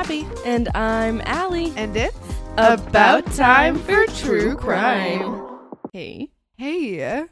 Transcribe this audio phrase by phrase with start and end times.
[0.00, 0.26] Abby.
[0.46, 1.74] And I'm Allie.
[1.76, 2.16] And it's
[2.56, 5.46] About time for true crime.
[5.92, 6.30] Hey.
[6.56, 7.26] Hey.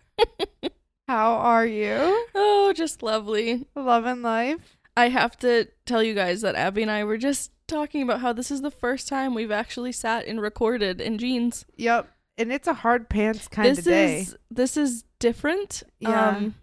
[1.09, 2.27] How are you?
[2.35, 3.67] Oh, just lovely.
[3.75, 4.77] Loving life?
[4.99, 8.35] I have to tell you guys that Abby and I were just talking about how
[8.35, 11.65] this is the first time we've actually sat and recorded in jeans.
[11.79, 12.07] Yep.
[12.37, 14.21] And it's a hard pants kind this of day.
[14.21, 15.85] is this is different.
[16.01, 16.29] Yeah.
[16.29, 16.55] Um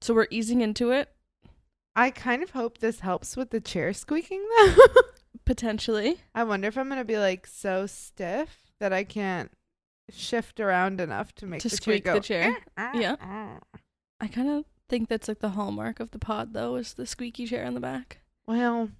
[0.00, 1.10] so we're easing into it
[1.94, 4.74] I kind of hope this helps with the chair squeaking though.
[5.50, 6.20] potentially.
[6.32, 9.50] I wonder if I'm going to be like so stiff that I can't
[10.08, 12.22] shift around enough to make To the squeak chair the go.
[12.22, 12.56] chair.
[12.78, 13.16] "Ah, Yeah.
[13.20, 13.58] ah."
[14.20, 17.46] I kind of think that's like the hallmark of the pod though is the squeaky
[17.46, 18.20] chair in the back.
[18.46, 18.90] Well,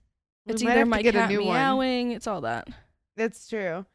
[0.45, 1.55] we It's might either my get a cat new one.
[1.57, 2.67] meowing, it's all that.
[3.17, 3.87] That's true.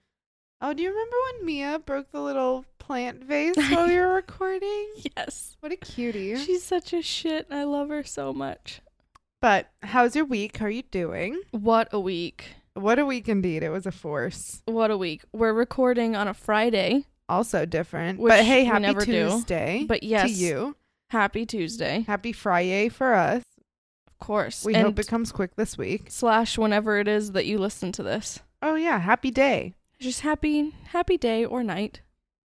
[0.62, 4.88] Oh, do you remember when Mia broke the little plant vase while we were recording?
[5.17, 5.58] Yes.
[5.59, 6.38] What a cutie.
[6.38, 7.48] She's such a shit.
[7.52, 8.80] I love her so much.
[9.41, 10.57] But how's your week?
[10.57, 11.39] How are you doing?
[11.52, 12.55] What a week.
[12.73, 13.64] What a week indeed.
[13.64, 14.61] It was a force.
[14.66, 15.23] What a week.
[15.33, 18.19] We're recording on a Friday, Also different.
[18.22, 19.30] But hey, happy never do.
[19.30, 20.75] Tuesday but yes, to you.
[21.09, 22.03] happy Tuesday.
[22.08, 23.44] Happy Friday for us.
[24.08, 24.66] Of course.
[24.66, 26.06] We and hope it comes quick this week.
[26.09, 28.39] slash whenever it is that you listen to this.
[28.61, 29.75] Oh yeah, happy day.
[30.00, 32.02] Just happy happy day or night.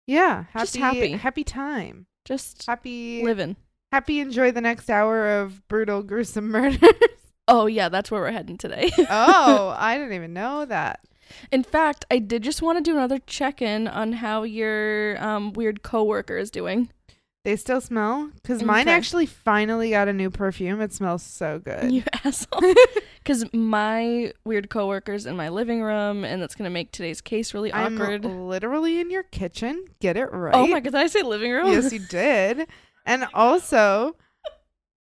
[0.07, 1.13] Yeah, happy Just happy.
[1.13, 2.07] happy time.
[2.25, 3.57] Just Happy living.
[3.93, 6.79] Happy enjoy the next hour of brutal gruesome murders.
[7.49, 8.91] Oh yeah, that's where we're heading today.
[9.11, 11.01] oh, I didn't even know that.
[11.53, 15.83] In fact, I did just want to do another check-in on how your um, weird
[15.83, 16.91] coworker is doing.
[17.45, 20.81] They still smell because mine actually finally got a new perfume.
[20.83, 21.91] It smells so good.
[21.91, 22.61] You asshole.
[23.19, 27.73] Because my weird coworker's in my living room, and that's gonna make today's case really
[27.73, 28.27] I'm awkward.
[28.27, 29.87] literally in your kitchen.
[30.01, 30.55] Get it right.
[30.55, 31.69] Oh my god, did I say living room?
[31.69, 32.69] yes, you did.
[33.05, 34.17] And also,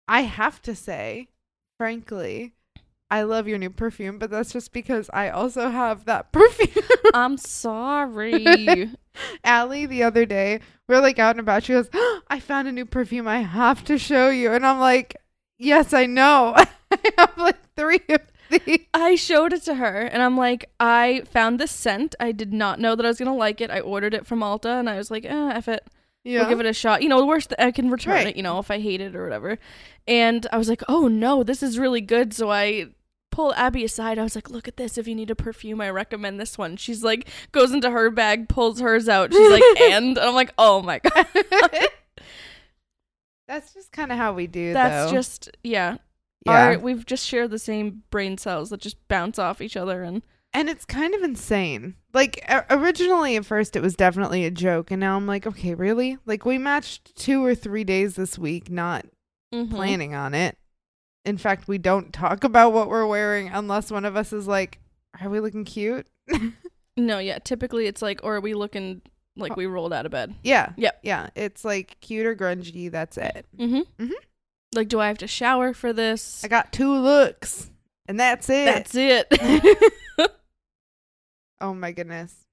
[0.07, 1.29] I have to say,
[1.77, 2.53] frankly,
[3.09, 6.85] I love your new perfume, but that's just because I also have that perfume.
[7.13, 8.89] I'm sorry.
[9.43, 11.63] Allie, the other day, we are like out and about.
[11.63, 11.89] She goes,
[12.27, 13.27] I found a new perfume.
[13.27, 14.51] I have to show you.
[14.51, 15.15] And I'm like,
[15.63, 16.53] Yes, I know.
[16.91, 18.79] I have like three of these.
[18.93, 22.15] I showed it to her, and I'm like, I found this scent.
[22.19, 23.71] I did not know that I was gonna like it.
[23.71, 25.87] I ordered it from Ulta, and I was like, eh, F it.
[26.23, 26.39] Yeah.
[26.41, 27.03] We'll give it a shot.
[27.03, 28.27] You know, the worst I can return Right.
[28.27, 29.59] it, you know, if I hate it or whatever.
[30.07, 32.33] And I was like, oh no, this is really good.
[32.33, 32.87] So I
[33.31, 34.19] pull Abby aside.
[34.19, 34.97] I was like, look at this.
[34.97, 36.77] If you need a perfume, I recommend this one.
[36.77, 39.33] She's like, goes into her bag, pulls hers out.
[39.33, 40.17] She's like, and?
[40.17, 41.27] and I'm like, oh my God.
[43.47, 45.17] That's just kind of how we do, That's though.
[45.17, 45.97] just, yeah.
[46.45, 46.65] yeah.
[46.67, 50.03] Our, we've just shared the same brain cells that just bounce off each other.
[50.03, 51.95] And and it's kind of insane.
[52.13, 56.17] Like originally at first it was definitely a joke and now I'm like, okay, really?
[56.25, 59.05] Like we matched 2 or 3 days this week not
[59.53, 59.69] Mhm.
[59.71, 60.57] planning on it.
[61.25, 64.79] In fact, we don't talk about what we're wearing unless one of us is like,
[65.21, 66.07] are we looking cute?
[66.95, 67.39] No, yeah.
[67.39, 69.01] Typically it's like, or are we looking
[69.35, 70.35] like we rolled out of bed?
[70.43, 70.73] yeah.
[70.77, 70.99] Yep.
[71.01, 73.47] Yeah, it's like cute or grungy, that's it.
[73.57, 74.03] Mm-hmm.
[74.05, 74.11] Mhm.
[74.75, 76.43] Like, do I have to shower for this?
[76.43, 77.71] I got two looks
[78.07, 78.65] and that's it.
[78.65, 79.27] That's it.
[81.63, 82.45] oh my goodness.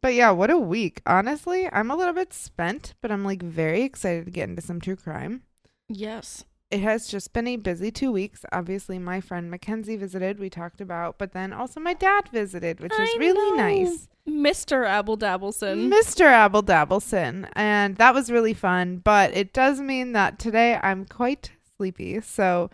[0.00, 1.02] But yeah, what a week.
[1.06, 4.80] Honestly, I'm a little bit spent, but I'm like very excited to get into some
[4.80, 5.42] true crime.
[5.88, 6.44] yes.
[6.70, 8.44] It has just been a busy two weeks.
[8.52, 12.92] Obviously, my friend Mackenzie visited, we talked about, but then also my dad visited, which
[12.98, 13.56] was really know.
[13.56, 14.06] nice.
[14.28, 14.86] Mr.
[14.86, 15.90] Abel Dabbleson.
[15.90, 16.44] Mr.
[16.44, 17.48] Abel Dabbleson.
[17.54, 22.20] And that was really fun, but it does mean that today I'm quite sleepy.
[22.20, 22.68] So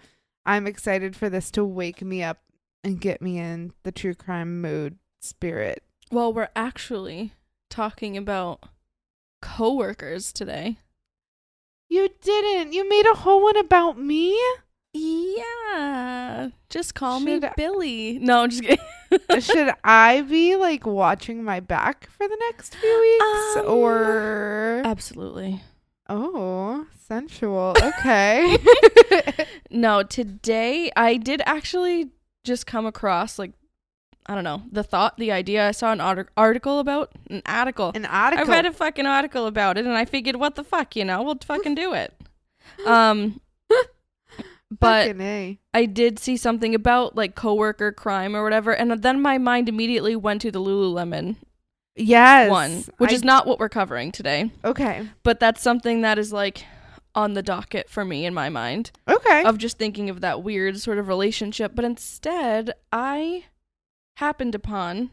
[0.45, 2.39] I'm excited for this to wake me up
[2.83, 5.82] and get me in the true crime mood spirit.
[6.10, 7.32] well, we're actually
[7.70, 8.62] talking about
[9.42, 10.76] coworkers today.
[11.88, 12.72] You didn't.
[12.72, 14.38] You made a whole one about me?
[14.92, 16.48] Yeah.
[16.68, 18.18] Just call Should me I- Billy.
[18.20, 18.84] No, I'm just kidding.
[19.40, 23.56] Should I be like watching my back for the next few weeks?
[23.58, 24.82] Um, or.
[24.84, 25.62] Absolutely.
[26.08, 27.74] Oh, sensual.
[27.80, 28.56] Okay.
[29.70, 32.10] No, today I did actually
[32.44, 33.50] just come across like
[34.26, 35.68] I don't know, the thought, the idea.
[35.68, 37.92] I saw an artic- article about an article.
[37.94, 38.47] An article.
[38.47, 41.22] I read a fucking article about it and I figured what the fuck, you know,
[41.22, 42.12] we'll fucking do it.
[42.86, 43.41] Um
[44.80, 45.15] but.
[45.74, 50.16] I did see something about like coworker crime or whatever and then my mind immediately
[50.16, 51.36] went to the Lululemon
[51.97, 52.50] Yes.
[52.50, 55.09] one, which I- is not what we're covering today, Okay.
[55.22, 56.65] but that's something that is like
[57.15, 59.44] on the docket for me in my mind Okay.
[59.44, 63.44] of just thinking of that weird sort of relationship, but instead I
[64.16, 65.11] happened upon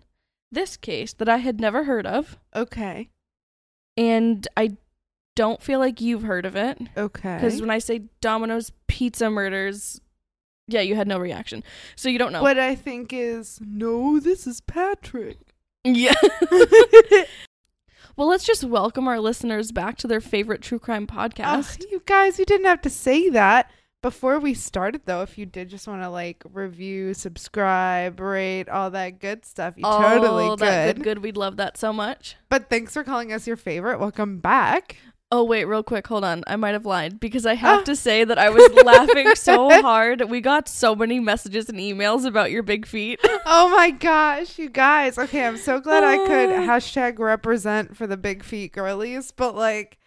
[0.52, 3.10] this case that I had never heard of okay.
[3.98, 4.78] and I
[5.36, 7.36] don't feel like you've heard of it Okay.
[7.36, 10.02] because when I say Domino's Pizza Murders,
[10.68, 11.64] Yeah, you had no reaction.
[11.96, 12.42] So you don't know.
[12.42, 15.38] What I think is, no, this is Patrick.
[15.84, 16.14] Yeah.
[18.16, 21.84] well, let's just welcome our listeners back to their favorite true crime Oh, podcast.
[21.90, 23.72] you guys, you didn't have to say that.
[24.02, 28.90] Before we started, though, if you did just want to like review, subscribe, rate, all
[28.92, 30.96] that good stuff, you totally Oh, that could.
[30.98, 31.24] good, good.
[31.24, 32.36] We'd love that so much.
[32.50, 34.00] But thanks for calling us your favorite.
[34.00, 34.98] Welcome back.
[35.34, 36.44] Oh wait, real quick, hold on.
[36.48, 37.84] I might have lied because I have Oh.
[37.86, 40.30] to say that I was laughing so hard.
[40.30, 43.20] We got so many messages and emails about your big feet.
[43.54, 45.18] Oh my gosh, you guys.
[45.18, 46.68] Okay, I'm so glad I could Ah.
[46.68, 49.98] hashtag represent for the big feet girlies, but like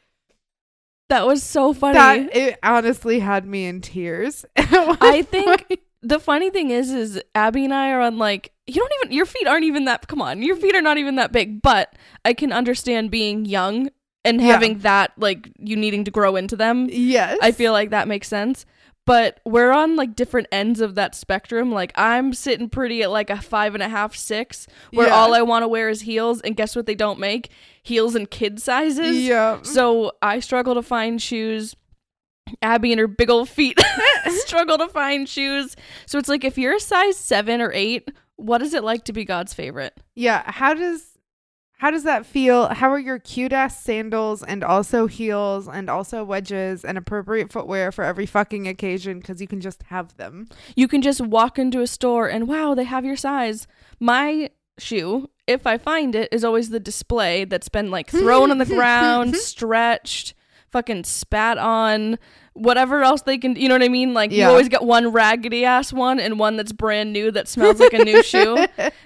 [1.14, 1.94] That was so funny.
[1.94, 4.44] that it honestly had me in tears.
[4.56, 8.92] I think the funny thing is is Abby and I are on like you don't
[9.04, 10.42] even your feet aren't even that come on.
[10.42, 11.94] Your feet are not even that big, but
[12.24, 13.90] I can understand being young
[14.24, 14.48] and Yeah.
[14.48, 16.88] having that like you needing to grow into them.
[16.90, 17.38] yes.
[17.42, 18.66] I feel like that makes sense.
[19.06, 21.70] But we're on like different ends of that spectrum.
[21.72, 25.14] Like I'm sitting pretty at like a five and a half, six, where Yeah.
[25.14, 27.50] all I want to wear is heels, and guess what they don't make?
[27.82, 29.20] Heels in kid sizes.
[29.20, 29.60] Yeah.
[29.62, 31.76] So I struggle to find shoes.
[32.62, 33.78] Abby and her big old feet
[34.28, 35.76] struggle to find shoes.
[36.06, 39.12] So it's like if you're a size seven or eight, what is it like to
[39.12, 39.98] be God's favorite?
[40.14, 41.13] Yeah, how does
[41.84, 42.68] how does that feel?
[42.68, 47.92] How are your cute ass sandals and also heels and also wedges and appropriate footwear
[47.92, 50.48] for every fucking occasion because you can just have them?
[50.74, 53.66] You can just walk into a store and wow, they have your size.
[54.00, 54.48] My
[54.78, 58.64] shoe, if I find it, is always the display that's been like thrown on the
[58.74, 60.32] ground, stretched,
[60.70, 62.18] fucking spat on,
[62.54, 63.56] whatever else they can.
[63.56, 64.14] You know what I mean?
[64.14, 64.44] Like Yeah.
[64.46, 67.92] you always get one raggedy ass one and one that's brand new that smells like
[67.92, 68.56] a new shoe,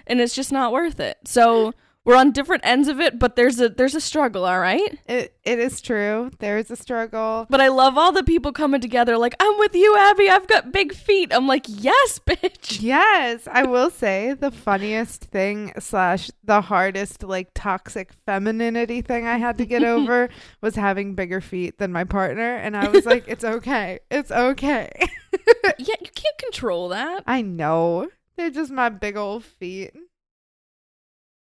[0.06, 1.18] and it's just not worth it.
[1.24, 1.74] So
[2.08, 4.98] we're on different ends of it, but there's a there's a struggle, all right.
[5.06, 6.30] It it is true.
[6.38, 7.46] There is a struggle.
[7.50, 9.18] But I love all the people coming together.
[9.18, 10.30] Like I'm with you, Abby.
[10.30, 11.34] I've got big feet.
[11.34, 12.80] I'm like, yes, bitch.
[12.80, 19.36] Yes, I will say the funniest thing slash the hardest like toxic femininity thing I
[19.36, 20.30] had to get over
[20.62, 24.90] was having bigger feet than my partner, and I was like, it's okay, it's okay.
[25.78, 27.24] yeah, you can't control that.
[27.26, 28.08] I know
[28.38, 29.92] they're just my big old feet.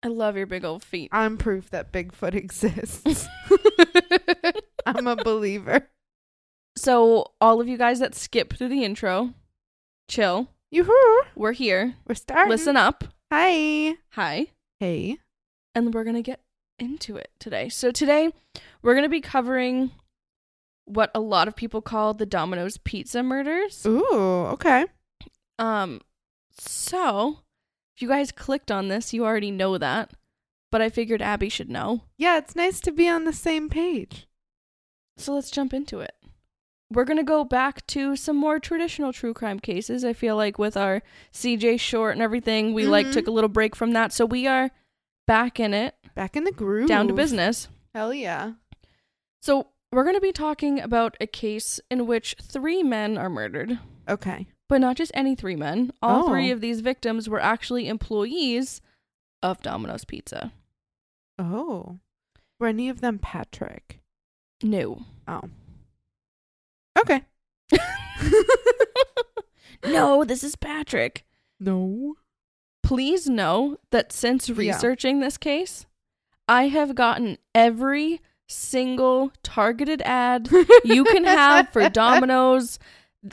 [0.02, 1.10] I love your big old feet.
[1.12, 3.28] I'm proof that Bigfoot exists.
[4.86, 5.88] I'm a believer.
[6.76, 9.34] So, all of you guys that skip through the intro,
[10.08, 10.48] chill.
[10.70, 11.22] Yoo-hoo.
[11.34, 11.94] We're here.
[12.06, 12.50] We're starting.
[12.50, 13.04] Listen up.
[13.32, 13.96] Hi.
[14.10, 14.48] Hi.
[14.78, 15.18] Hey.
[15.74, 16.40] And we're going to get
[16.78, 17.68] into it today.
[17.68, 18.32] So, today
[18.82, 19.90] we're going to be covering
[20.84, 23.84] what a lot of people call the Domino's pizza murders.
[23.86, 24.86] Ooh, okay.
[25.58, 26.00] Um
[26.50, 27.40] so,
[27.98, 30.12] if you guys clicked on this, you already know that,
[30.70, 32.02] but I figured Abby should know.
[32.16, 34.28] Yeah, it's nice to be on the same page.
[35.16, 36.12] So let's jump into it.
[36.92, 40.04] We're going to go back to some more traditional true crime cases.
[40.04, 41.02] I feel like with our
[41.32, 43.14] CJ short and everything, we like Mhm.
[43.14, 44.12] took a little break from that.
[44.12, 44.70] So we are
[45.26, 46.86] back in it, Back in the groove.
[46.86, 47.66] down to business.
[47.96, 48.52] Hell yeah.
[49.42, 53.80] So we're going to be talking about a case in which three men are murdered,
[54.08, 54.46] Okay.
[54.68, 55.92] But not just any three men.
[56.02, 56.28] All Oh.
[56.28, 58.80] three of these victims were actually employees
[59.42, 60.52] of Domino's Pizza.
[61.38, 61.98] Oh.
[62.60, 64.00] Were any of them Patrick?
[64.62, 65.04] No.
[65.26, 65.42] Oh.
[66.98, 67.22] Okay.
[69.84, 71.24] no, this is Patrick.
[71.60, 72.14] no.
[72.82, 74.54] Please know that since Yeah.
[74.56, 75.84] researching this case,
[76.48, 80.48] I have gotten every single targeted ad
[80.84, 82.78] you can have for Domino's.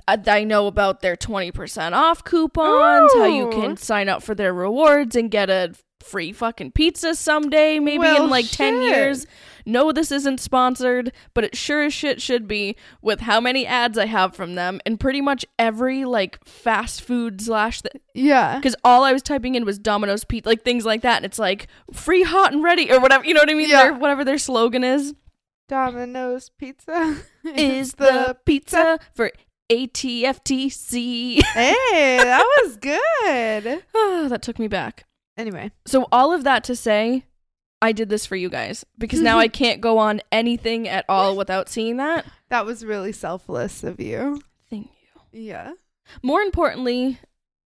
[0.07, 3.75] I know about their 20% off coupons, how you can oh.
[3.75, 8.29] sign up for their rewards and get a free fucking pizza someday, maybe Well, in
[8.29, 9.25] like 10 years.
[9.65, 13.97] No, this isn't sponsored, but it sure as shit should be with how many ads
[13.97, 18.57] I have from them and pretty much every like fast food slash th- Yeah.
[18.57, 21.39] because all I was typing in was Domino's Pizza, like things like that, and it's
[21.39, 23.25] like free hot and ready or whatever.
[23.25, 23.69] You know what I mean?
[23.69, 23.83] Yeah.
[23.83, 25.15] Their, whatever their slogan is
[25.67, 29.31] Domino's Pizza is the pizza for
[29.71, 31.41] ATFTC.
[31.43, 33.83] hey, that was good.
[33.95, 35.05] Ah, that took me back.
[35.37, 37.25] Anyway, So all of that to say,
[37.81, 41.35] I did this for you guys because now I can't go on anything at all
[41.37, 42.25] without seeing that.
[42.49, 44.41] that was really selfless of you.
[44.69, 44.87] Thank
[45.33, 45.41] you.
[45.41, 45.73] Yeah.
[46.23, 47.19] More importantly,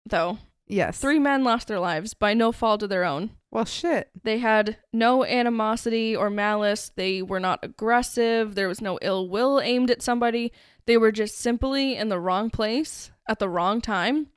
[0.06, 0.98] though, Yes.
[0.98, 3.30] three men lost their lives by no fault of their own.
[3.50, 4.10] Well, shit.
[4.24, 6.90] They had no animosity or malice.
[6.96, 8.54] They were not aggressive.
[8.56, 10.52] There was no ill will aimed at somebody.
[10.86, 14.28] They were just simply in the wrong place at the wrong time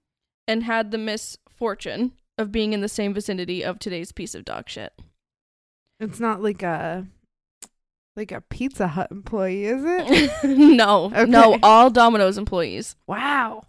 [0.48, 4.70] and had the misfortune of being in the same vicinity of today's piece of dog
[4.70, 4.94] shit.
[6.00, 7.06] It's not like a
[8.16, 10.32] like a Pizza Hut employee, is it?
[10.58, 12.96] no, no, all Domino's employees.
[13.08, 13.64] wow.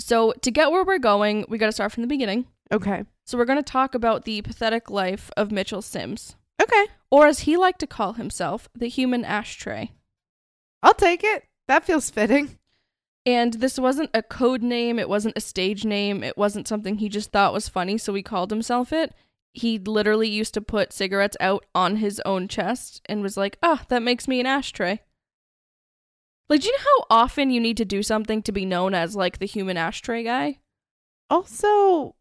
[0.00, 2.46] So, to get where we're going, we got to start from the beginning.
[2.72, 3.02] Okay.
[3.26, 6.86] So, we're going to talk about the pathetic life of Mitchell Sims, Okay.
[7.10, 9.90] or as he liked to call himself, the human ashtray.
[10.84, 11.44] I'll take it.
[11.68, 12.58] That feels fitting.
[13.26, 17.10] And this wasn't a code name, it wasn't a stage name, it wasn't something he
[17.10, 19.14] just thought was funny, so he called himself it.
[19.52, 23.84] He literally used to put cigarettes out on his own chest and was like, ah,
[23.88, 25.00] that makes me an ashtray.
[26.48, 29.14] Like, do you know how often you need to do something to be known as
[29.14, 30.60] like the human ashtray guy?
[31.28, 32.14] Also,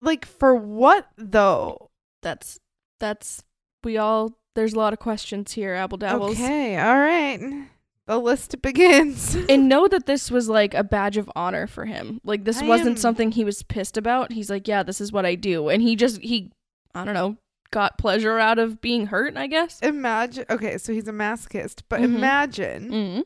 [0.00, 1.90] like, for what though?
[2.22, 2.60] That's,
[3.00, 3.42] that's,
[3.82, 6.32] we all, there's a lot of questions here, Apple Dabbles.
[6.32, 6.76] Okay.
[6.78, 7.66] All right.
[8.06, 9.34] The list begins.
[9.48, 12.20] and know that this was like a badge of honor for him.
[12.24, 14.32] Like this I wasn't am- something he was pissed about.
[14.32, 16.52] He's like, yeah, this is what I do, and he just he,
[16.94, 17.36] I don't know,
[17.70, 19.36] got pleasure out of being hurt.
[19.36, 19.80] I guess.
[19.80, 20.44] imagine.
[20.50, 20.76] Okay.
[20.78, 22.04] So he's a masochist, but Mhm.
[22.04, 23.22] imagine Mm.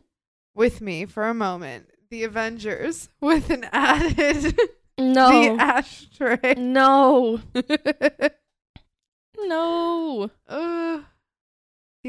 [0.55, 4.57] with me for a moment the Avengers with an added
[4.97, 6.55] No, the ashtray.
[6.57, 7.41] no,
[9.39, 10.31] no.
[10.49, 11.05] Ugh.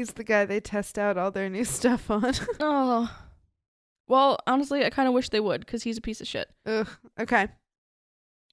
[0.00, 2.32] He's the guy they test out all their new stuff on.
[2.60, 3.14] Oh.
[4.08, 6.48] Well, honestly, I kind of wish they would because he's a piece of shit.
[6.66, 6.88] Ugh.
[7.20, 7.46] Okay.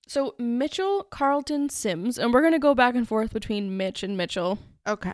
[0.07, 4.59] So Mitchell Carlton Sims, and we're gonna go back and forth between Mitch and Mitchell.
[4.87, 5.13] Okay.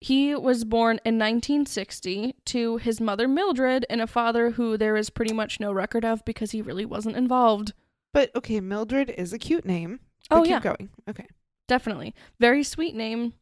[0.00, 5.10] He was born in 1960 to his mother Mildred and a father who there is
[5.10, 7.72] pretty much no record of because he really wasn't involved.
[8.14, 10.00] But okay, Mildred is a cute name.
[10.30, 10.88] But Oh keep yeah, going.
[11.10, 11.26] Okay.
[11.66, 12.14] definitely.
[12.40, 13.34] Very sweet name.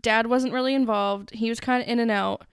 [0.00, 1.30] Dad wasn't really involved.
[1.32, 2.46] He was kind of in and out.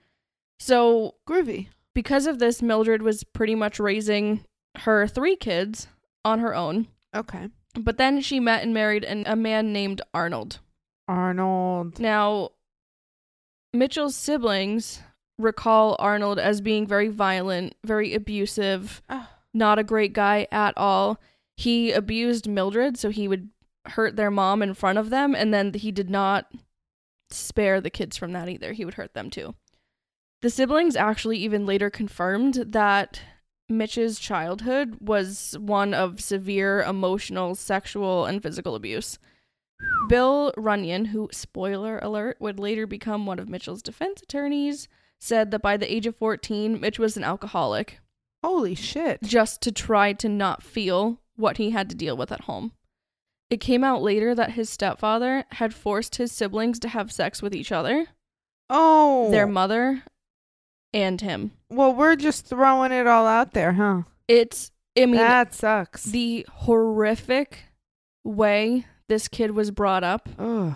[0.58, 1.68] So, Groovy.
[1.94, 4.44] because of this, Mildred was pretty much raising
[4.78, 5.88] her three kids
[6.24, 6.86] on her own.
[7.14, 7.48] Okay.
[7.74, 10.60] But then she met and married an, a man named Arnold.
[11.08, 11.98] Arnold.
[11.98, 12.50] Now,
[13.72, 15.00] Mitchell's siblings
[15.38, 21.18] recall Arnold as being very violent, very abusive, Oh, not a great guy at all.
[21.56, 23.48] He abused Mildred, so he would
[23.86, 26.50] hurt their mom in front of them, and then he did not
[27.32, 28.72] spare the kids from that either.
[28.72, 29.54] He would hurt them too.
[30.42, 33.20] The siblings actually even later confirmed that
[33.68, 39.18] Mitch's childhood was one of severe emotional, sexual, and physical abuse.
[40.08, 45.62] Bill Runyon, who, spoiler alert, would later become one of Mitchell's defense attorneys, said that
[45.62, 48.00] by the age of 14, Mitch was an alcoholic
[48.42, 49.22] holy shit.
[49.22, 52.72] just to try to not feel what he had to deal with at home.
[53.50, 57.54] It came out later that his stepfather had forced his siblings to have sex with
[57.54, 58.06] each other,
[58.68, 59.30] Oh.
[59.30, 60.04] their mother,
[60.94, 61.52] and him.
[61.68, 64.02] well, we're just throwing it all out there, huh?
[64.28, 66.04] It's, I mean, that sucks.
[66.04, 67.64] the horrific
[68.24, 70.74] way this kid was brought up Ugh.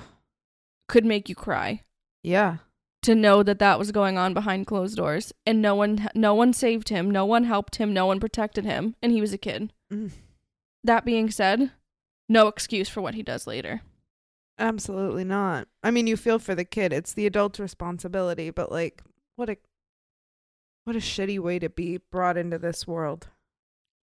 [0.88, 1.82] could make you cry.
[2.22, 2.56] Yeah.
[3.02, 6.54] to know that that was going on behind closed doors and no one no one
[6.54, 9.70] saved him no one helped him no one protected him and he was a kid
[9.92, 10.10] Mm.
[10.82, 11.70] that being said
[12.28, 13.82] no excuse for what he does later
[14.56, 15.66] Absolutely not.
[15.82, 16.92] I mean, you feel for the kid.
[16.92, 19.02] It's the adult's responsibility, but like,
[19.34, 19.56] what a
[20.84, 23.26] what a shitty way to be brought into this world.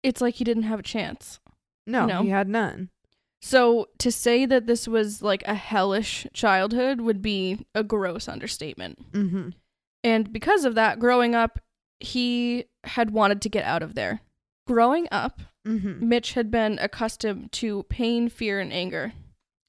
[0.02, 1.40] it's like he didn't have a chance
[1.86, 2.22] No, No.
[2.22, 2.90] he had none.
[3.40, 9.12] so to say that this was like a hellish childhood would be a gross understatement
[9.12, 9.48] Mm-hmm.
[10.02, 11.58] and because of that growing up
[12.00, 14.20] he had wanted to get out of there
[14.66, 16.08] growing up Mm-hmm.
[16.08, 19.12] Mitch had been accustomed to pain, fear, and anger.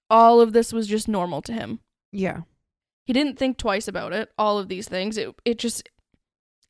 [0.09, 1.79] All of this was just normal to him.
[2.11, 2.41] Yeah.
[3.05, 5.17] He didn't think twice about it, all of these things.
[5.17, 5.89] It it just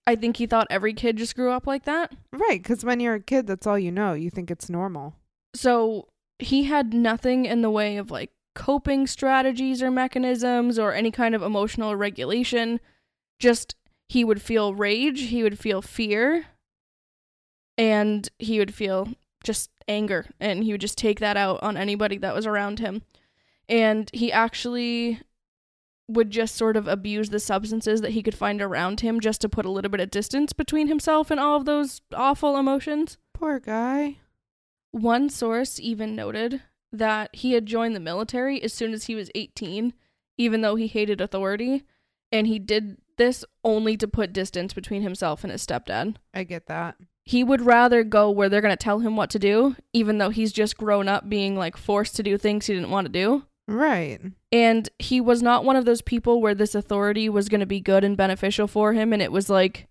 [0.05, 2.13] I think he thought every kid just grew up like that.
[2.31, 4.13] Right, because when you're a kid, that's all you know.
[4.13, 5.15] You think it's normal.
[5.55, 11.09] So he had nothing in the way of like coping strategies or mechanisms or any
[11.11, 12.79] kind of emotional regulation.
[13.39, 13.75] Just
[14.07, 16.45] he would feel rage, he would feel fear,
[17.77, 19.09] and he would feel
[19.43, 23.03] just anger and he would just take that out on anybody that was around him.
[23.67, 25.21] And he actually
[26.07, 29.49] would just sort of abuse the substances that he could find around him just to
[29.49, 33.17] put a little bit of distance between himself and all of those awful emotions.
[33.33, 34.17] Poor guy.
[34.91, 39.31] One source even noted that he had joined the military as soon as he was
[39.35, 39.93] 18,
[40.37, 41.83] even though he hated authority,
[42.31, 46.15] and he did this only to put distance between himself and his stepdad.
[46.33, 46.95] I get that.
[47.25, 50.29] He would rather go where they're going to tell him what to do, even though
[50.29, 53.45] he's just grown up being like forced to do things he didn't want to do.
[53.67, 54.19] Right.
[54.51, 57.79] And he was not one of those people where this authority was going to be
[57.79, 59.87] good and beneficial for him, and it was like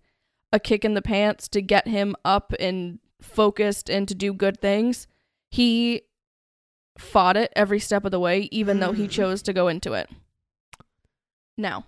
[0.53, 4.61] a kick in the pants to get him up and focused and to do good
[4.61, 5.05] things.
[5.51, 6.03] He
[6.97, 9.11] fought it every step of the way, even though he Mm.
[9.11, 10.09] chose to go into it.
[11.57, 11.87] Now,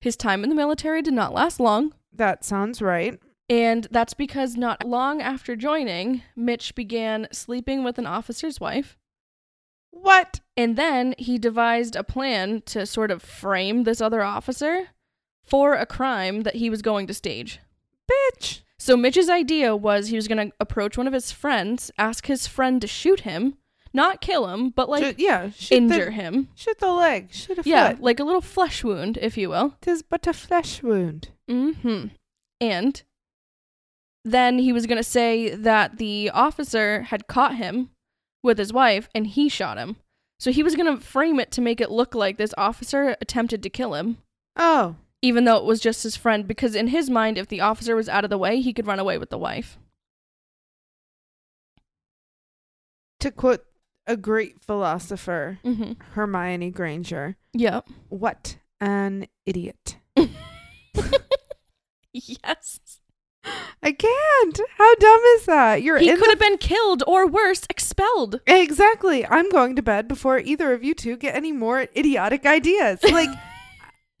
[0.00, 1.94] his time in the military did not last long.
[2.12, 3.20] That sounds right.
[3.48, 8.96] And that's because not long after joining, Mitch began sleeping with an officer's wife.
[9.90, 10.40] What?
[10.56, 14.88] And then he devised a plan to sort of frame this other officer
[15.44, 17.60] for a crime that he was going to stage.
[18.10, 18.62] Bitch.
[18.78, 22.46] So Mitch's idea was he was going to approach one of his friends, ask his
[22.46, 23.54] friend to shoot him,
[23.92, 25.50] not kill him, but like yeah.
[25.50, 26.48] Shoot injure the, him.
[26.54, 27.32] Shoot the leg.
[27.32, 28.00] Shoot a Yeah, foot.
[28.00, 29.76] like a little flesh wound, if you will.
[29.80, 31.28] Tis but a flesh wound.
[31.48, 32.06] Mm-hmm.
[32.60, 33.02] And
[34.24, 37.90] then he was going to say that the officer had caught him
[38.42, 39.96] with his wife and he shot him.
[40.38, 43.62] So he was going to frame it to make it look like this officer attempted
[43.62, 44.18] to kill him,
[44.56, 44.96] Oh.
[45.22, 48.08] even though it was just his friend, because in his mind, if the officer was
[48.08, 49.78] out of the way, he could run away with the wife.
[53.20, 53.64] To quote
[54.06, 57.88] a great philosopher, hmm Hermione Granger, Yep.
[58.08, 59.98] what an idiot.
[62.12, 62.80] yes.
[63.82, 64.60] I can't.
[64.78, 65.82] How dumb is that?
[65.82, 68.40] You're He could the have been killed or worse, expelled.
[68.46, 69.26] Exactly.
[69.26, 73.00] I'm going to bed before either of you two get any more idiotic ideas.
[73.02, 73.30] Like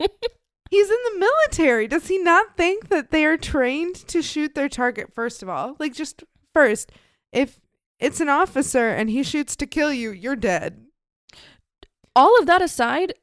[0.70, 1.86] he's in the military.
[1.86, 5.76] Does he not think that they are trained to shoot their target first of all?
[5.78, 6.90] Like just first,
[7.32, 7.60] if
[8.00, 10.86] it's an officer and he shoots to kill you, you're dead.
[12.16, 13.14] All of that aside,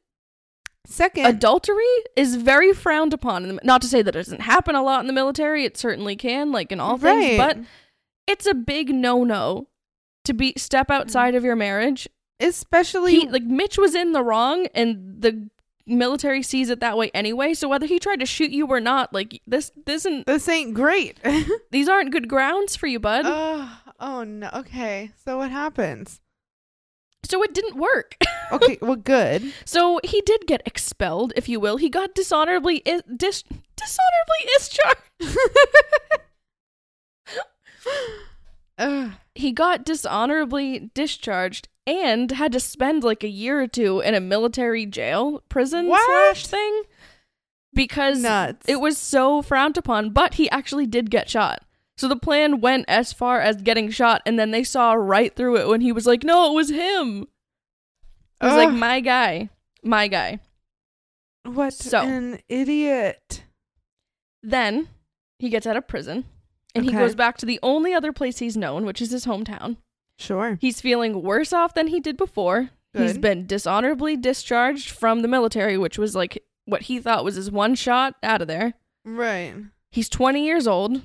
[0.90, 1.84] Second, adultery
[2.16, 3.44] is very frowned upon.
[3.44, 5.64] In the, not to say that it doesn't happen a lot in the military.
[5.64, 7.36] It certainly can, like in all things.
[7.36, 7.58] But
[8.26, 9.68] it's a big no-no
[10.24, 10.94] to be step mm.
[10.96, 12.08] outside of your marriage.
[12.40, 15.48] especially He, like Mitch was in the wrong, and the
[15.86, 17.54] military sees it that way anyway.
[17.54, 20.26] So whether he tried to shoot you or not, like this, this isn't.
[20.26, 21.18] this ain't great.
[21.70, 23.26] These aren't good grounds for you, bud.
[23.26, 24.50] oh, oh no.
[24.54, 25.12] Okay.
[25.24, 26.20] So what happens?
[27.24, 28.16] So it didn't work.
[28.52, 29.54] Okay, well good.
[29.64, 31.76] So he did get expelled, if you will.
[31.76, 33.44] He got dishonorably I- dis-
[33.76, 35.38] dishonorably discharged.
[39.34, 44.20] He got dishonorably discharged and had to spend like a year or two in a
[44.20, 46.04] military jail prison What?
[46.34, 46.82] slash thing
[47.74, 48.66] because Nuts.
[48.68, 50.10] it was so frowned upon.
[50.10, 51.62] But he actually did get shot.
[52.00, 55.58] So the plan went as far as getting shot, and then they saw right through
[55.58, 57.28] it when he was like, "No, it was him."
[58.40, 59.50] I was like my guy,
[59.82, 60.40] my guy.
[61.44, 63.44] What So- an idiot.
[64.42, 64.88] Then
[65.38, 66.24] he gets out of prison
[66.74, 69.76] and he goes back to the only other place he's known, which is his hometown.
[70.18, 70.56] Sure.
[70.58, 72.70] He's feeling worse off than he did before.
[72.94, 77.50] He's been dishonorably discharged from the military, which was like what he thought was his
[77.50, 78.72] one shot out of there.
[79.04, 79.52] Right.
[79.90, 81.02] He's 20 years old.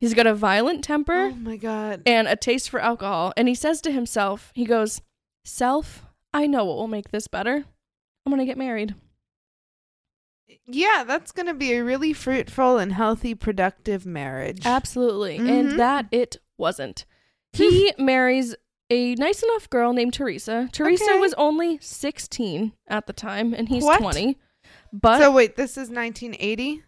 [0.00, 2.02] He's got a violent temper Oh my god.
[2.06, 3.32] and a taste for alcohol.
[3.36, 5.02] And he says to himself, he goes,
[5.44, 7.64] Self, I know what will make this better.
[8.26, 8.94] I'm going to get married.
[10.66, 14.62] Yeah, that's going to be a really fruitful and healthy, productive marriage.
[14.64, 15.38] Absolutely.
[15.38, 15.48] Mhm.
[15.48, 17.04] And that it wasn't.
[17.52, 18.54] He marries
[18.90, 20.68] a nice enough girl named Teresa.
[20.72, 21.18] Teresa Okay.
[21.18, 23.98] was only 16 at the time, and he's What?
[24.00, 24.36] 20.
[24.92, 26.84] But so wait, this is 1980?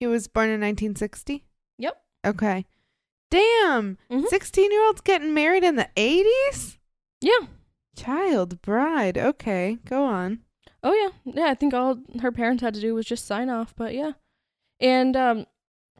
[0.00, 1.44] He was born in 1960?
[1.78, 1.96] Yep.
[2.26, 2.66] Okay.
[3.30, 3.98] Damn.
[4.10, 4.24] Mhm.
[4.26, 6.78] 16-year-olds getting married in the 80s?
[7.20, 7.46] yeah.
[7.96, 9.16] Child bride.
[9.16, 10.40] Okay, go on.
[10.82, 11.32] Oh yeah.
[11.34, 14.12] Yeah, I think all her parents had to do was just sign off, but yeah.
[14.78, 15.46] And um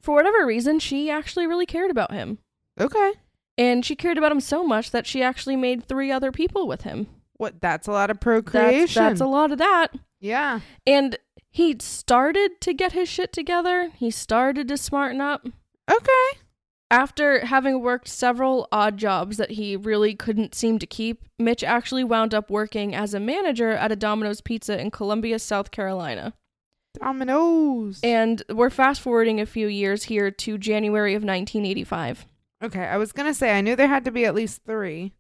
[0.02, 2.36] for whatever reason, she actually really cared about him.
[2.78, 3.12] Okay.
[3.56, 6.82] And she cared about him so much that she actually made three other people with
[6.82, 7.06] him.
[7.38, 9.02] What that's a lot of That's, procreation.
[9.02, 9.88] that's a lot of that.
[10.20, 10.60] yeah.
[10.86, 11.16] And
[11.56, 13.90] he started to get his shit together.
[13.96, 15.46] He started to smarten up.
[15.90, 16.40] Okay.
[16.90, 22.04] After having worked several odd jobs that he really couldn't seem to keep, Mitch actually
[22.04, 26.34] wound up working as a manager at a Domino's Pizza in Columbia, South Carolina.
[27.00, 28.00] Domino's.
[28.02, 32.26] And we're fast forwarding a few years here to January of 1985.
[32.62, 35.12] okay, I was going to say I knew there had to be at least 3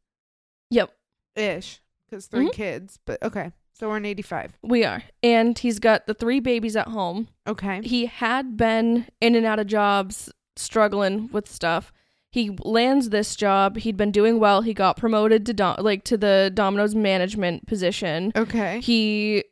[0.70, 0.90] Yep,
[1.34, 2.52] ish cuz 3 Mhm.
[2.52, 3.52] kids, but okay.
[3.78, 4.56] So we're in 85.
[4.62, 5.02] we are.
[5.22, 7.28] And he's got the three babies at home.
[7.46, 7.82] Okay.
[7.82, 11.92] He had been in and out of jobs, struggling with stuff.
[12.30, 13.76] He lands this job.
[13.76, 14.62] He'd been doing well.
[14.62, 18.32] He got promoted to Dom- like to the Domino's management position.
[18.34, 18.80] Okay.
[18.80, 19.44] He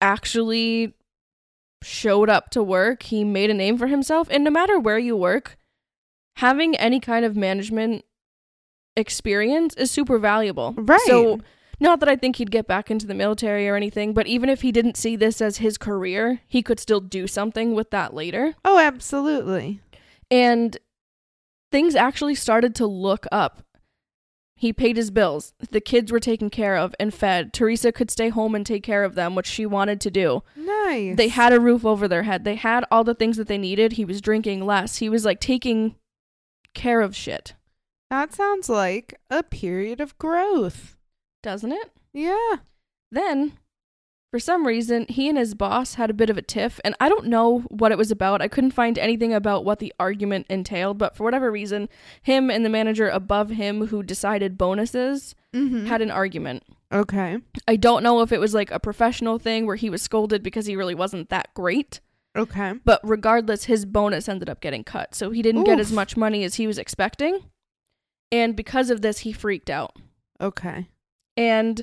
[0.00, 0.94] actually
[1.82, 3.02] showed up to work.
[3.04, 4.28] He made a name for himself.
[4.30, 5.58] And no matter where you work,
[6.36, 8.04] having any kind of management
[8.96, 10.74] experience is super valuable.
[10.76, 11.00] Right.
[11.06, 11.40] So,
[11.80, 14.62] not that I think he'd get back into the military or anything, but even if
[14.62, 18.54] he didn't see this as his career, he could still do something with that later.
[18.64, 19.80] Oh, absolutely.
[20.30, 20.76] And
[21.72, 23.62] things actually started to look up.
[24.54, 25.54] He paid his bills.
[25.70, 27.54] The kids were taken care of and fed.
[27.54, 30.42] Teresa could stay home and take care of them, which she wanted to do.
[30.54, 31.16] Nice.
[31.16, 32.44] They had a roof over their head.
[32.44, 33.92] They had all the things that they needed.
[33.92, 34.98] He was drinking less.
[34.98, 35.96] He was like taking
[36.74, 37.54] care of shit,
[38.10, 40.96] That sounds like a period of growth.
[41.42, 41.90] Doesn't it?
[42.12, 42.56] Yeah.
[43.12, 43.58] Then,
[44.30, 47.08] for some reason, he and his boss had a bit of a tiff, and I
[47.08, 48.40] don't know what it was about.
[48.42, 51.88] I couldn't find anything about what the argument entailed, but for whatever reason,
[52.22, 55.86] him and the manager above him who decided bonuses Mm-hmm.
[55.86, 56.62] had an argument.
[56.92, 57.38] okay.
[57.66, 60.66] I don't know if it was like a professional thing where he was scolded because
[60.66, 61.98] he really wasn't that great,
[62.36, 62.74] Okay.
[62.84, 65.12] but regardless, his bonus ended up getting cut.
[65.16, 67.40] So he didn't get as much money as he was expecting.
[68.30, 69.96] And because of this, he freaked out.
[70.40, 70.86] Okay.
[71.40, 71.82] And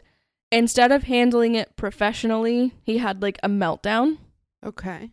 [0.52, 4.18] instead of handling it professionally, he had like a meltdown.
[4.64, 5.12] Okay.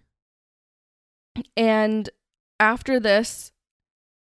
[1.56, 2.10] And
[2.60, 3.52] after this,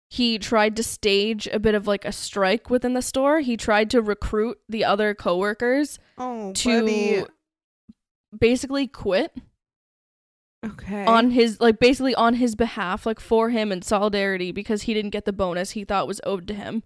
[0.10, 3.40] he tried to stage a bit of like a strike within the store.
[3.40, 7.24] He tried to recruit the other coworkers Oh, to buddy.
[8.38, 9.34] basically quit
[10.66, 11.06] Okay.
[11.06, 15.12] on his like basically on his behalf, like for him in solidarity because he didn't
[15.12, 16.84] get the bonus he thought was owed to him.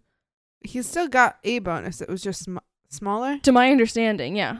[0.65, 1.99] he still got a bonus.
[1.99, 2.47] It was just
[2.93, 3.39] smaller.
[3.43, 4.57] To my understanding, yeah.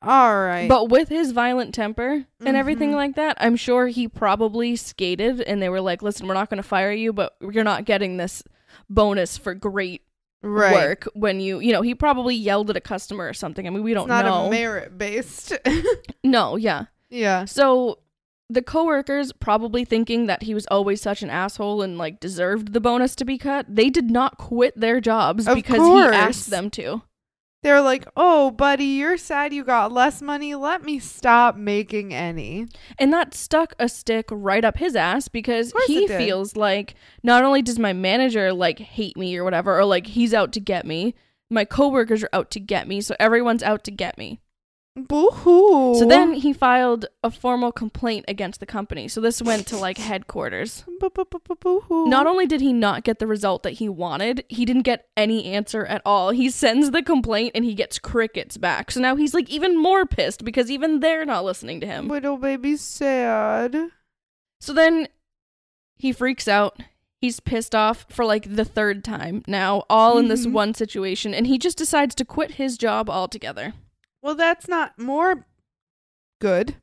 [0.00, 0.68] All right.
[0.68, 2.96] But with his violent temper and everything Mhm.
[2.96, 6.60] like that, I'm sure he probably skated and they were like, listen, we're not going
[6.62, 8.42] to fire you, but you're not getting this
[8.90, 10.02] bonus for great
[10.42, 10.74] right.
[10.74, 13.64] work when you, you know, he probably yelled at a customer or something.
[13.64, 14.46] I mean, we don't it's not know.
[14.46, 15.52] a merit based.
[16.24, 16.86] no, yeah.
[17.08, 17.44] yeah.
[17.44, 18.00] So
[18.50, 22.80] the coworkers probably thinking that he was always such an asshole and like deserved the
[22.80, 26.10] bonus to be cut, they did not quit their jobs Of because course.
[26.12, 27.02] he asked them to.
[27.62, 30.54] They're like, "Oh, buddy, you're sad you got less money.
[30.54, 32.66] Let me stop making any."
[32.98, 37.62] And that stuck a stick right up his ass because he feels like not only
[37.62, 41.14] does my manager like hate me or whatever, or like he's out to get me,
[41.50, 44.40] my coworkers are out to get me, so everyone's out to get me.
[44.94, 45.94] Boo hoo.
[45.98, 49.08] So then he filed a formal complaint against the company.
[49.08, 50.84] So this went to like headquarters.
[51.00, 52.08] Boo hoo.
[52.08, 55.46] Not only did he not get the result that he wanted, he didn't get any
[55.46, 56.30] answer at all.
[56.30, 58.90] He sends the complaint and he gets crickets back.
[58.90, 62.08] So now he's like even more pissed because even they're not listening to him.
[62.08, 63.74] little baby sad.
[64.60, 65.08] So then
[65.96, 66.78] he freaks out.
[67.18, 70.52] He's pissed off for like the third time now, all in this Mhm.
[70.52, 73.72] one situation, and he just decides to quit his job altogether.
[74.22, 75.46] Well, that's not more
[76.40, 76.76] good.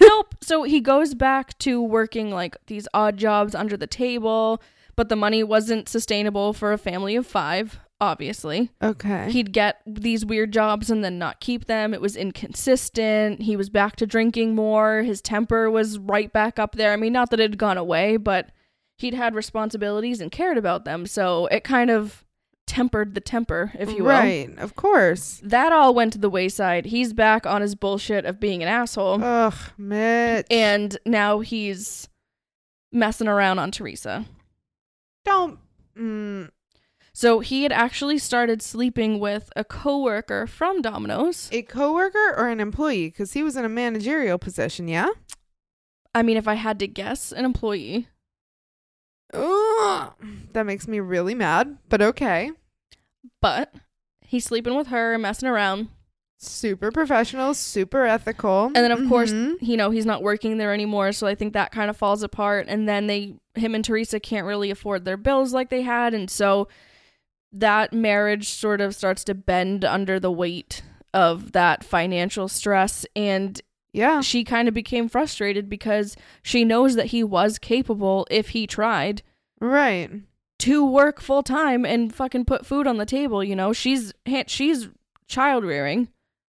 [0.00, 0.34] nope.
[0.44, 4.62] So he goes back to working like these odd jobs under the table,
[4.94, 8.70] but the money wasn't sustainable for a family of five, obviously.
[8.82, 9.30] Okay.
[9.30, 11.94] He'd get these weird jobs and then not keep them.
[11.94, 13.40] It was inconsistent.
[13.42, 15.02] He was back to drinking more.
[15.02, 16.92] His temper was right back up there.
[16.92, 18.50] I mean, not that it had gone away, but
[18.98, 21.06] he'd had responsibilities and cared about them.
[21.06, 22.23] So it kind of
[22.66, 24.10] tempered the temper, if you will.
[24.10, 24.50] Right.
[24.58, 25.40] Of course.
[25.42, 26.86] That all went to the wayside.
[26.86, 29.22] He's back on his bullshit of being an asshole.
[29.22, 30.46] Ugh, Mitch.
[30.50, 32.08] and now he's
[32.92, 34.24] messing around on Teresa.
[35.24, 35.58] don't.
[35.98, 36.50] Mm,
[37.12, 41.48] So he had actually started sleeping with a coworker from Domino's.
[41.52, 43.08] a coworker or an employee?
[43.08, 44.88] Because he was in a managerial position.
[44.88, 45.10] Yeah.
[46.14, 48.08] I mean, if I had to guess, an employee.
[49.34, 50.12] Ugh,
[50.52, 51.78] that makes me really mad.
[51.88, 52.50] But okay.
[53.40, 53.74] But
[54.20, 55.88] he's sleeping with her, and messing around.
[56.38, 57.54] Super professional.
[57.54, 58.66] Super ethical.
[58.66, 59.54] And then of course, Mhm.
[59.60, 62.66] you know, he's not working there anymore, so I think that kind of falls apart
[62.68, 66.28] and then they him and Teresa can't really afford their bills like they had and
[66.28, 66.66] so
[67.52, 70.82] that marriage sort of starts to bend under the weight
[71.14, 73.60] of that financial stress and
[73.94, 74.20] yeah.
[74.20, 79.22] she kind of became frustrated because she knows that he was capable if he tried
[79.60, 80.10] Right.
[80.58, 83.72] to work full time and fucking put food on the table, you know.
[83.72, 84.12] She's
[84.46, 84.88] she's
[85.26, 86.08] child rearing.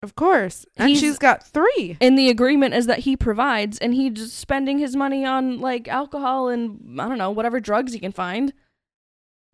[0.01, 0.65] Of course.
[0.77, 1.97] And He's- she's got three.
[2.01, 5.87] And the agreement is that he provides and he's just spending his money on like
[5.87, 8.53] alcohol and I don't know, whatever drugs he can find.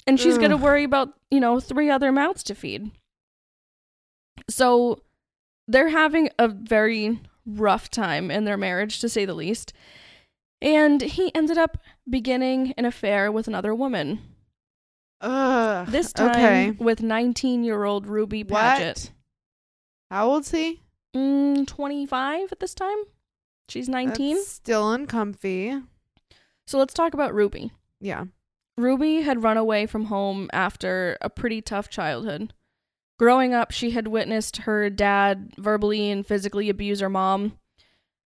[0.07, 2.91] And she's going to worry about, you know, three other mouths to feed.
[4.49, 5.03] So
[5.67, 9.73] they're having a very rough time in their marriage to say the least.
[10.61, 11.77] And he ended up
[12.09, 14.19] beginning an affair with another woman.
[15.21, 15.87] Ugh.
[15.87, 16.71] This time Okay.
[16.71, 18.87] with 19 year old Ruby Padgett.
[19.09, 19.11] What?
[20.09, 20.81] How old's he?
[21.15, 22.97] Mm, 25 at this time?
[23.69, 24.35] She's 19.
[24.35, 25.81] That's still uncomfy.
[26.67, 27.71] So let's talk about Ruby.
[27.99, 28.25] Yeah.
[28.77, 32.53] Ruby had run away from home after a pretty tough childhood.
[33.21, 37.53] Growing up, she had witnessed her dad verbally and physically abuse her mom.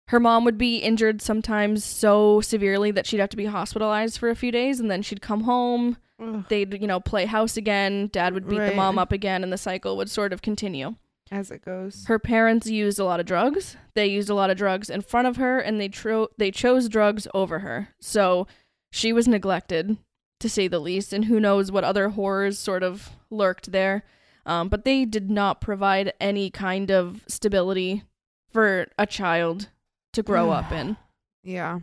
[0.08, 4.30] Her mom would be injured sometimes so severely that she'd have to be hospitalized for
[4.30, 8.08] a few days, and then she'd come home Ugh, They'd, you know, play house again.
[8.14, 10.96] Dad would beat the mom up again, and the cycle would sort of continue.
[11.30, 12.06] as it goes.
[12.06, 13.76] Her parents used a lot of drugs.
[13.96, 16.88] They used a lot of drugs in front of her, and they tro- they chose
[16.88, 17.90] drugs over her.
[18.00, 18.48] So
[18.92, 19.98] she was neglected,
[20.40, 21.12] to say the least.
[21.12, 24.06] And who knows what other horrors sort of lurked there.
[24.46, 28.04] Um, but they did not provide any kind of stability
[28.52, 29.70] for a child
[30.14, 30.98] to grow up in.
[31.48, 31.82] Yeah.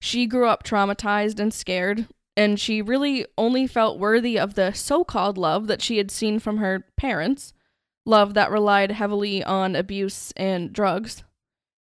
[0.00, 5.04] She grew up traumatized and scared, and she really only felt worthy of the so
[5.04, 7.52] called love that she had seen from her parents,
[8.06, 11.24] love that relied heavily on abuse and drugs.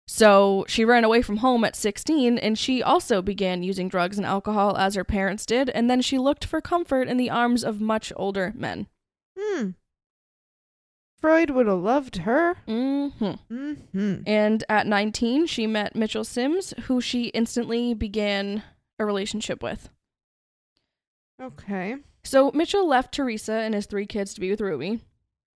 [0.06, 4.26] So she ran away from home at 16, and she also began using drugs and
[4.26, 7.80] alcohol as her parents did, and then she looked for comfort in the arms of
[7.80, 8.86] much older men.
[9.36, 9.70] Hmm.
[11.24, 12.56] Freud would have loved her.
[12.68, 13.24] Mm-hmm.
[13.50, 14.14] Mm-hmm.
[14.26, 18.62] And at 19, she met Mitchell Sims, who she instantly began
[18.98, 19.88] a relationship with.
[21.42, 21.96] Okay.
[22.24, 25.00] So Mitchell left Teresa and his three kids to be with Ruby.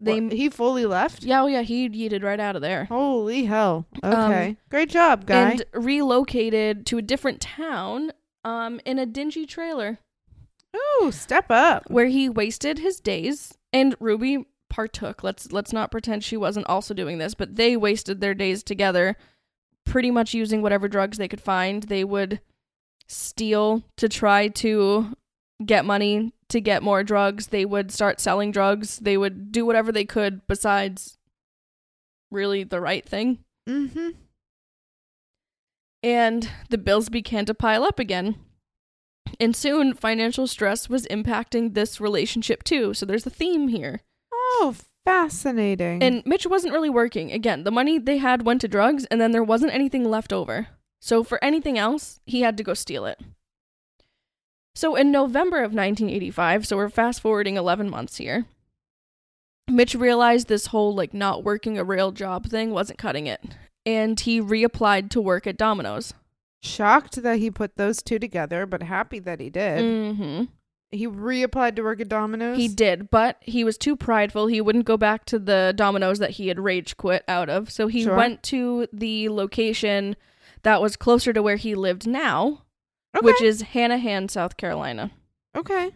[0.01, 1.23] They, What, he fully left?
[1.23, 3.85] yeah, oh yeah, he yeeted right out of there Holy hell.
[4.03, 4.57] Um, Okay.
[4.71, 5.51] Great job, guy.
[5.51, 9.99] and relocated to a different town, um, in a dingy trailer
[11.03, 11.91] Ooh, step up.
[11.91, 13.53] where he wasted his days.
[13.71, 14.47] And Ruby
[14.79, 15.25] partook.
[15.25, 19.17] Let's let's not pretend she wasn't also doing this, but they wasted their days together,
[19.85, 21.83] pretty much using whatever drugs they could find.
[21.83, 22.41] They would
[23.09, 25.17] steal to try to
[25.67, 27.49] get money to get more drugs.
[27.49, 29.01] They would start selling drugs.
[29.01, 31.19] They would do whatever they could besides
[32.31, 33.41] really the right thing.
[33.69, 34.11] Mm-hmm.
[36.05, 38.37] And the bills began to pile up again.
[39.41, 42.95] And soon financial stress was impacting this relationship too.
[42.95, 44.03] So there's a theme here.
[44.61, 46.03] Oh, fascinating.
[46.03, 47.31] And Mitch wasn't really working.
[47.33, 50.69] Again, the money they had went to drugs, and then there wasn't anything left over.
[51.01, 53.21] So for anything else, he had to go steal it.
[54.75, 58.47] So in November of 1985, so we're fast forwarding 11 months here,
[59.69, 63.41] Mitch realized this whole like not working a real job thing wasn't cutting it.
[63.87, 66.15] And he reapplied to work at Domino's.
[66.63, 69.83] Shocked that he put those two together, but happy that he did.
[69.83, 70.45] Mm-hmm.
[70.91, 72.57] He reapplied to work at Domino's.
[72.57, 74.47] He did, but he was too prideful.
[74.47, 77.71] He wouldn't go back to the Domino's that he had rage quit out of.
[77.71, 78.17] So he Sure.
[78.17, 80.17] went to the location
[80.63, 82.63] that was closer to where he lived now,
[83.15, 83.25] okay.
[83.25, 85.11] which is Hanahan, South Carolina.
[85.55, 85.91] okay.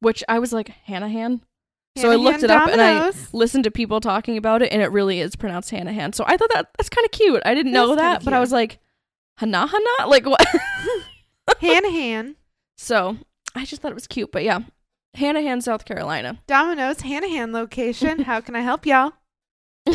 [0.00, 1.40] Which I was like, Hanahan?
[1.96, 4.80] So I looked Hanahan it up and I listened to people talking about it, and
[4.80, 6.14] it really is pronounced Hanahan.
[6.14, 7.42] So I thought that that's kind of cute.
[7.44, 8.40] I didn't know kinda that, but I cute.
[8.42, 8.78] was like,
[9.40, 10.06] Hanahana?
[10.06, 10.46] Like what?
[11.60, 12.34] Hanahan.
[12.76, 13.16] so
[13.58, 14.30] I just thought it was cute.
[14.32, 14.60] But yeah,
[15.16, 16.40] Hanahan, South Carolina.
[16.46, 18.20] Domino's Hanahan location.
[18.24, 19.12] How can I help y'all?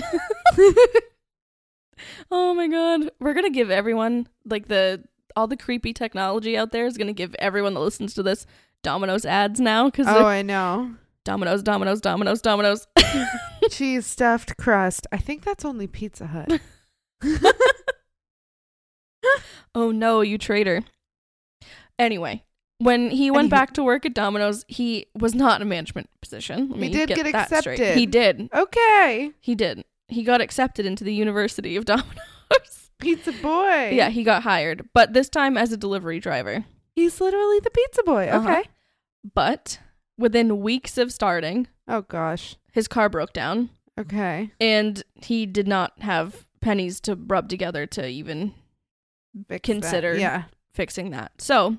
[2.31, 3.11] Oh my god.
[3.19, 5.03] We're gonna give everyone like the
[5.35, 8.45] all the creepy technology out there is gonna give everyone that listens to this
[8.81, 10.95] Domino's ads now because oh, I know.
[11.23, 12.87] Domino's, Domino's, Domino's, Domino's.
[13.69, 15.07] Cheese stuffed crust.
[15.11, 16.59] I think that's only Pizza Hut.
[19.73, 20.83] oh no, you traitor.
[21.97, 22.43] Anyway,
[22.83, 23.51] when he went Anywho.
[23.51, 26.69] back to work at Domino's, he was not in a management position.
[26.69, 27.79] Let He did get that straight.
[27.79, 27.97] accepted.
[27.97, 28.49] He did.
[28.53, 29.31] okay.
[29.39, 29.83] He did.
[30.07, 32.89] He got accepted into the University of Domino's.
[32.99, 33.89] Pizza boy.
[33.93, 36.63] yeah, he got hired, but this time as a delivery driver.
[36.95, 38.27] He's literally the pizza boy.
[38.27, 38.49] Uh-huh.
[38.49, 38.69] Okay.
[39.33, 39.79] But
[40.17, 42.55] within weeks of starting, Oh gosh.
[42.71, 43.69] his car broke down.
[43.99, 44.51] Okay.
[44.61, 48.53] and he did not have pennies to rub together to even
[49.49, 50.17] Fix that.
[50.19, 50.43] Yeah.
[50.73, 51.31] fixing that.
[51.39, 51.77] So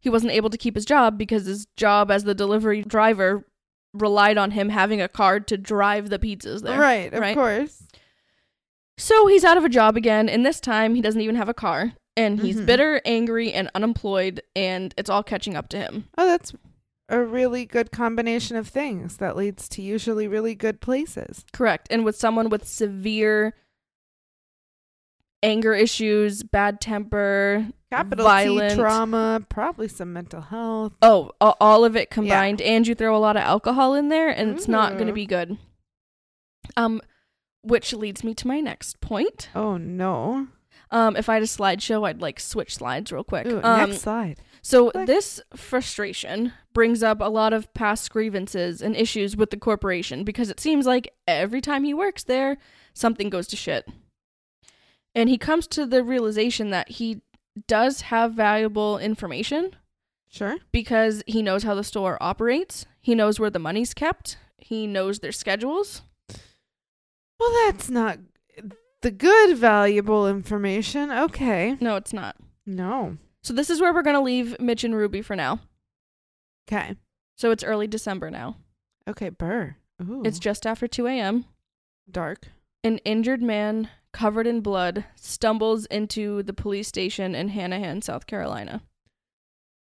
[0.00, 3.46] he wasn't able to keep his job because his job as the delivery driver
[3.92, 6.78] relied on him having a card to drive the pizzas there.
[6.78, 7.12] Right.
[7.12, 7.34] Of right?
[7.36, 7.82] course.
[8.98, 11.54] So he's out of a job again, and this time he doesn't even have a
[11.54, 11.92] car.
[12.16, 12.66] And he's Mhm.
[12.66, 16.08] bitter, angry, and unemployed, and it's all catching up to him.
[16.18, 16.52] Oh, that's
[17.08, 21.44] a really good combination of things that leads to usually really good places.
[21.52, 21.88] Correct.
[21.90, 23.54] And with someone with severe
[25.42, 28.70] anger issues, bad temper, Capital violent.
[28.70, 30.92] T trauma, probably some mental health.
[31.02, 34.50] Oh, all of it combined, and you throw a lot of alcohol in there, and
[34.50, 35.58] it's not going to be good.
[36.76, 37.00] Um,
[37.62, 39.48] which leads me to my next point.
[39.54, 40.48] Oh no.
[40.92, 43.46] Um, if I had a slideshow, I'd like switch slides real quick.
[43.46, 44.38] Ooh, um, next slide.
[44.62, 45.06] so Click.
[45.06, 50.50] this frustration brings up a lot of past grievances and issues with the corporation because
[50.50, 52.56] it seems like every time he works there,
[52.92, 53.88] something goes to shit.
[55.14, 57.22] And he comes to the realization that he
[57.66, 59.74] does have valuable information
[60.28, 60.56] Sure.
[60.72, 62.86] because he knows how the store operates.
[63.00, 64.36] He knows where the money's kept.
[64.58, 66.02] He knows their schedules.
[67.38, 68.18] Well, that's not
[69.02, 71.10] the good, valuable information.
[71.10, 71.76] Okay.
[71.80, 72.36] No, it's not.
[72.66, 73.16] No.
[73.42, 75.60] So this is where we're going to leave Mitch and Ruby for now.
[76.70, 76.96] Okay.
[77.36, 78.56] So it's early December now.
[79.08, 79.76] Okay, burr.
[80.02, 80.22] Ooh.
[80.24, 81.46] It's just after 2 a.m.
[82.10, 82.48] dark.
[82.84, 88.82] An injured man covered in blood stumbles into the police station in Hanahan, South Carolina.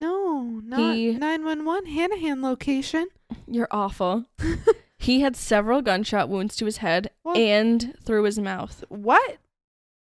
[0.00, 3.09] No, not He- 911 Hanahan location.
[3.46, 4.26] You're awful.
[4.98, 8.85] he had several gunshot wounds to his head and through his mouth.
[8.88, 9.38] What?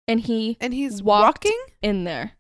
[0.08, 1.58] And he And he's walking?
[1.80, 2.32] in there.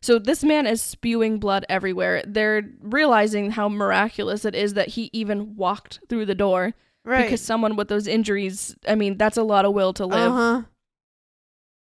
[0.00, 2.22] So this man is spewing blood everywhere.
[2.26, 7.22] They're realizing how miraculous it is that he even walked through the door Right.
[7.24, 10.32] because someone with those injuries, I mean, that's a lot of will to live.
[10.32, 10.62] Uh-huh.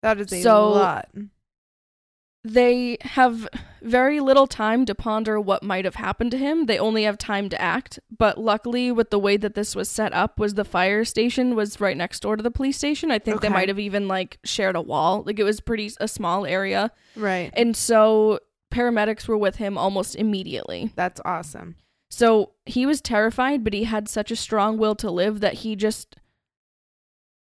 [0.02, 1.08] That is a So- lot.
[2.44, 3.48] They have
[3.82, 6.66] very little time to ponder what might have happened to him.
[6.66, 7.98] They only have time to act.
[8.16, 11.80] But luckily, with the way that this was set up, was the fire station was
[11.80, 13.10] right next door to the police station.
[13.10, 15.24] I think they might have even like shared a wall.
[15.26, 17.50] Like it was pretty a small area, Right.
[17.54, 18.38] and so
[18.72, 20.92] paramedics were with him almost immediately.
[20.94, 21.74] That's awesome.
[22.10, 25.74] So he was terrified, but he had such a strong will to live that he
[25.74, 26.14] just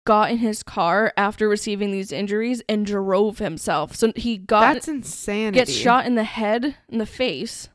[0.06, 3.96] got in his car after receiving these injuries and drove himself.
[3.96, 5.56] So he got That's insanity.
[5.56, 7.70] gets shot in the head, in the face,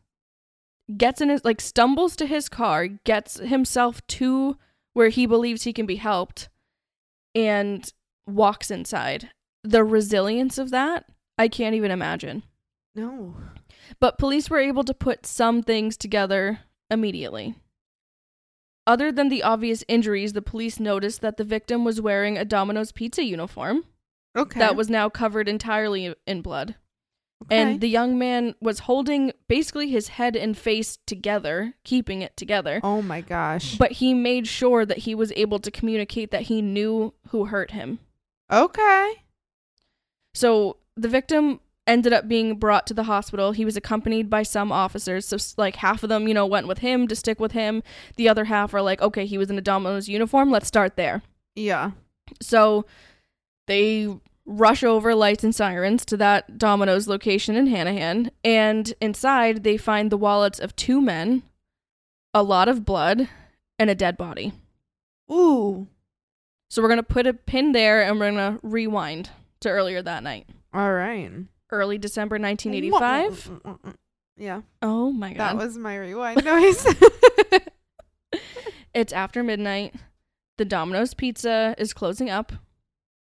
[0.96, 4.56] gets in his like stumbles to his car, gets himself to
[4.92, 6.48] where he believes he can be helped,
[7.34, 7.92] and
[8.26, 9.30] walks inside.
[9.62, 11.04] The resilience of that,
[11.36, 12.44] I can't even imagine.
[12.94, 13.34] No.
[14.00, 17.54] But police were able to put some things together immediately.
[18.90, 22.90] Other than the obvious injuries, the police noticed that the victim was wearing a Domino's
[22.90, 23.84] pizza uniform
[24.36, 24.58] Okay.
[24.58, 26.74] that was now covered entirely in blood.
[27.44, 27.56] okay.
[27.56, 32.80] And the young man was holding basically his head and face together, keeping it together.
[32.82, 33.78] Oh my gosh.
[33.78, 37.70] But he made sure that he was able to communicate that he knew who hurt
[37.70, 38.00] him.
[38.52, 39.22] okay.
[40.34, 43.52] So the victim ended up being brought to the hospital.
[43.52, 45.26] He was accompanied by some officers.
[45.26, 47.82] So, like, half of them, you know, went with him to stick with him.
[48.16, 50.50] The other half are like, okay, he was in a Domino's uniform.
[50.50, 51.22] Let's start there.
[51.54, 51.92] Yeah.
[52.40, 52.86] So
[53.66, 54.08] they
[54.46, 60.10] rush over lights and sirens to that Domino's location in Hanahan, and inside they find
[60.10, 61.42] the wallets of two men,
[62.34, 63.28] a lot of blood,
[63.78, 64.52] and a dead body.
[65.30, 65.86] Ooh.
[66.68, 70.46] So we're gonna put a pin there and we're gonna rewind to earlier that night.
[70.72, 71.30] All right.
[71.72, 73.50] Early December 1985.
[74.36, 74.62] Yeah.
[74.82, 75.38] Oh my god.
[75.38, 76.86] That was my rewind noise.
[78.94, 79.94] it's after midnight.
[80.58, 82.52] The Domino's pizza is closing up.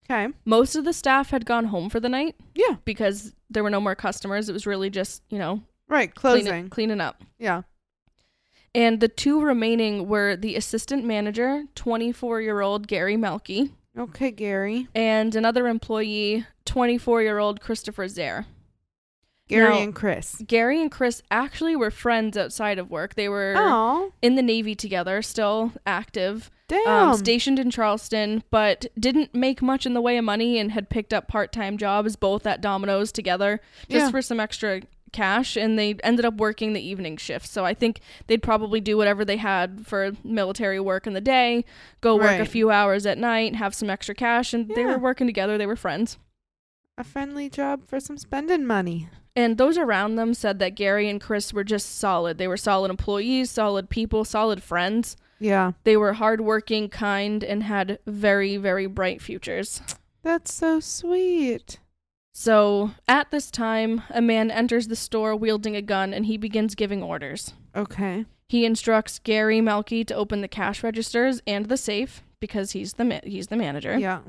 [0.08, 0.32] okay.
[0.44, 2.76] Most of the staff had gone home for the night Yeah.
[2.84, 4.48] because there were no more customers.
[4.48, 6.14] It was really just, you know, Right.
[6.14, 6.68] cleaning, Closing.
[6.70, 7.22] cleaning up.
[7.38, 7.62] Yeah.
[8.74, 14.86] And the two remaining were the assistant manager, 24 year old Gary Melky, Okay, Gary.
[14.94, 16.44] and another employee,
[16.80, 18.44] 24 year old Christopher Zare.
[19.48, 20.42] Gary Now- and Chris.
[20.46, 23.14] Gary and Chris actually were friends outside of work.
[23.14, 26.86] They were Oh, in the Navy together, still active, damn.
[26.86, 30.90] um, stationed in Charleston, but didn't make much in the way of money and had
[30.90, 33.58] picked up part time jobs both at Domino's together
[33.88, 34.10] just Yeah.
[34.10, 34.82] for some extra
[35.14, 35.56] cash.
[35.56, 37.46] And they ended up working the evening shift.
[37.46, 41.64] So I think they'd probably do whatever they had for military work in the day,
[42.02, 44.52] go work a few hours at night, have some extra cash.
[44.52, 46.18] And they were working together, they were friends.
[46.98, 49.08] A friendly job for some spending money.
[49.34, 52.38] And those around them said that Gary and Chris were just solid.
[52.38, 55.16] They were solid employees, solid people, solid friends.
[55.38, 55.72] Yeah.
[55.84, 59.82] They were hardworking, kind, and had very, very bright futures.
[60.22, 61.78] That's so sweet.
[62.32, 66.74] So, at this time, a man enters the store wielding a gun and he begins
[66.74, 67.52] giving orders.
[67.74, 68.24] Okay.
[68.48, 73.04] He instructs Gary Melky to open the cash registers and the safe because he's the
[73.04, 73.98] ma- he's the manager.
[73.98, 74.20] Yeah.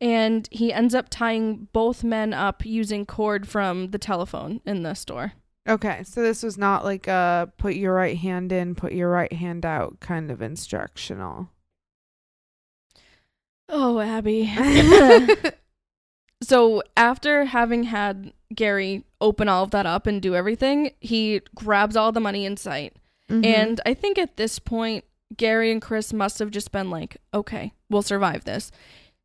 [0.00, 4.94] And he ends up tying both men up using cord from the telephone in the
[4.94, 5.32] store.
[5.68, 6.02] Okay.
[6.04, 9.66] So this was not like a put your right hand in, put your right hand
[9.66, 11.50] out kind of instructional.
[13.68, 14.52] Oh, Abby.
[16.42, 21.96] so after having had Gary open all of that up and do everything, he grabs
[21.96, 22.94] all the money in sight.
[23.28, 23.44] Mhm.
[23.44, 25.04] And I think at this point,
[25.36, 28.70] Gary and Chris must have just been like, okay, we'll survive this.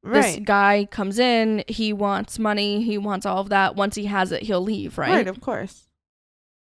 [0.03, 3.75] This guy comes in, he wants money, he wants all of that.
[3.75, 5.11] Once he has it, he'll leave, right?
[5.11, 5.87] Right, of course.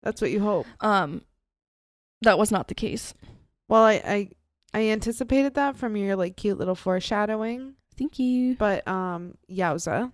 [0.03, 0.67] That's what you hope.
[0.81, 1.23] Um
[2.23, 3.13] that was not the case.
[3.69, 4.29] Well, I, I
[4.73, 8.57] I anticipated that from your like cute little foreshadowing, Thank you.
[8.57, 10.13] but um, yowza.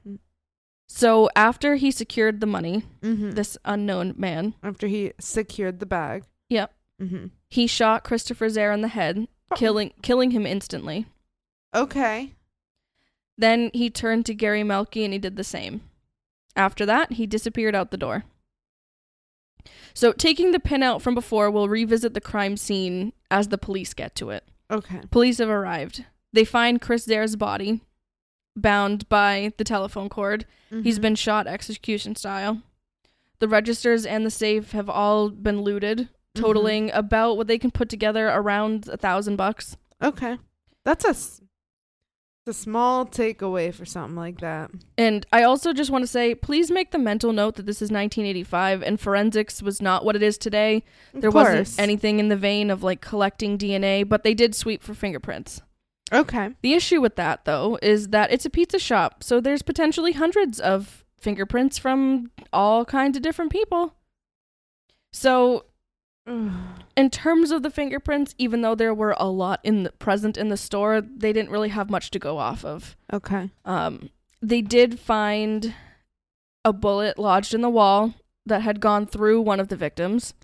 [0.88, 3.30] So after he secured the money, Mm-hmm.
[3.32, 6.24] this unknown man, After he secured the bag.
[6.48, 6.72] Yep.
[7.00, 7.26] Mm-hmm.
[7.48, 9.26] he shot Christopher Zare in the head,
[9.56, 11.06] killing killing him instantly.
[11.74, 12.32] Okay.
[13.38, 15.82] Then he turned to Gary Melky and he did the same.
[16.54, 18.24] After that, he disappeared out the door.
[19.94, 23.94] So, taking the pin out from before, we'll revisit the crime scene as the police
[23.94, 24.44] get to it.
[24.70, 25.00] Okay.
[25.10, 26.04] Police have arrived.
[26.32, 27.80] They find Chris Dare's body
[28.56, 30.46] bound by the telephone cord.
[30.70, 31.02] He's Mhm.
[31.02, 32.62] been shot execution style.
[33.38, 37.88] The registers and the safe have all been looted, totaling about what they can put
[37.90, 39.76] together around a thousand bucks.
[40.02, 40.38] Okay.
[40.84, 41.41] That's a, s-
[42.44, 44.70] it's a small takeaway for something like that.
[44.98, 47.90] And I also just want to say, please make the mental note that this is
[47.90, 50.82] 1985 and forensics was not what it is today.
[51.14, 51.56] Of There course.
[51.56, 55.62] wasn't anything in the vein of like collecting DNA, but they did sweep for fingerprints.
[56.12, 56.50] Okay.
[56.62, 60.58] The issue with that, though, is that it's a pizza shop, so there's potentially hundreds
[60.58, 63.94] of fingerprints from all kinds of different people.
[65.12, 65.66] So,
[66.96, 70.48] in terms of the fingerprints, even though there were a lot in the, present in
[70.48, 72.96] the store, they didn't really have much to go off of.
[73.12, 73.50] okay.
[73.64, 74.10] Um,
[74.40, 75.74] they did find
[76.64, 78.14] a bullet lodged in the wall
[78.44, 80.34] that had gone through one of the victims.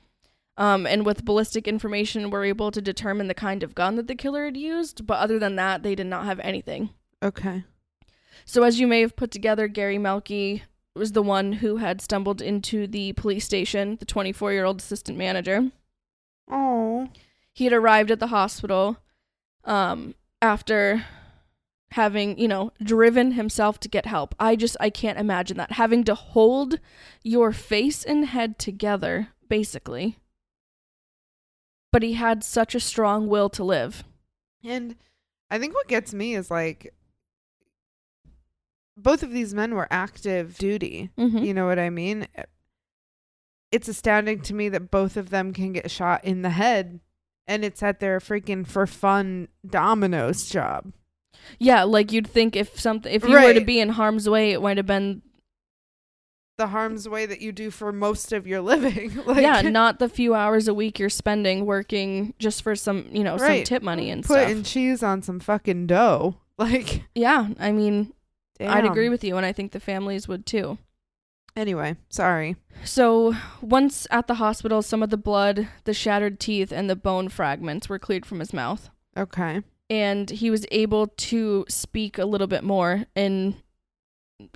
[0.57, 4.17] Um, and with ballistic information, were able to determine the kind of gun that the
[4.17, 5.07] killer had used.
[5.07, 6.91] But other than that, they did not have anything.
[7.23, 7.65] Okay.
[8.45, 10.65] So, as you may have put together, Gary Melky
[10.99, 15.17] was the one who had stumbled into the police station, the 24 year old assistant
[15.19, 15.71] manager.
[16.51, 17.09] Oh.
[17.53, 18.99] He had arrived at the hospital
[19.65, 21.05] um, after
[21.93, 24.35] having, you know, driven himself to get help.
[24.39, 25.73] I just, I can't imagine that.
[25.73, 26.79] Having to hold
[27.23, 30.19] your face and head together, basically.
[31.91, 34.05] But he had such a strong will to live.
[34.63, 34.97] And
[35.51, 36.93] I think what gets me is like
[38.99, 41.11] both of these men were active duty.
[41.19, 41.39] Mm-hmm.
[41.39, 42.27] You know what I mean?
[43.71, 47.01] It's astounding to me that both of them can get shot in the head
[47.47, 50.93] and it's at their freaking for fun Domino's job.
[51.59, 54.61] Yeah, like you'd think if something, if you were to be in harm's way, it
[54.61, 55.23] might have been
[56.57, 59.15] The harm's way that you do for most of your living.
[59.25, 63.23] like, yeah, not the few hours a week you're spending working just for some, you
[63.23, 64.73] know, some tip money and putting stuff.
[64.73, 66.37] cheese on some fucking dough.
[66.59, 68.13] Like, Yeah, I mean,
[68.61, 70.79] I'd agree with you, and I think the families would too.
[71.57, 72.57] Anyway, sorry.
[72.85, 77.29] So, once at the hospital, some of the blood, the shattered teeth, and the bone
[77.29, 79.63] fragments were cleared from his mouth, Okay.
[79.91, 83.57] and he was able to speak a little bit more in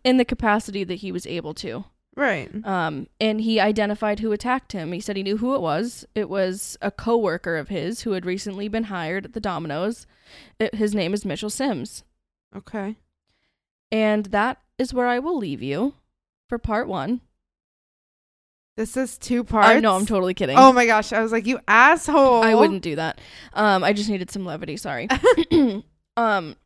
[0.04, 1.84] in the capacity that he was able to.
[2.14, 2.50] Right.
[2.64, 4.92] Um, and he identified who attacked him.
[4.92, 6.04] He said he knew who it was.
[6.14, 10.06] It was a coworker of his who had recently been hired at the Domino's.
[10.60, 12.04] It, his name is Mitchell Sims.
[12.54, 12.96] Okay.
[13.92, 15.94] And that is where I will leave you
[16.48, 17.20] for part one.
[18.76, 19.68] This is two parts.
[19.68, 20.56] I know I'm totally kidding.
[20.58, 21.12] Oh my gosh.
[21.12, 22.42] I was like, you asshole.
[22.42, 23.20] I wouldn't do that.
[23.52, 24.78] Um, I just needed some levity.
[24.78, 25.08] Sorry.
[26.16, 26.56] um,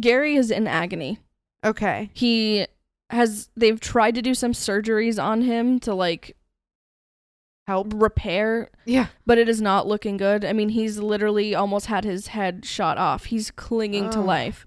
[0.00, 1.18] Gary is in agony.
[1.62, 2.10] Okay.
[2.14, 2.66] He
[3.10, 3.50] has.
[3.54, 6.36] They've tried to do some surgeries on him to like
[7.66, 7.92] Help.
[7.94, 9.08] repair, Yeah.
[9.26, 10.44] but it is not looking good.
[10.44, 13.26] I mean, he's literally almost had his head shot off.
[13.26, 14.66] He's clinging to life,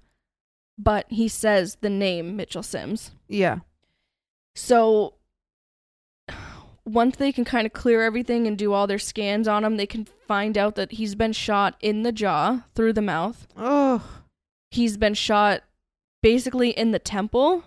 [0.79, 3.11] but he says the name Mitchell Sims.
[3.27, 3.59] Yeah.
[4.55, 5.15] So
[6.85, 9.85] once they can kind of clear everything and do all their scans on him, they
[9.85, 13.45] can find out that he's been shot in the jaw through the mouth.
[13.57, 14.21] Oh.
[14.71, 15.63] He's been shot
[16.23, 17.65] basically in the temple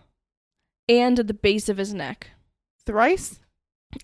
[0.89, 2.31] and at the base of his neck.
[2.87, 3.41] Thrice?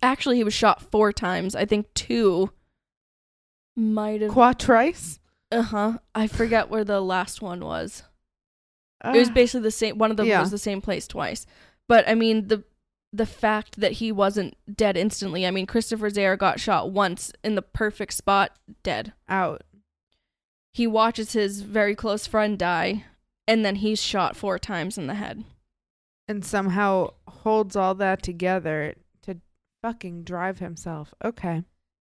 [0.02, 1.54] Actually, he was shot four times.
[1.56, 2.50] I think two
[3.74, 4.32] might have.
[4.32, 5.18] Quatrice?
[5.50, 5.98] Uh huh.
[6.14, 8.02] I forget where the last one was.
[9.04, 9.32] It was Ah.
[9.32, 9.98] basically the same.
[9.98, 10.40] One of them Yeah.
[10.40, 11.46] was the same place twice.
[11.88, 12.64] But I mean the
[13.12, 15.46] the fact that he wasn't dead instantly.
[15.46, 19.12] I mean Christopher Zare got shot once in the perfect spot, dead.
[19.28, 19.62] out.
[20.74, 23.04] He watches his very close friend die,
[23.46, 25.42] and then he's shot four times in the head.
[26.28, 29.38] And somehow holds all that together to
[29.82, 31.14] fucking drive himself.
[31.24, 31.64] Okay.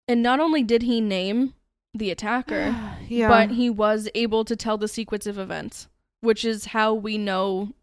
[0.08, 1.54] And not only did he name
[1.94, 2.76] the attacker,
[3.08, 3.30] yeah.
[3.30, 5.88] but he was able to tell the sequence of events,
[6.22, 7.74] which is how we know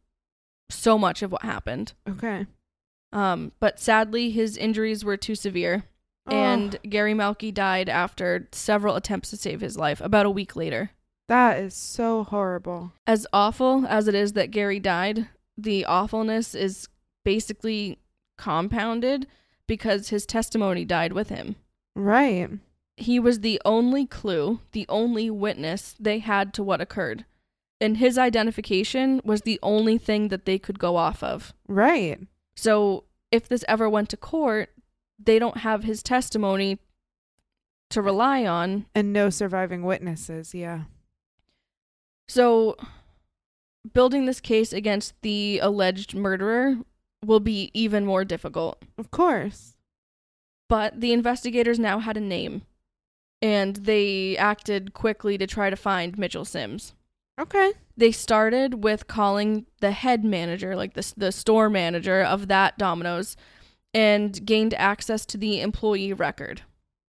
[0.71, 1.93] so much of what happened.
[2.09, 2.47] okay.
[3.13, 5.85] Um, but sadly, his injuries were too severe,
[6.27, 10.91] and Gary Melky died after several attempts to save his life about a week later.
[11.29, 12.93] that is so horrible.
[13.07, 16.89] As awful as it is that Gary died, the awfulness is
[17.25, 17.99] basically
[18.37, 19.27] compounded
[19.67, 21.57] because his testimony died with him.
[21.95, 22.51] Right.
[22.97, 27.25] He was the only clue, the only witness they had to what occurred.
[27.81, 31.53] And his identification was the only thing that they could go off of.
[31.69, 32.19] Right.
[32.55, 34.71] So if this ever went to court,
[35.19, 36.79] they don't have his testimony
[37.91, 38.87] to rely on.
[38.95, 40.55] And no surviving witnesses.
[40.55, 40.85] Yeah.
[42.29, 42.77] So
[43.93, 46.79] building this case against the alleged murderer
[47.25, 48.83] will be even more difficult.
[48.99, 49.77] Of course.
[50.69, 52.63] But the investigators now had a name,
[53.41, 56.95] and they acted quickly to try to find Mitchell Sims.
[57.39, 57.73] Okay.
[57.97, 63.37] They started with calling the head manager, like the, the store manager of that Domino's,
[63.95, 66.63] and gained access to the employee record.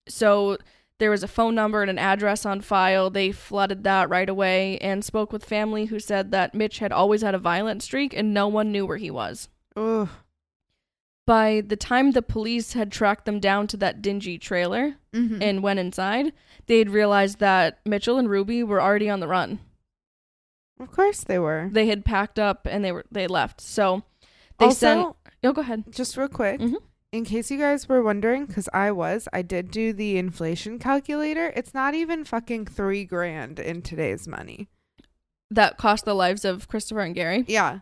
[0.07, 0.57] So
[0.97, 3.09] there was a phone number and an address on file.
[3.09, 7.21] They flooded that right away and spoke with family who said that Mitch had always
[7.21, 9.47] had a violent streak and no one knew where he was.
[9.75, 10.09] Ugh.
[11.25, 15.41] By the time the police had tracked them down to that dingy trailer Mhm.
[15.43, 16.33] and went inside,
[16.65, 19.59] they had realized that Mitchell and Ruby were already on the run.
[20.79, 21.69] Of course they were.
[21.71, 23.61] They had packed up and they were they left.
[23.61, 24.03] So
[24.57, 25.85] they also, sent Oh, go ahead.
[25.91, 26.75] just real quick, Mhm.
[27.11, 31.51] in case you guys were wondering, because I was, I did do the inflation calculator.
[31.55, 34.67] It's not even fucking three grand in today's money.
[35.51, 37.45] That cost the lives of Christopher and Gary.
[37.47, 37.79] Yeah,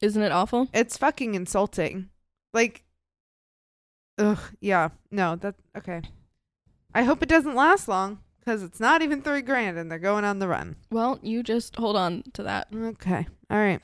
[0.00, 0.68] Isn't it awful?
[0.74, 2.10] it's fucking insulting.
[2.52, 2.84] Like,
[4.18, 6.02] ugh, yeah, no, that okay.
[6.94, 10.24] I hope it doesn't last long because it's not even three grand and they're going
[10.24, 10.76] on the run.
[10.90, 12.68] Well, you just hold on to that.
[12.72, 13.82] Okay, all right.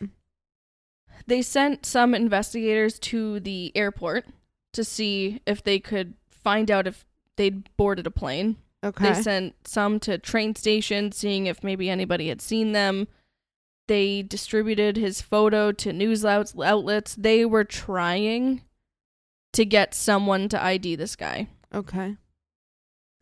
[1.27, 4.27] They sent some investigators to the airport
[4.73, 7.05] to see if they could find out if
[7.37, 8.57] they'd boarded a plane.
[8.85, 9.13] Okay.
[9.13, 13.09] They sent some to train stations, seeing if maybe anybody had seen them.
[13.89, 17.15] They distributed his photo to news outlets.
[17.15, 18.63] They were trying
[19.53, 21.49] to get someone to ID this guy.
[21.75, 22.17] okay.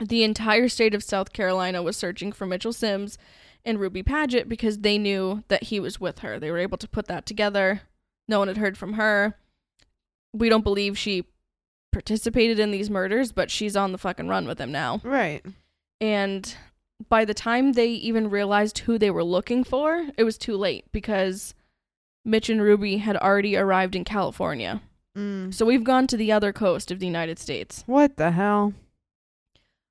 [0.00, 3.18] The entire state of South Carolina was searching for Mitchell Sims
[3.64, 6.38] and Ruby Padgett because they knew that he was with her.
[6.38, 7.82] They were able to put that together.
[8.26, 9.36] No one had heard from her.
[10.32, 11.26] We don't believe she
[11.92, 15.00] participated in these murders, but she's on the fucking run with him now.
[15.02, 15.44] Right.
[16.00, 16.54] And
[17.08, 20.84] by the time they even realized who they were looking for, it was too late
[20.92, 21.54] because
[22.24, 24.80] Mitch and Ruby had already arrived in California.
[25.16, 25.52] Mm.
[25.52, 27.82] So we've gone to the other coast of the United States.
[27.86, 28.74] What the hell?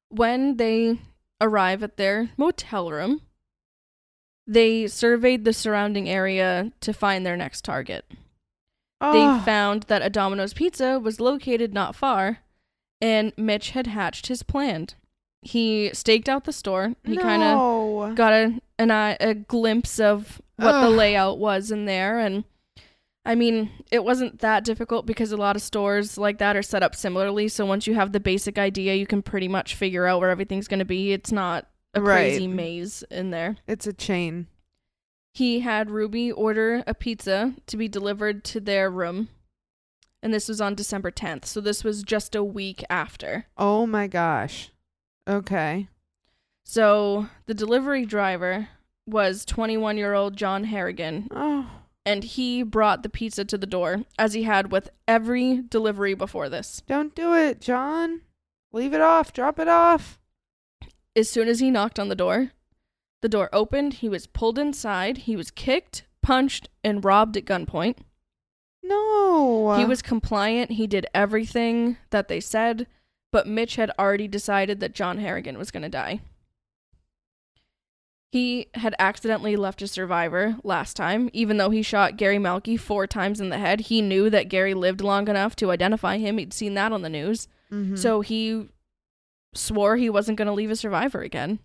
[0.10, 0.99] When they
[1.39, 3.22] arrive at their motel room,
[4.47, 8.05] they surveyed the surrounding area to find their next target.
[8.99, 9.41] Oh, They ah.
[9.45, 12.39] found that a Domino's Pizza was located not far,
[12.99, 14.88] and Mitch had hatched his plan.
[15.41, 16.95] He staked out the store.
[17.05, 22.20] He kind of got a an a glimpse of what the layout was in there
[22.20, 22.43] and
[23.30, 26.82] I mean, it wasn't that difficult because a lot of stores like that are set
[26.82, 30.20] up similarly, so once you have the basic idea, you can pretty much figure out
[30.20, 31.14] where everything's going to be.
[31.14, 33.58] It's not a crazy maze in there.
[33.68, 34.48] It's a chain.
[35.32, 39.30] He had Ruby order a pizza to be delivered to their room.
[40.24, 43.46] And this was on December 10th, so this was just a week after.
[43.58, 44.72] Oh my gosh.
[45.28, 45.88] Okay.
[46.66, 48.70] So, the delivery driver
[49.06, 51.70] was 21-year-old John Harrigan, Oh.
[52.10, 56.49] And he brought the pizza to the door as he had with every delivery before
[56.49, 56.82] this.
[56.88, 58.22] Don't do it, John.
[58.72, 59.32] Leave it off.
[59.32, 60.18] Drop it off.
[61.16, 62.49] As soon as he knocked on the door,
[63.22, 67.97] the door opened, he was pulled inside, he was kicked, punched, and robbed at gunpoint.
[68.82, 69.76] No.
[69.78, 72.88] He was compliant, he did everything that they said,
[73.32, 76.22] but Mitch had already decided that John Harrigan was going to die.
[78.32, 83.08] He had accidentally left a survivor last time, even though he shot Gary Melky four
[83.08, 83.80] times in the head.
[83.82, 86.38] He knew that Gary lived long enough to identify him.
[86.38, 87.48] He'd seen that on the news.
[87.72, 87.98] Mhm.
[87.98, 88.68] So he
[89.56, 91.58] swore he wasn't going to leave a survivor again.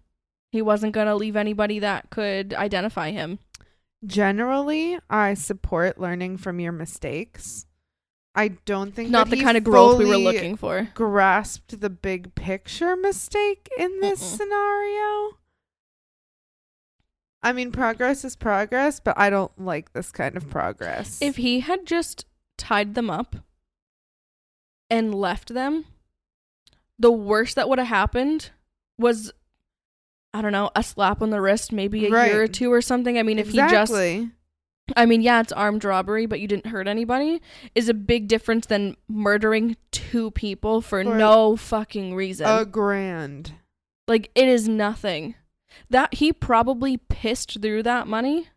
[0.53, 3.39] He wasn't going to leave anybody that could identify him.
[4.07, 7.67] generally, I support learning from your mistakes.
[8.35, 10.89] I don't think Not the he kind of growth we were looking for.
[10.95, 14.37] Grasped the big picture mistake in this Mm-mm.
[14.37, 15.39] scenario.
[17.45, 21.19] I mean, progress is progress, but I don't like this kind of progress.
[21.21, 22.25] If he had just
[22.57, 23.37] tied them up
[24.89, 25.85] and left them,
[26.99, 28.51] the worst that would have happened
[28.99, 29.31] was
[30.33, 33.19] I don't know, a slap on the wrist, maybe a year or two or something.
[33.19, 33.93] I mean, if he just.
[34.97, 37.41] I mean, yeah, it's armed robbery, but you didn't hurt anybody
[37.75, 42.47] is a big difference than murdering two people for For no fucking reason.
[42.47, 43.53] a grand.
[44.09, 45.37] like it is nothing.
[45.91, 48.49] That he probably pissed through that money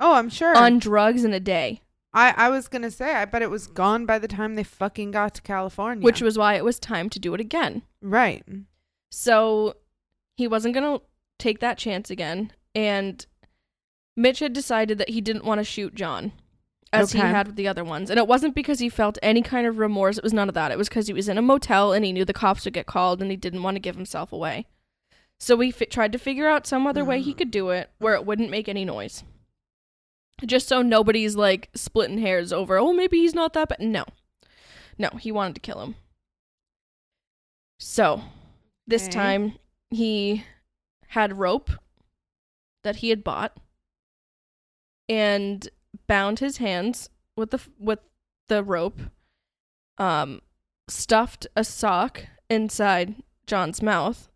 [0.00, 0.56] Oh, I'm sure.
[0.56, 4.06] on drugs in a day, I I was gonna say, I bet it was gone
[4.06, 6.04] by the time they fucking got to California.
[6.04, 7.82] which was why it was time to do it again.
[8.00, 8.44] right.
[9.10, 9.74] So
[10.36, 11.04] he wasn't going to
[11.38, 12.52] take that chance again.
[12.74, 13.24] And
[14.16, 16.32] Mitch had decided that he didn't want to shoot John
[16.92, 17.28] as he Okay.
[17.28, 18.10] had with the other ones.
[18.10, 20.18] And it wasn't because he felt any kind of remorse.
[20.18, 20.70] It was none of that.
[20.70, 22.86] It was because he was in a motel and he knew the cops would get
[22.86, 24.66] called and he didn't want to give himself away.
[25.40, 28.14] So we fi- tried to figure out some other way he could do it where
[28.14, 29.22] it wouldn't make any noise.
[30.44, 33.80] Just so nobody's like splitting hairs over, oh, maybe he's not that bad.
[33.80, 34.04] No.
[34.98, 35.94] No, he wanted to kill him.
[37.78, 38.22] So,
[38.86, 39.12] this Okay.
[39.12, 39.58] time
[39.90, 40.44] he
[41.08, 41.70] had rope
[42.82, 43.56] that he had bought
[45.08, 45.68] and
[46.06, 48.00] bound his hands with the with
[48.48, 48.98] the rope
[49.96, 50.40] um
[50.88, 53.14] stuffed a sock inside
[53.46, 54.28] John's mouth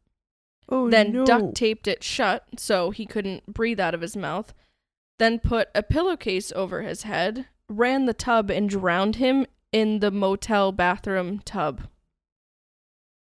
[0.72, 4.54] Oh then duct taped it shut so he couldn't breathe out of his mouth,
[5.18, 10.10] then put a pillowcase over his head, ran the tub and drowned him in the
[10.10, 11.82] motel bathroom tub.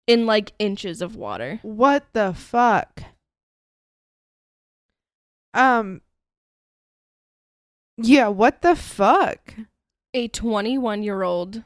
[0.07, 1.61] In like inches of water.
[1.61, 3.03] What the fuck?
[5.53, 6.01] Um.
[7.99, 9.55] Yeah, what the fuck?
[10.14, 11.64] A 21 year old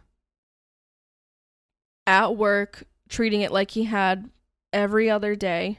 [2.09, 4.31] at work treating it like he had
[4.73, 5.79] every other day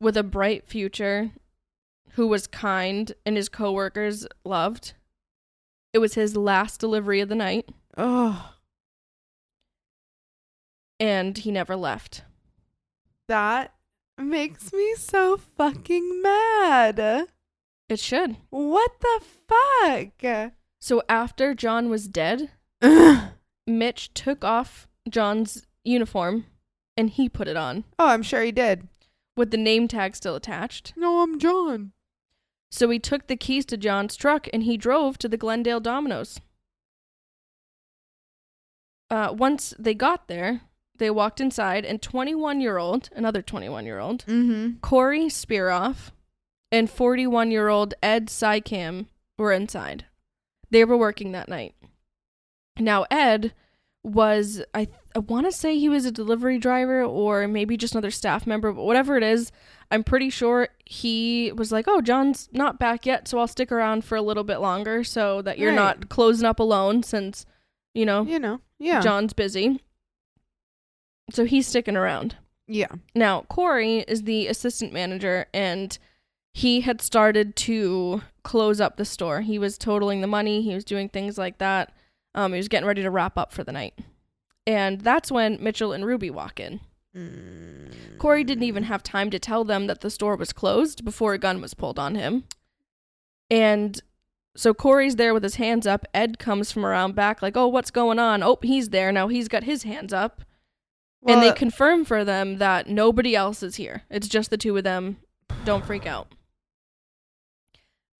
[0.00, 1.30] with a bright future
[2.12, 4.92] who was kind and his coworkers loved.
[5.92, 7.68] It was his last delivery of the night.
[7.96, 8.54] Oh,
[11.00, 12.22] and he never left.
[13.28, 13.74] that
[14.18, 17.26] makes me so fucking mad.
[17.88, 18.36] It should.
[18.50, 20.52] What the fuck?
[20.80, 22.50] So after John was dead,
[23.66, 26.46] Mitch took off John's uniform
[26.96, 28.88] and he put it on Oh, I'm sure he did.
[29.36, 30.92] with the name tag still attached.
[30.96, 31.92] No, I'm John.
[32.70, 36.40] So he took the keys to John's truck and he drove to the Glendale Domino's.
[39.10, 40.62] Uh, once they got there,
[40.98, 44.78] they walked inside, and 21 year old, another 21 year old, Mm-hmm.
[44.80, 46.10] Corey Spearoff
[46.70, 50.06] and 41 year old Ed Sykam were inside.
[50.70, 51.74] They were working that night.
[52.78, 53.52] Now, Ed
[54.04, 58.10] was, I, I want to say he was a delivery driver or maybe just another
[58.10, 59.52] staff member, but whatever it is,
[59.90, 64.04] I'm pretty sure he was like, oh, John's not back yet, so I'll stick around
[64.04, 65.76] for a little bit longer so that you're Right.
[65.76, 67.46] not closing up alone since,
[67.94, 69.00] you know, You know, yeah.
[69.00, 69.80] John's busy.
[71.30, 72.36] So he's sticking around.
[72.66, 72.88] Yeah.
[73.14, 75.96] Now, Corey is the assistant manager and
[76.54, 79.40] he had started to close up the store.
[79.42, 81.92] He was totaling the money, he was doing things like that.
[82.34, 83.98] Um, he was getting ready to wrap up for the night.
[84.66, 86.80] And that's when Mitchell and Ruby walk in.
[88.18, 91.38] Corey didn't even have time to tell them that the store was closed before a
[91.38, 92.44] gun was pulled on him.
[93.50, 94.00] And
[94.56, 96.06] so Corey's there with his hands up.
[96.14, 98.42] Ed comes from around back, like, oh, what's going on?
[98.42, 99.12] Oh, he's there.
[99.12, 100.42] Now he's got his hands up
[101.26, 104.02] and they confirm for them that nobody else is here.
[104.10, 105.18] It's just the two of them.
[105.64, 106.28] Don't freak out.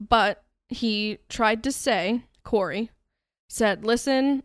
[0.01, 2.91] But he tried to say, Corey
[3.53, 4.43] said, listen,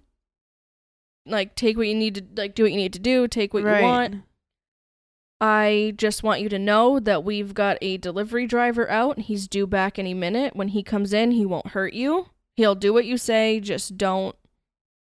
[1.25, 3.63] like, take what you need to, like, do what you need to do, take what
[3.63, 3.79] right.
[3.79, 4.15] you want.
[5.39, 9.19] I just want you to know that we've got a delivery driver out.
[9.19, 10.55] He's due back any minute.
[10.55, 12.27] When he comes in, he won't hurt you.
[12.55, 13.59] He'll do what you say.
[13.59, 14.35] Just don't.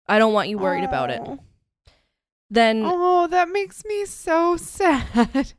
[0.07, 1.21] I don't want you worried about it.
[1.23, 1.39] Oh.
[2.49, 5.53] Then Oh, that makes me so sad.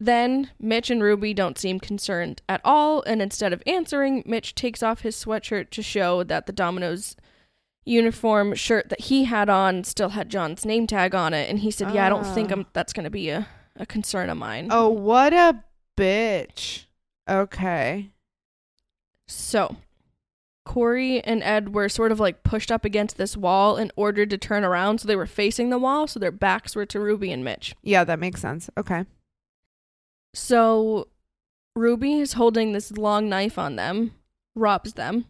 [0.00, 4.80] Then Mitch and Ruby don't seem concerned at all, and instead of answering, Mitch takes
[4.82, 7.16] off his sweatshirt to show that the Domino's
[7.88, 11.70] uniform shirt that he had on still had John's name tag on it, and he
[11.70, 12.54] said, "Yeah, I don't think Ah.
[12.54, 15.62] I'm, that's going to be a, a concern of mine." Oh, what a
[15.96, 16.84] bitch.
[17.28, 18.10] Okay.
[19.26, 19.76] So,
[20.64, 24.38] Corey and Ed were sort of like pushed up against this wall and ordered to
[24.38, 27.44] turn around, so they were facing the wall, so their backs were to Ruby and
[27.44, 27.74] Mitch.
[27.82, 28.70] Yeah, that makes sense.
[28.78, 29.04] Okay.
[30.34, 31.08] So,
[31.74, 34.12] Ruby is holding this long knife on them,
[34.54, 35.26] robs them.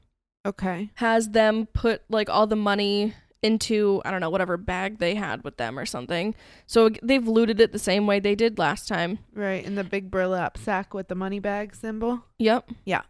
[0.48, 0.90] Okay.
[0.94, 5.44] has them put like all the money into I don't know whatever bag they had
[5.44, 6.34] with them or something.
[6.66, 9.20] So they've looted it the same way they did last time.
[9.32, 9.64] Right.
[9.64, 12.24] In the big burlap sack with the money bag symbol.
[12.38, 12.70] Yep.
[12.84, 13.02] Yeah.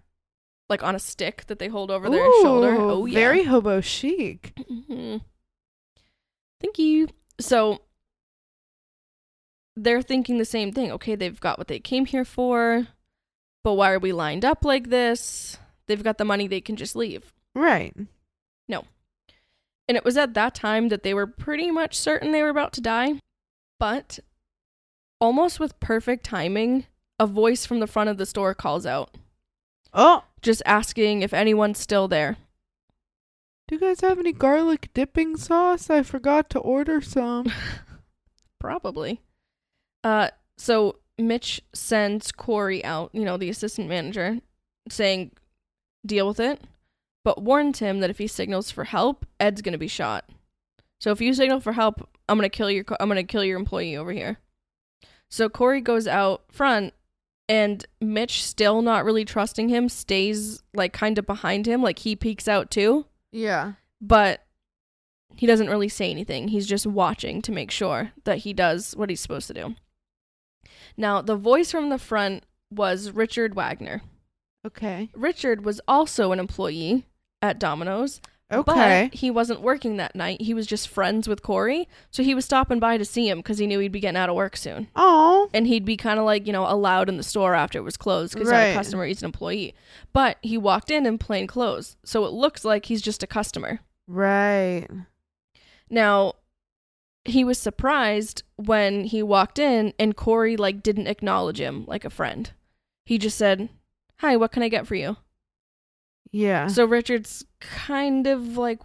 [0.69, 2.75] Like on a stick that they hold over their shoulder.
[2.79, 3.15] Oh yeah.
[3.15, 4.53] Very hobo chic.
[4.71, 5.23] Mhm.
[6.61, 7.09] Thank you.
[7.41, 7.81] So
[9.77, 10.91] they're thinking the same thing.
[10.93, 12.89] Okay, they've got what they came here for,
[13.65, 15.57] but why are we lined up like this?
[15.89, 17.33] They've got the money, they can just leave.
[17.55, 17.95] Right.
[18.69, 18.85] No.
[19.89, 22.73] And it was at that time that they were pretty much certain they were about
[22.75, 23.15] to die.
[23.81, 24.19] But
[25.21, 26.85] almost with perfect timing,
[27.19, 29.17] a voice from the front of the store calls out,
[29.95, 32.37] Oh, just asking if anyone's still there.
[33.67, 35.89] do you guys have any garlic dipping sauce?
[35.89, 37.51] I forgot to order some.
[38.61, 39.23] Probably.
[40.05, 40.29] Uh,
[40.59, 44.41] so Mitch sends Corey out, you know, the assistant manager,
[44.91, 45.33] saying,
[46.05, 46.61] deal with it,
[47.25, 50.29] but warns him that if he signals for help, Ed's gonna be shot.
[51.01, 53.59] So if you signal for help, I'm gonna kill your co- I'm gonna kill your
[53.59, 54.39] employee over here.
[55.31, 56.95] So Corey goes out front,
[57.49, 62.17] and Mitch, still not really trusting him, stays like kind of behind him, like he
[62.17, 63.73] peeks out too yeah.
[64.01, 64.45] but
[65.35, 66.49] he doesn't really say anything.
[66.49, 69.77] He's just watching to make sure that he does what he's supposed to do.
[70.97, 74.03] Now, the voice from the front was Richard Wagner.
[74.67, 75.11] Okay.
[75.15, 77.07] Richard was also an employee
[77.41, 78.21] at Domino's,
[78.53, 79.09] Okay.
[79.11, 80.41] but he wasn't working that night.
[80.43, 83.59] He was just friends with Corey, so he was stopping by to see him because
[83.59, 84.89] he knew he'd be getting out of work soon.
[84.97, 85.49] Oh.
[85.55, 87.97] And he'd be kind of like, you know, allowed in the store after it was
[87.97, 89.75] closed because he's not a customer, he's an employee.
[90.13, 93.81] But he walked in in plain clothes, so it looks like he's just a customer.
[94.07, 94.87] Right.
[95.91, 96.35] Now,
[97.25, 102.11] he was surprised when he walked in and Corey like didn't acknowledge him like a
[102.11, 102.51] friend.
[103.05, 103.69] He just said,
[104.21, 105.17] "Hi, what can I get for you?"
[106.31, 106.67] Yeah.
[106.67, 108.81] So Richard's kind of like,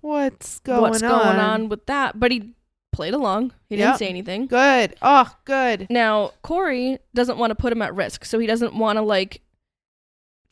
[0.00, 1.10] What's going "What's on?
[1.10, 2.54] going on with that?" But he
[2.92, 3.52] played along.
[3.68, 4.46] He didn't say anything.
[4.46, 4.94] Good.
[5.02, 5.88] Oh, good.
[5.90, 9.40] Now, Corey doesn't want to put him at risk, so he doesn't want to like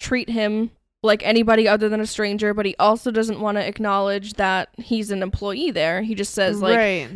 [0.00, 0.72] treat him
[1.04, 5.10] like anybody other than a stranger, but he also doesn't want to acknowledge that he's
[5.10, 6.02] an employee there.
[6.02, 7.10] He just says like right.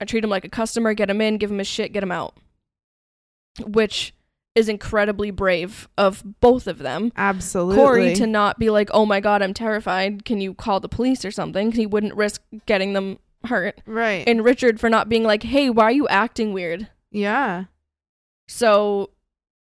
[0.00, 2.12] I treat him like a customer, get him in, give him his shit, get him
[2.12, 2.36] out.
[3.64, 4.14] Which
[4.58, 7.12] is incredibly brave of both of them.
[7.16, 7.76] Absolutely.
[7.76, 10.24] Corey to not be like, "Oh my god, I'm terrified.
[10.24, 11.72] Can you call the police or something?
[11.72, 13.80] he wouldn't risk getting them hurt.
[13.86, 14.24] right.
[14.26, 17.64] And Richard for not being like, "Hey, why are you acting weird?" yeah.
[18.48, 19.10] So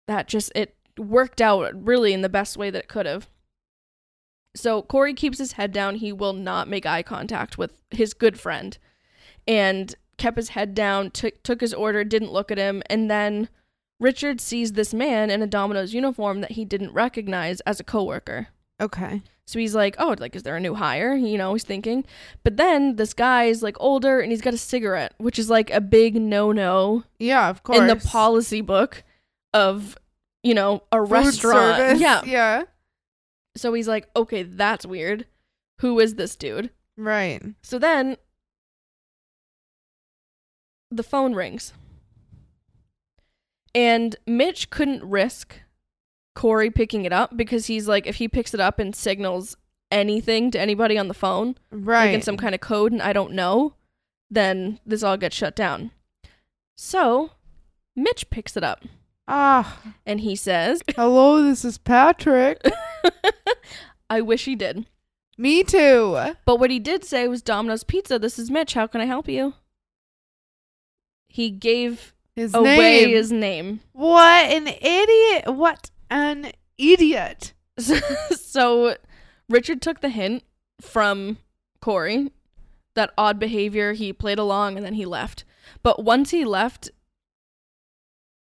[0.06, 3.28] that just it worked out really in the best way that it could have.
[4.54, 5.96] So Corey keeps his head down.
[5.96, 8.76] He will not make eye contact with his good friend,
[9.46, 11.10] and kept his head down.
[11.10, 12.04] Took took his order.
[12.04, 12.82] Didn't look at him.
[12.90, 13.48] And then
[14.00, 18.48] Richard sees this man in a Domino's uniform that he didn't recognize as a coworker.
[18.80, 19.22] Okay.
[19.46, 22.04] So he's like, "Oh, like is there a new hire?" You know, he's thinking.
[22.44, 25.80] But then this guy's like older and he's got a cigarette, which is like a
[25.80, 27.78] big no-no Yeah, of course.
[27.78, 29.02] in the policy book
[29.54, 29.96] of
[30.42, 32.00] you know a Food restaurant service.
[32.00, 32.62] yeah Yeah.
[33.56, 35.26] so he's like okay that's weird
[35.80, 37.42] who is this dude Right.
[37.62, 38.18] so then
[40.90, 41.72] the phone rings
[43.78, 45.60] and mitch couldn't risk
[46.34, 49.56] corey picking it up because he's like if he picks it up and signals
[49.90, 52.06] anything to anybody on the phone Right.
[52.06, 53.74] like in some kind of code and i don't know
[54.30, 55.90] then this all gets shut down
[56.76, 57.30] so
[57.96, 58.84] mitch picks it up
[59.26, 59.80] ah.
[60.06, 62.60] and he says Hello, this is Patrick.
[64.10, 64.86] I wish he did.
[65.36, 66.18] Me too.
[66.46, 68.74] But what he did say was Domino's Pizza, this is Mitch.
[68.74, 69.54] How can I help you?
[71.28, 73.08] He gave His away name.
[73.10, 73.80] his name.
[73.92, 75.52] What an idiot.
[75.54, 77.52] What an idiot.
[78.30, 78.96] so
[79.48, 80.44] Richard took the hint
[80.80, 81.38] from
[81.80, 82.30] Corey,
[82.94, 83.92] that odd behavior.
[83.92, 85.44] He played along and then he left.
[85.82, 86.90] But once he left,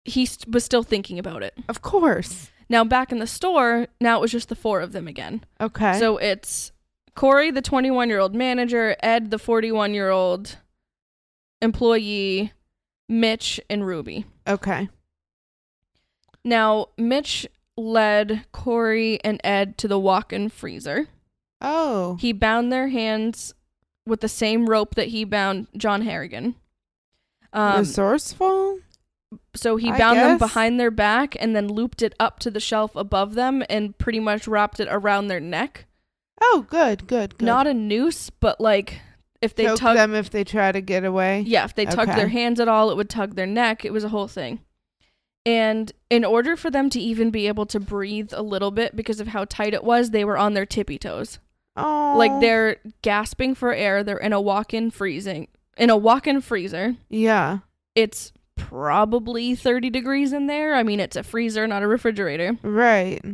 [0.04, 1.54] he st- was still thinking about it.
[1.68, 2.50] Of course.
[2.68, 5.44] Now, back in the store, now it was just the four of them again.
[5.60, 5.98] Okay.
[5.98, 6.70] So it's
[7.16, 10.58] Corey, the 21 year old manager, Ed, the 41 year old
[11.60, 12.52] employee,
[13.08, 14.26] Mitch, and Ruby.
[14.46, 14.88] okay.
[16.44, 17.46] Now, Mitch
[17.76, 21.08] led Corey and Ed to the walk in freezer.
[21.60, 22.16] Oh.
[22.20, 23.54] He bound their hands
[24.06, 26.54] with the same rope that he bound John Harrigan.
[27.52, 28.78] Um, Resourceful?
[29.54, 32.60] so he I bound them behind their back and then looped it up to the
[32.60, 35.86] shelf above them and pretty much wrapped it around their neck.
[36.40, 37.44] Oh, good, good, good.
[37.44, 39.00] Not a noose, but like
[39.40, 41.42] if they Choke tug them if they try to get away.
[41.46, 42.18] Yeah, if they tugged Okay.
[42.18, 43.84] their hands at all, it would tug their neck.
[43.84, 44.60] It was a whole thing.
[45.46, 49.20] And in order for them to even be able to breathe a little bit because
[49.20, 51.38] of how tight it was, they were on their tippy toes.
[51.76, 52.14] Oh.
[52.18, 54.02] Like they're gasping for air.
[54.02, 56.96] They're in a walk-in freezing in a walk-in freezer.
[57.08, 57.58] Yeah.
[57.94, 60.74] It's probably 30 degrees in there.
[60.74, 62.58] I mean, it's a freezer, not a refrigerator.
[62.62, 63.24] Right.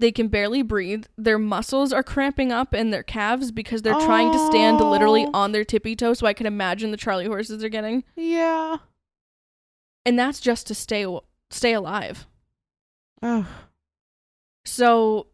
[0.00, 1.04] They can barely breathe.
[1.16, 5.30] Their muscles are cramping up in their calves because they're trying to stand literally Oh.
[5.34, 6.18] on their tippy toes.
[6.18, 8.04] So I can imagine the Charlie horses they're getting.
[8.16, 8.78] Yeah.
[10.06, 11.06] and that's just to stay
[11.50, 12.26] stay alive.
[13.22, 13.48] Oh.
[14.66, 15.28] So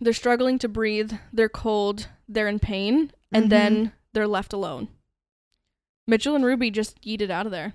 [0.00, 3.50] they're struggling to breathe, they're cold, they're in pain, and Mhm.
[3.50, 4.88] then they're left alone.
[6.08, 7.74] Mitchell and Ruby just yeeted out of there.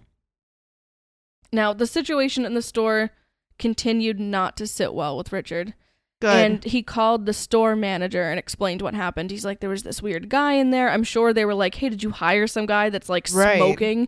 [1.54, 3.12] Now, the situation in the store
[3.58, 5.74] continued not to sit well with Richard.
[6.22, 6.34] Good.
[6.34, 9.32] And he called the store manager and explained what happened.
[9.32, 10.90] He's like, there was this weird guy in there.
[10.90, 13.58] I'm sure they were like, hey, did you hire some guy that's like Right.
[13.58, 14.08] smoking?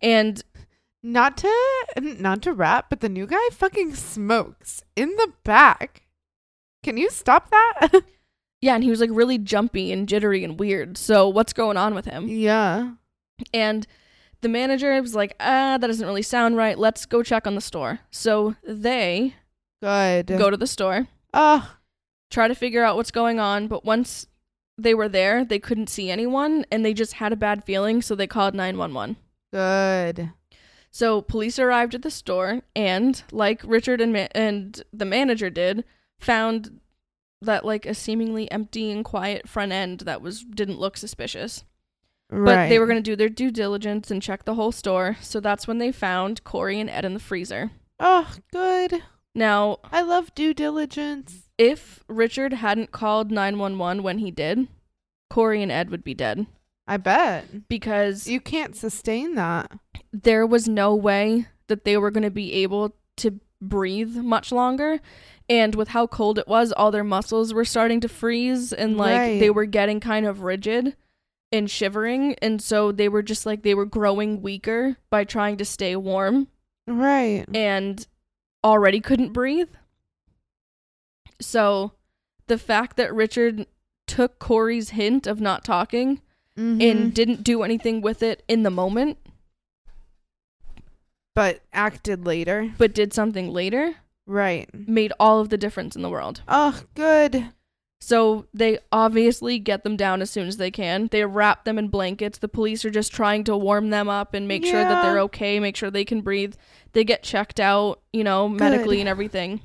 [0.00, 0.42] And
[1.02, 1.52] not to
[2.00, 6.02] not to rap, but the new guy fucking smokes in the back.
[6.82, 7.88] Can you stop that?
[8.62, 10.96] yeah, and he was like really jumpy and jittery and weird.
[10.96, 12.26] So, what's going on with him?
[12.28, 12.92] yeah.
[13.52, 13.86] And
[14.40, 16.78] the manager was like, ah, that doesn't really sound right.
[16.78, 18.00] Let's go check on the store.
[18.10, 19.34] So they
[19.82, 20.26] Good.
[20.26, 21.76] go to the store, Oh,
[22.30, 23.68] try to figure out what's going on.
[23.68, 24.26] But once
[24.78, 28.14] they were there, they couldn't see anyone, and they just had a bad feeling, so
[28.14, 29.16] they called 911.
[29.52, 30.30] Good.
[30.90, 35.84] So police arrived at the store and, like Richard and ma- and the manager did,
[36.20, 36.80] found
[37.42, 41.64] that like a seemingly empty and quiet front end that was didn't look suspicious.
[42.30, 42.54] Right.
[42.54, 45.16] But they were going to do their due diligence and check the whole store.
[45.20, 47.72] So that's when they found Corey and Ed in the freezer.
[48.00, 49.02] Oh, good.
[49.34, 51.42] Now, I love due diligence.
[51.58, 54.66] if Richard hadn't called 911 when he did,
[55.30, 56.46] Corey and Ed would be dead
[56.86, 57.68] I bet.
[57.68, 59.70] because You can't sustain that.
[60.12, 65.00] there was no way that they were going to be able to breathe much longer.
[65.48, 69.16] And with how cold it was, all their muscles were starting to freeze and like
[69.18, 69.38] Right.
[69.40, 70.96] they were getting kind of rigid
[71.52, 72.34] and shivering.
[72.42, 76.48] And so they were just like they were growing weaker by trying to stay warm
[76.86, 77.44] Right.
[77.54, 78.06] and
[78.64, 79.68] already couldn't breathe.
[81.40, 81.92] So
[82.46, 83.66] the fact that Richard
[84.06, 86.20] took Corey's hint of not talking
[86.56, 86.82] Mhm.
[86.90, 89.18] and didn't do anything with it in the moment,
[91.34, 92.72] but acted later.
[92.78, 93.96] but did something later,
[94.26, 94.72] Right.
[94.72, 96.42] made all of the difference in the world.
[96.48, 97.52] Oh, good.
[98.04, 101.08] So they obviously get them down as soon as they can.
[101.10, 102.36] They wrap them in blankets.
[102.36, 105.58] The police are just trying to warm them up and make sure that they're okay,
[105.58, 106.54] make sure they can breathe.
[106.92, 109.00] They get checked out, you know, medically Good.
[109.00, 109.60] and everything.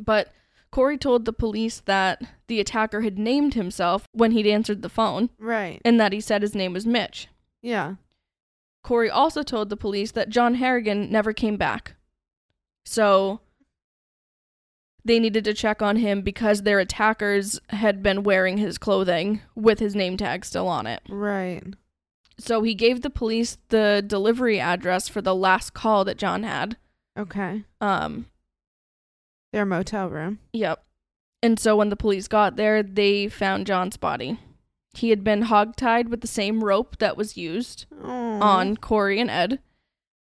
[0.00, 0.28] But
[0.70, 5.30] Corey told the police that the attacker had named himself when he'd answered the phone
[5.36, 5.82] Right.
[5.84, 7.26] and that he said his name was Mitch.
[7.62, 7.94] Yeah.
[8.84, 11.96] Corey also told the police that John Harrigan never came back.
[12.84, 13.40] So
[15.04, 19.78] they needed to check on him because their attackers had been wearing his clothing with
[19.78, 21.02] his name tag still on it.
[21.08, 21.62] Right.
[22.38, 26.76] So he gave the police the delivery address for the last call that John had.
[27.18, 27.64] Okay.
[27.80, 28.26] Um,
[29.52, 30.40] Their motel room.
[30.52, 30.82] yep.
[31.42, 34.40] And so when the police got there, they found John's body.
[34.94, 38.08] He had been hogtied with the same rope that was used Oh.
[38.40, 39.60] on Corey and Ed.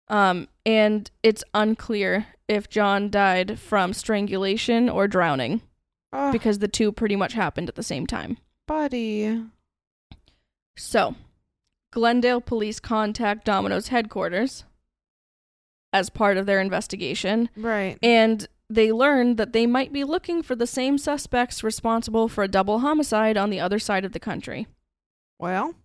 [0.09, 5.61] Um, and it's unclear if John died from strangulation or drowning
[6.11, 8.37] oh, because the two pretty much happened at the same time.
[8.67, 9.41] buddy.
[10.75, 11.15] So,
[11.91, 14.63] Glendale police contact Domino's headquarters
[15.91, 17.97] as part of their investigation, Right.
[18.01, 22.47] and they learned that they might be looking for the same suspects responsible for a
[22.47, 24.65] double homicide on the other side of the country.
[25.37, 25.75] Well.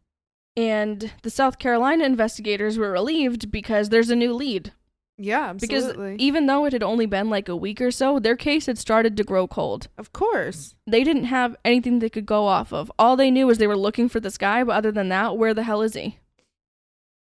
[0.59, 4.73] And the South Carolina investigators were relieved because there's a new lead.
[5.17, 5.51] Yeah.
[5.51, 6.13] absolutely.
[6.13, 8.77] Because even though it had only been like a week or so, their case had
[8.77, 9.87] started to grow cold.
[9.97, 10.75] of course.
[10.85, 12.91] They didn't have anything they could go off of.
[12.99, 15.55] All they knew was they were looking for this guy, but other than that, where
[15.55, 16.19] the hell is he?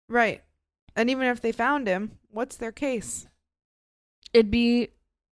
[0.07, 0.41] Right.
[0.95, 3.27] And even if they found him, what's their case?
[4.33, 4.89] It'd be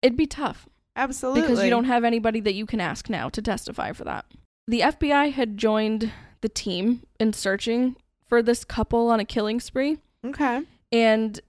[0.02, 1.42] it'd be tough Absolutely.
[1.42, 4.24] because you don't have anybody that you can ask now to testify for that.
[4.68, 9.98] The FBI had joined the team in searching for this couple on a killing spree.
[10.24, 10.62] Okay.
[10.92, 11.40] And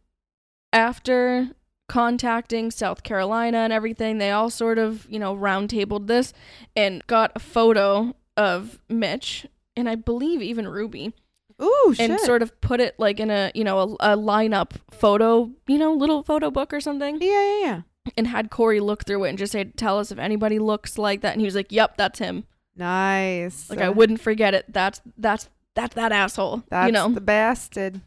[0.71, 1.49] after
[1.87, 6.33] contacting South Carolina and everything, they all sort of, you know, roundtabled this
[6.75, 11.13] and got a photo of Mitch and I believe even Ruby
[11.61, 12.09] Ooh, shit.
[12.09, 15.77] and sort of put it like in a, you know, a, a lineup photo, you
[15.77, 17.81] know, little photo book or something yeah, yeah, yeah.
[18.15, 21.21] and had Corey look through it and just say, tell us if anybody looks like
[21.21, 21.33] that.
[21.33, 22.45] And he was like, yep, that's him.
[22.79, 23.69] Nice.
[23.69, 24.65] Like I wouldn't forget it.
[24.71, 26.63] That's, that's, that's that asshole.
[26.69, 28.01] That's you know, the bastard.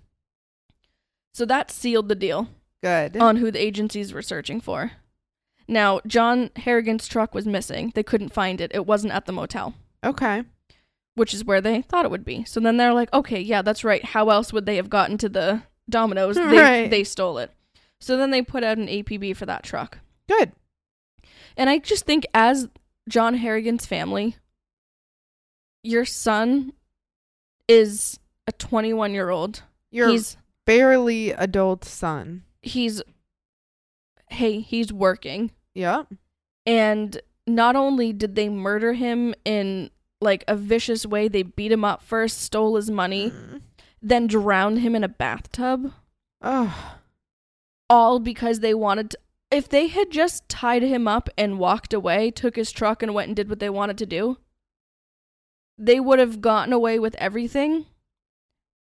[1.33, 2.49] so that sealed the deal.
[2.83, 3.17] Good.
[3.17, 4.91] on who the agencies were searching for.
[5.69, 7.93] Now, John Harrigan's truck was missing.
[7.95, 8.73] They couldn't find it.
[8.75, 10.43] It wasn't at the motel, okay.
[11.15, 12.43] which is where they thought it would be.
[12.45, 14.05] So then they're like, okay, yeah, that's right.
[14.05, 16.35] How else would they have gotten to the Domino's?
[16.41, 16.91] They, Right.
[16.91, 17.53] they stole it.
[18.01, 19.99] So then they put out an APB for that truck.
[20.29, 20.51] Good.
[21.57, 22.69] And I just think, as
[23.09, 24.35] John Harrigan's family,
[25.83, 26.73] your son
[27.69, 29.63] is a 21 year old.
[29.91, 32.45] Your He's barely adult son.
[32.63, 33.03] he's
[34.29, 35.51] hey, he's working.
[35.75, 36.05] Yeah.
[36.65, 41.85] And not only did they murder him in like a vicious way, they beat him
[41.85, 43.61] up first, stole his money, Mm.
[44.01, 45.93] then drowned him in a bathtub,
[46.41, 46.99] Oh.
[47.91, 49.19] all because they wanted to.
[49.51, 53.29] If they had just tied him up and walked away, took his truck and went
[53.29, 54.39] and did what they wanted to do,
[55.85, 57.87] they would have gotten away with everything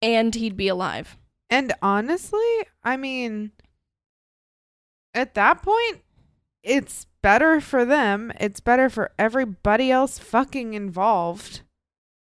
[0.01, 1.17] and he'd be alive.
[1.49, 2.39] And honestly,
[2.83, 3.51] I mean,
[5.13, 6.01] at that point,
[6.63, 8.31] it's better for them.
[8.39, 11.61] It's better for everybody else fucking involved.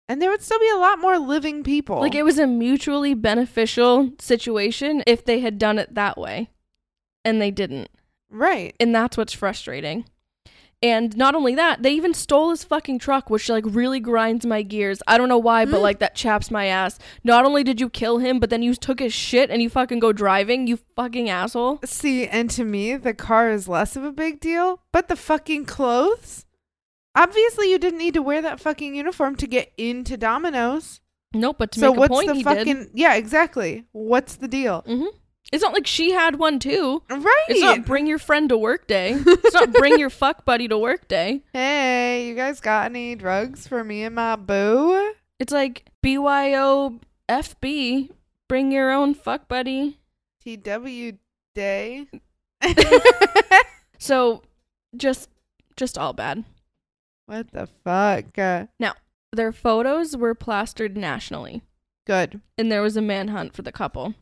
[0.08, 2.00] And there would still be a lot more living people.
[2.00, 6.50] Like it was a mutually beneficial situation if they had done it that way.
[7.24, 7.90] And they didn't.
[8.30, 8.76] right.
[8.80, 10.06] And that's what's frustrating.
[10.82, 14.62] And not only that, they even stole his fucking truck, which like really grinds my
[14.62, 15.02] gears.
[15.08, 15.82] I don't know why, but Mm.
[15.82, 16.98] like that chaps my ass.
[17.24, 20.00] Not only did you kill him, but then you took his shit and you fucking
[20.00, 21.80] go driving, you fucking asshole.
[21.84, 25.66] See, and to me, the car is less of a big deal, but the fucking
[25.66, 26.46] clothes?
[27.14, 31.02] Obviously, you didn't need to wear that fucking uniform to get into Domino's.
[31.34, 32.90] Nope, but to so make a what's point, the he fucking did.
[32.94, 33.84] Yeah, exactly.
[33.92, 34.84] What's the deal?
[34.88, 35.06] hmm
[35.52, 37.02] It's not like she had one too.
[37.10, 37.46] Right.
[37.50, 39.14] It's not bring your friend to work day.
[39.26, 41.42] It's not bring your fuck buddy to work day.
[41.54, 45.14] hey, you guys got any drugs for me and my boo?
[45.40, 48.10] It's like BYOFB,
[48.48, 49.98] bring your own fuck buddy.
[50.46, 51.18] TW
[51.56, 52.06] day.
[54.02, 54.44] So
[54.96, 55.30] just
[55.76, 56.46] just all bad.
[57.26, 58.38] what the fuck?
[58.38, 58.68] Uh,
[59.34, 61.62] Their photos were plastered nationally,
[62.08, 62.40] good.
[62.58, 64.16] and there was a manhunt for the couple.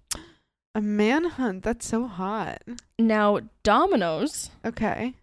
[0.78, 1.64] A manhunt.
[1.64, 2.62] That's so hot.
[3.00, 5.16] Now, Domino's, Okay.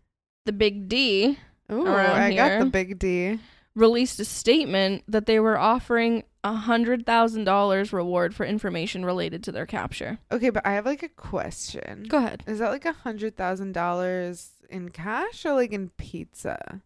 [0.47, 1.39] the big D,
[1.71, 2.65] Ooh, Around I got the here.
[2.67, 3.39] big D.
[3.77, 9.45] released a statement that they were offering a hundred thousand dollars reward for information related
[9.45, 10.19] to their capture.
[10.33, 12.03] Okay, but I have like a question.
[12.09, 12.43] Go ahead.
[12.49, 16.83] Is that like a hundred thousand dollars in cash or like in pizza?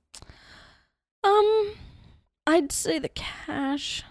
[1.25, 1.73] Um,
[2.47, 4.05] I'd say the cash.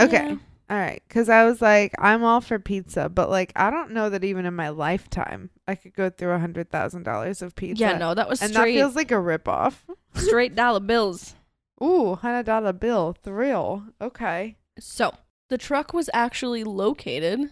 [0.00, 0.30] Okay.
[0.30, 0.36] Yeah.
[0.70, 1.02] All right.
[1.08, 4.44] Cause I was like, I'm all for pizza, but like, I don't know that even
[4.44, 7.80] in my lifetime I could go through a hundred thousand dollars of pizza.
[7.80, 9.76] Yeah, no, that was And that straight feels like a ripoff.
[10.14, 11.34] straight dollar bills.
[11.82, 13.84] Ooh, hundred dollar bill thrill.
[14.00, 14.56] Okay.
[14.78, 15.14] So
[15.48, 17.50] the truck was actually located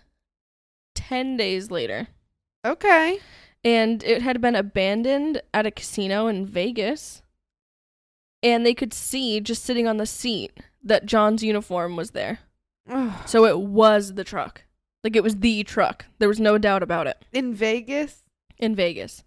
[0.94, 2.08] ten days later,
[2.66, 3.18] Okay.
[3.64, 7.22] and it had been abandoned at a casino in Vegas.
[8.42, 10.52] And they could see just sitting on the seat
[10.84, 12.40] that John's uniform was there.
[13.26, 14.62] So it was the truck.
[15.02, 16.06] Like it was the truck.
[16.18, 18.22] There was no doubt about it In Vegas.
[18.58, 19.22] in Vegas.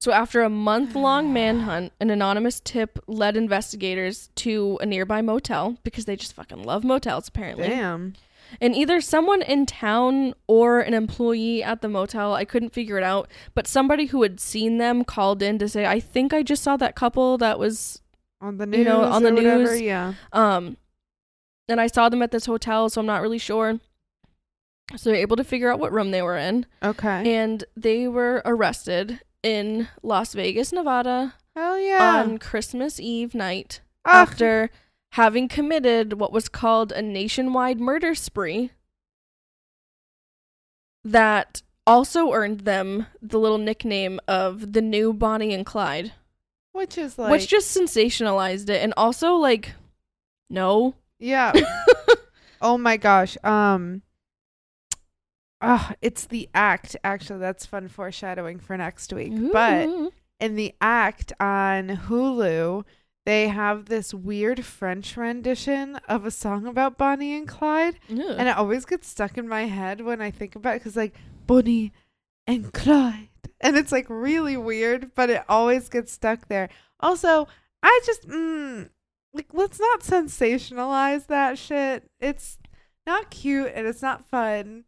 [0.00, 5.78] So after a month long manhunt, an anonymous tip led investigators to a nearby motel
[5.82, 7.68] because they just fucking love motels apparently.
[7.68, 8.14] Damn.
[8.60, 13.02] And either someone in town or an employee at the motel, I couldn't figure it
[13.02, 16.62] out, but somebody who had seen them called in to say, "I think I just
[16.62, 18.02] saw that couple that was
[18.42, 18.78] On the news.
[18.78, 19.80] You know, on the whatever, news.
[19.80, 20.14] Yeah.
[20.32, 20.76] um
[21.68, 23.80] and I saw them at this hotel, so I'm not really sure."
[24.96, 27.34] So they're able to figure out what room they were in, Okay.
[27.34, 32.20] and they were arrested in Las Vegas, Nevada Hell yeah.
[32.22, 34.14] on Christmas Eve night Ugh.
[34.14, 34.70] after
[35.12, 38.70] having committed what was called a nationwide murder spree
[41.04, 46.12] that also earned them the little nickname of the new Bonnie and Clyde,
[46.72, 47.30] Which is like.
[47.30, 49.72] which just sensationalized it and also like
[50.50, 50.94] no.
[51.18, 51.52] Yeah.
[52.60, 53.36] oh my gosh.
[53.44, 54.02] Um.
[55.60, 56.96] Ah, it's the act.
[57.02, 59.32] Actually, that's fun foreshadowing for next week.
[59.52, 59.88] But
[60.40, 62.84] in the act on Hulu,
[63.24, 68.18] they have this weird French rendition of a song about Bonnie and Clyde, Ugh.
[68.18, 71.14] and it always gets stuck in my head when I think about it because like
[71.46, 71.92] Bonnie
[72.46, 73.30] and Clyde,
[73.62, 76.68] and it's like really weird, but it always gets stuck there.
[77.00, 77.48] Also,
[77.82, 78.90] I just mm,
[79.34, 82.04] like let's not sensationalize that shit.
[82.20, 82.58] It's
[83.06, 84.84] not cute and it's not fun.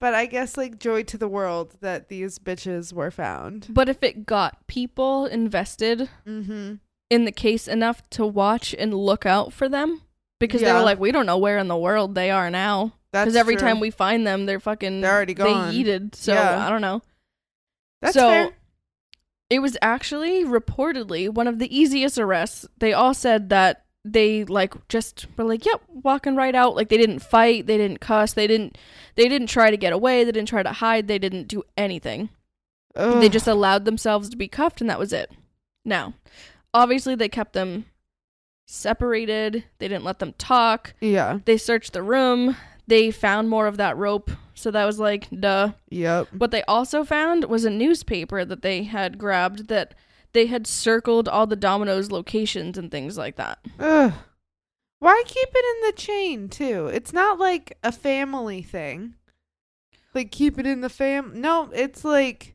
[0.00, 3.66] But I guess like joy to the world that these bitches were found.
[3.70, 6.74] but if it got people invested Mm-hmm.
[7.10, 10.02] in the case enough to watch and look out for them
[10.40, 13.36] because they were like we don't know where in the world they are now because
[13.36, 13.68] every true.
[13.68, 15.68] time we find them they're fucking They're already gone.
[15.68, 16.66] they yeeted so Yeah.
[16.66, 17.00] i don't know
[18.00, 18.50] That's so fair.
[19.52, 22.66] It was actually reportedly one of the easiest arrests.
[22.78, 26.74] They all said that they like just were like yep walking right out.
[26.74, 28.78] Like they didn't fight they didn't cuss they didn't
[29.14, 32.30] they didn't try to get away they didn't try to hide they didn't do anything.
[33.20, 35.30] They just allowed themselves to be cuffed and that was it.
[35.84, 36.14] Now
[36.72, 37.84] obviously they kept them
[38.66, 40.94] separated they didn't let them talk.
[41.00, 41.40] Yeah.
[41.44, 42.56] they searched the room
[42.86, 46.28] they found more of that rope so that was like duh Yep.
[46.36, 49.94] what they also found was a newspaper that they had grabbed that
[50.32, 53.58] they had circled all the Domino's locations and things like that.
[53.78, 54.14] Ugh.
[54.98, 56.86] Why keep it in the chain too?
[56.86, 59.14] It's not like a family thing.
[60.14, 61.40] Like keep it in the fam.
[61.40, 62.54] No, it's like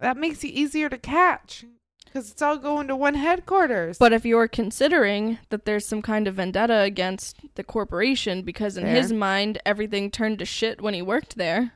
[0.00, 1.64] that makes it easier to catch
[2.12, 3.98] because it's all going to one headquarters.
[3.98, 8.86] But if you're considering that there's some kind of vendetta against the corporation because in
[8.86, 11.72] his mind everything turned to shit when he worked there.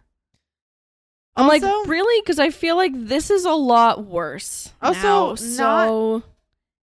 [1.36, 2.20] I'm Also- like, really?
[2.22, 4.72] Because I feel like this is a lot worse.
[4.82, 6.22] Also, now, not- so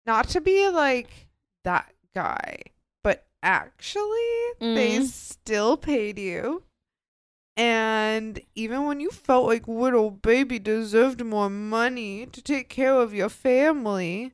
[0.06, 1.28] not to be like
[1.64, 2.56] that guy,
[3.02, 4.18] but actually
[4.60, 5.06] they Mm.
[5.06, 6.62] still paid you
[7.56, 13.14] And even when you felt like little baby deserved more money to take care of
[13.14, 14.32] your family,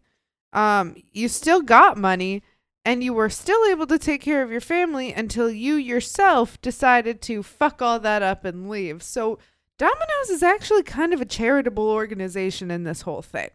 [0.53, 2.43] um, you still got money
[2.85, 7.21] and you were still able to take care of your family until you yourself decided
[7.23, 9.03] to fuck all that up and leave.
[9.03, 9.39] So
[9.79, 13.51] Domino's is actually kind of a charitable organization in this whole thing.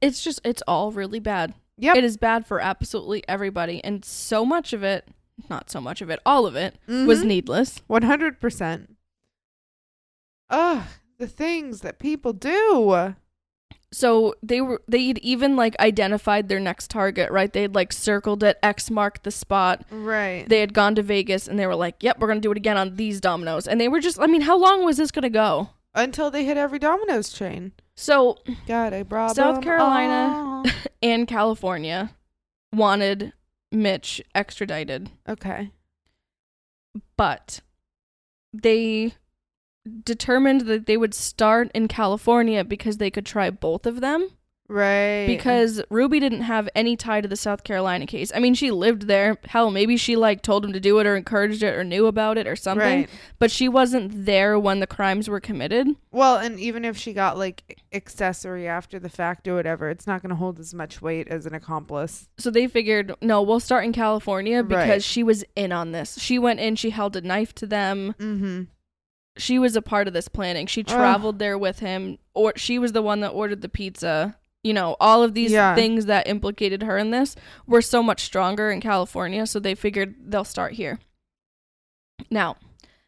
[0.00, 1.54] It's just it's all really bad.
[1.78, 1.96] Yep.
[1.96, 5.08] It is bad for absolutely everybody, and so much of it,
[5.50, 7.26] not so much of it, all of it was Mhm.
[7.26, 7.82] needless.
[7.88, 8.96] 100%.
[10.48, 10.84] Ugh,
[11.18, 13.14] the things that people do.
[13.92, 17.52] So they were they'd even like identified their next target, right?
[17.52, 19.84] They'd like circled it, X marked the spot.
[19.90, 20.48] Right.
[20.48, 22.76] They had gone to Vegas and they were like, "Yep, we're gonna do it again
[22.76, 25.70] on these Domino's." And they were just, I mean, how long was this gonna go?
[25.92, 27.72] Until they hit every Domino's chain.
[27.96, 28.38] So
[28.68, 30.34] God, I brought South Carolina.
[30.36, 30.64] all.
[31.02, 32.14] and California
[32.72, 33.32] wanted
[33.72, 35.70] Mitch extradited, Okay.
[37.16, 37.60] but
[38.52, 39.14] they
[40.04, 44.30] determined that they would start in California because they could try both of them.
[44.70, 45.26] Right.
[45.26, 48.30] Because Ruby didn't have any tie to the South Carolina case.
[48.32, 49.36] I mean, she lived there.
[49.46, 52.38] Hell, maybe she like told him to do it or encouraged it or knew about
[52.38, 53.00] it or something.
[53.00, 53.10] Right.
[53.40, 55.88] But she wasn't there when the crimes were committed.
[56.12, 60.22] Well, and even if she got like accessory after the fact or whatever, it's not
[60.22, 62.28] going to hold as much weight as an accomplice.
[62.38, 65.02] So they figured, no, we'll start in California because Right.
[65.02, 66.16] she was in on this.
[66.20, 68.14] She went in, she held a knife to them.
[68.20, 68.62] Mm-hmm.
[69.36, 70.66] she was a part of this planning.
[70.66, 74.36] She traveled there with him, or she was the one that ordered the pizza.
[74.62, 75.74] You know, all of these Yeah.
[75.74, 77.34] things that implicated her in this
[77.66, 80.98] were so much stronger in California, so they figured they'll start here.
[82.30, 82.56] Now,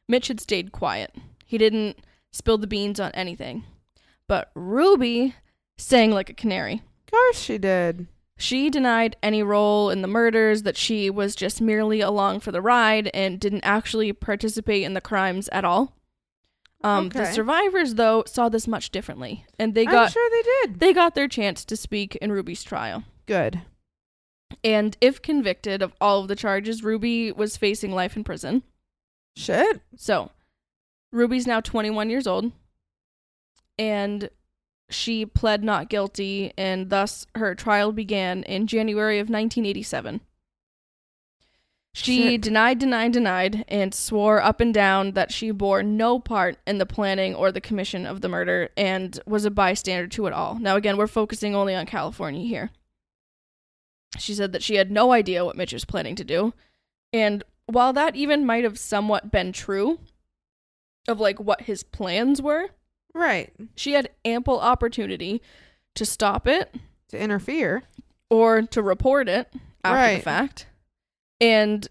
[0.08, 1.14] Mitch had stayed quiet.
[1.44, 1.98] He didn't
[2.32, 3.64] spill the beans on anything.
[4.26, 5.34] But Ruby
[5.76, 6.82] sang like a canary.
[7.06, 8.06] Of course she did.
[8.38, 12.62] She denied any role in the murders, that she was just merely along for the
[12.62, 15.94] ride and didn't actually participate in the crimes at all.
[16.84, 20.80] Um, The survivors, though, saw this much differently, and they I'm got sure they did.
[20.80, 23.04] they got their chance to speak in Ruby's trial.
[23.26, 23.62] Good.
[24.64, 28.62] And if convicted of all of the charges, Ruby was facing life in prison.
[29.36, 29.80] Shit.
[29.96, 30.30] So,
[31.12, 32.52] Ruby's now 21 years old,
[33.78, 34.28] and
[34.90, 40.20] she pled not guilty, and thus her trial began in January of 1987.
[41.94, 42.40] She Shit.
[42.42, 46.86] denied, denied, denied, and swore up and down that she bore no part in the
[46.86, 50.58] planning or the commission of the murder and was a bystander to it all.
[50.58, 52.70] Now, again, we're focusing only on California here.
[54.18, 56.54] She said that she had no idea what Mitch was planning to do.
[57.12, 60.00] And while that even might have somewhat been true
[61.06, 62.68] of like what his plans were,
[63.14, 63.52] Right.
[63.76, 65.42] she had ample opportunity
[65.94, 66.74] to stop it
[67.08, 67.82] To interfere.
[68.30, 69.52] or to report it
[69.84, 70.16] after Right.
[70.16, 70.66] the fact
[71.42, 71.88] and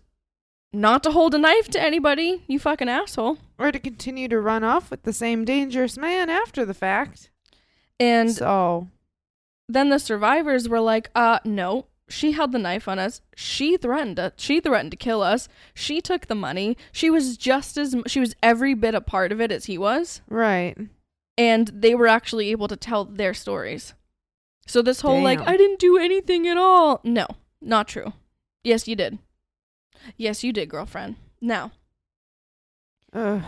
[0.73, 3.37] not to hold a knife to anybody, you fucking asshole.
[3.59, 7.29] Or to continue to run off with the same dangerous man after the fact.
[7.99, 8.87] And so,
[9.67, 11.85] then the survivors were like, uh, no.
[12.09, 13.21] She held the knife on us.
[13.35, 14.33] She threatened us.
[14.35, 15.47] She threatened to kill us.
[15.73, 16.75] She took the money.
[16.91, 20.21] She was just as she was every bit a part of it as he was.
[20.27, 20.77] right.
[21.37, 23.93] and they were actually able to tell their stories.
[24.67, 26.99] So this whole like I didn't do anything at all.
[27.05, 27.27] No,
[27.61, 28.11] not true.
[28.63, 29.17] Yes, you did.
[30.17, 31.15] Yes, you did, girlfriend.
[31.41, 31.71] Now,
[33.13, 33.43] Ugh.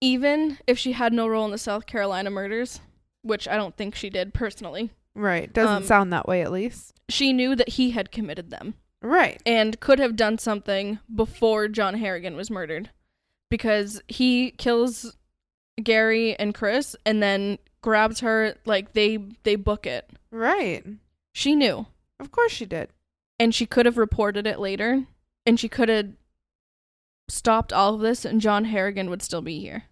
[0.00, 2.80] even if she had no role in the South Carolina murders,
[3.22, 5.52] which I don't think she did personally, Right.
[5.52, 6.92] Doesn't Um, sound that way at least.
[7.08, 9.40] she knew that he had committed them Right.
[9.46, 12.90] and could have done something before John Harrigan was murdered
[13.48, 15.16] because he kills
[15.80, 20.10] Gary and Chris and then grabs her like they they book it.
[20.32, 20.84] Right.
[21.32, 21.86] She knew.
[22.18, 22.90] Of course she did.
[23.38, 25.06] and she could have reported it later
[25.46, 26.10] and she could have
[27.28, 29.84] stopped all of this and John Harrigan would still be here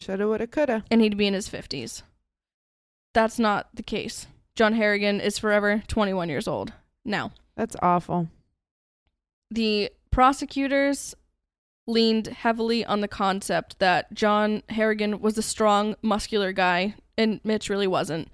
[0.00, 0.84] Shoulda, woulda, coulda.
[0.90, 2.02] and he'd be in his 50s.
[3.12, 4.26] That's not the case.
[4.54, 6.72] John Harrigan is forever 21 years old.
[7.04, 8.28] Now, That's awful.
[9.50, 11.14] the prosecutors
[11.86, 17.68] leaned heavily on the concept that John Harrigan was a strong, muscular guy and Mitch
[17.68, 18.28] really wasn't.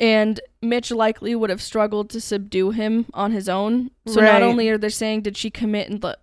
[0.00, 3.90] And Mitch likely would have struggled to subdue him on his own.
[4.08, 4.26] So Right.
[4.26, 6.16] not only are they saying did she commit and the,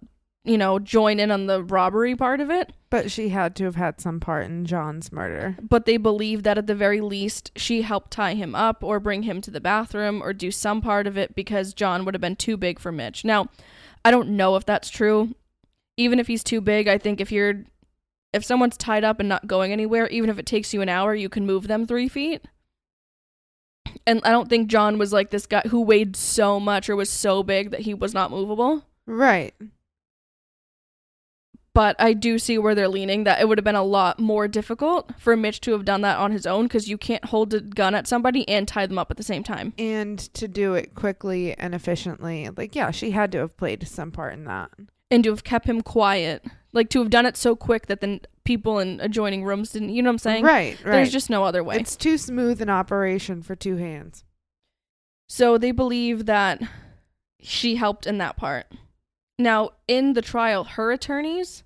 [0.43, 3.75] you know join in on the robbery part of it, But she had to have
[3.75, 5.57] had some part in John's murder.
[5.61, 9.23] but they believe that at the very least she helped tie him up or bring
[9.23, 12.35] him to the bathroom or do some part of it because John would have been
[12.37, 13.23] too big for Mitch.
[13.25, 13.47] Now,
[14.05, 15.35] I don't know if that's true.
[15.97, 17.63] Even if he's too big, I think if you're
[18.33, 21.13] if someone's tied up and not going anywhere, even if it takes you an hour,
[21.13, 22.41] you can move them three feet.
[24.05, 27.09] And I don't think John was like this guy who weighed so much or was
[27.09, 28.83] so big that he was not movable.
[29.05, 29.53] Right.
[31.77, 34.47] but I do see where they're leaning that it would have been a lot more
[34.47, 37.59] difficult for Mitch to have done that on his own because you can't hold a
[37.61, 39.73] gun at somebody and tie them up at the same time.
[39.77, 44.11] And to do it quickly and efficiently, like yeah, she had to have played some
[44.11, 44.71] part in that.
[45.11, 46.43] And to have kept him quiet,
[46.73, 50.01] like to have done it so quick that then people in adjoining rooms didn't, you
[50.01, 50.43] know what I'm saying?
[50.45, 50.93] Right, right.
[50.93, 51.75] There's just no other way.
[51.75, 54.23] it's too smooth an operation for two hands.
[55.29, 56.61] So they believe that
[57.41, 58.65] she helped in that part.
[59.37, 61.63] Now, in the trial, her attorneys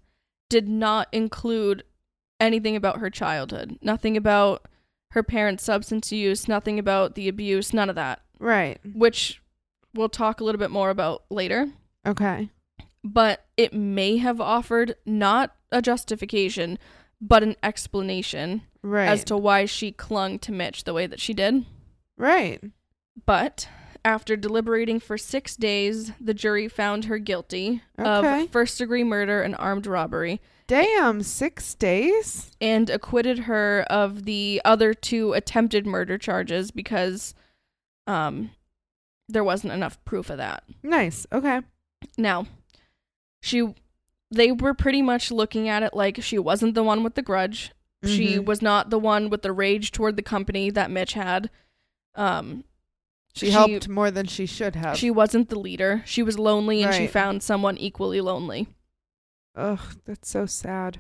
[0.50, 1.84] did not include
[2.40, 4.68] anything about her childhood, nothing about
[5.12, 8.80] her parents' substance use, nothing about the abuse, none of that, Right.
[8.96, 9.42] which
[9.94, 11.68] we'll talk a little bit more about later.
[12.08, 12.50] Okay.
[13.04, 16.78] But it may have offered not a justification,
[17.20, 19.08] but an explanation Right.
[19.10, 21.66] as to why she clung to Mitch the way that she did.
[22.18, 22.62] right.
[23.26, 23.68] But
[24.06, 28.44] after deliberating for six days, the jury found her guilty Okay.
[28.44, 32.52] of first degree murder and armed robbery Damn, six days.
[32.62, 37.36] and acquitted her of the other two attempted murder charges because
[38.08, 38.52] um,
[39.28, 40.64] there wasn't enough proof of that.
[40.82, 41.28] Nice.
[41.32, 41.62] Okay.
[42.18, 42.48] Now,
[43.42, 43.74] she
[44.30, 47.72] they were pretty much looking at it like she wasn't the one with the grudge.
[48.06, 48.46] She Mhm.
[48.46, 51.50] was not the one with the rage toward the company that Mitch had.
[52.16, 52.64] Um,
[53.34, 54.98] She, She- helped more than she should have.
[54.98, 56.04] She wasn't the leader.
[56.06, 58.68] She was lonely and she found someone equally lonely.
[59.56, 60.98] Ugh, that's so sad.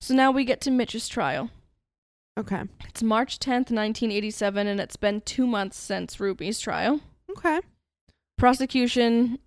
[0.00, 1.50] So now we get to Mitch's trial.
[2.38, 2.62] Okay.
[2.88, 7.00] It's March 10th, 1987, and it's been two months since Ruby's trial.
[7.30, 7.60] Okay.
[8.38, 9.38] Prosecution,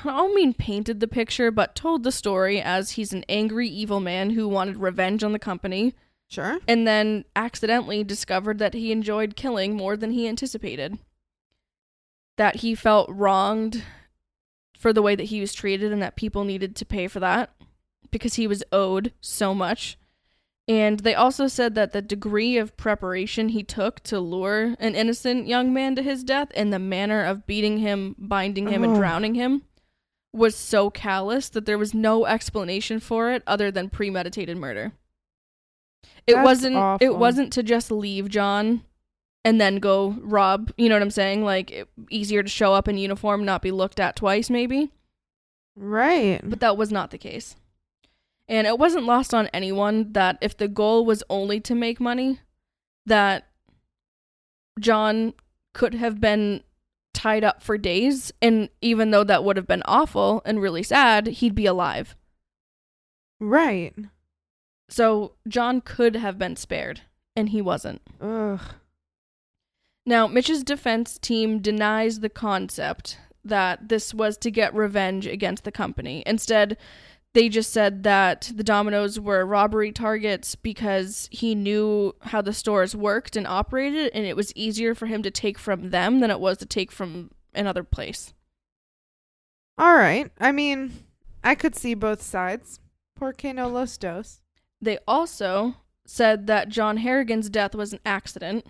[0.04, 4.00] I don't mean painted the picture, but told the story as he's an angry, evil
[4.00, 5.94] man who wanted revenge on the company
[6.28, 6.58] Sure.
[6.66, 10.98] and then accidentally discovered that he enjoyed killing more than he anticipated.
[12.36, 13.84] That he felt wronged
[14.78, 17.54] for the way that he was treated and that people needed to pay for that
[18.10, 19.96] because he was owed so much.
[20.66, 25.46] And they also said that the degree of preparation he took to lure an innocent
[25.46, 29.34] young man to his death and the manner of beating him, binding him, and drowning
[29.34, 29.62] him
[30.34, 34.92] was so callous that there was no explanation for it other than premeditated murder.
[36.26, 38.82] It That's wasn't it wasn't to just leave John
[39.44, 41.44] and then go rob, you know what I'm saying?
[41.44, 44.90] Like it, easier to show up in uniform, not be looked at twice maybe
[45.76, 46.40] Right.
[46.42, 47.56] but that was not the case.
[48.48, 52.40] And it wasn't lost on anyone that if the goal was only to make money,
[53.06, 53.48] that
[54.78, 55.34] John
[55.72, 56.62] could have been
[57.24, 58.32] tied up for days.
[58.42, 62.14] And even though that would have been awful and really sad, he'd be alive.
[63.40, 63.94] Right.
[64.90, 67.00] So John could have been spared,
[67.34, 68.02] and he wasn't.
[68.20, 68.60] Ugh.
[70.04, 75.72] Now, Mitch's defense team denies the concept that this was to get revenge against the
[75.72, 76.22] company.
[76.26, 76.76] Instead,
[77.34, 82.94] they just said that the Domino's were robbery targets because he knew how the stores
[82.96, 86.40] worked and operated, and it was easier for him to take from them than it
[86.40, 88.32] was to take from another place.
[89.76, 90.30] All right.
[90.38, 90.92] I mean,
[91.42, 92.78] I could see both sides.
[93.16, 94.40] Porque no los dos.
[94.80, 95.74] They also
[96.06, 98.66] said that John Harrigan's death was an accident.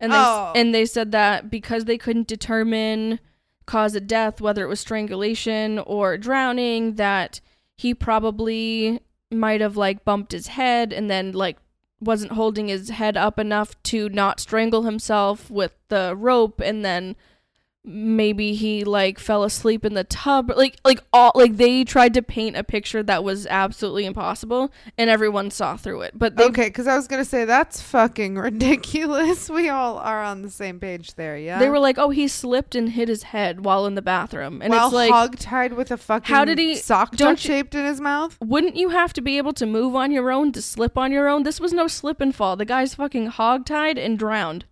[0.00, 0.52] And they Oh.
[0.56, 3.20] and they said that because they couldn't determine
[3.66, 7.40] cause of death whether it was strangulation or drowning that
[7.76, 11.58] he probably might have like bumped his head and then like
[12.00, 17.16] wasn't holding his head up enough to not strangle himself with the rope and then
[17.86, 22.22] maybe he like fell asleep in the tub like like all like they tried to
[22.22, 26.68] paint a picture that was absolutely impossible and everyone saw through it but they Okay,
[26.68, 29.50] because I was gonna say that's fucking ridiculous.
[29.54, 31.58] We all are on the same page there, yeah.
[31.58, 34.70] they were like oh he slipped and hit his head while in the bathroom and
[34.72, 37.84] while it's like hog tied with a fucking How did he- sock don't shaped in
[37.84, 38.38] his mouth.
[38.40, 41.28] wouldn't you have to be able to move on your own to slip on your
[41.28, 44.64] own this was no slip and fall the guy's fucking hog tied and drowned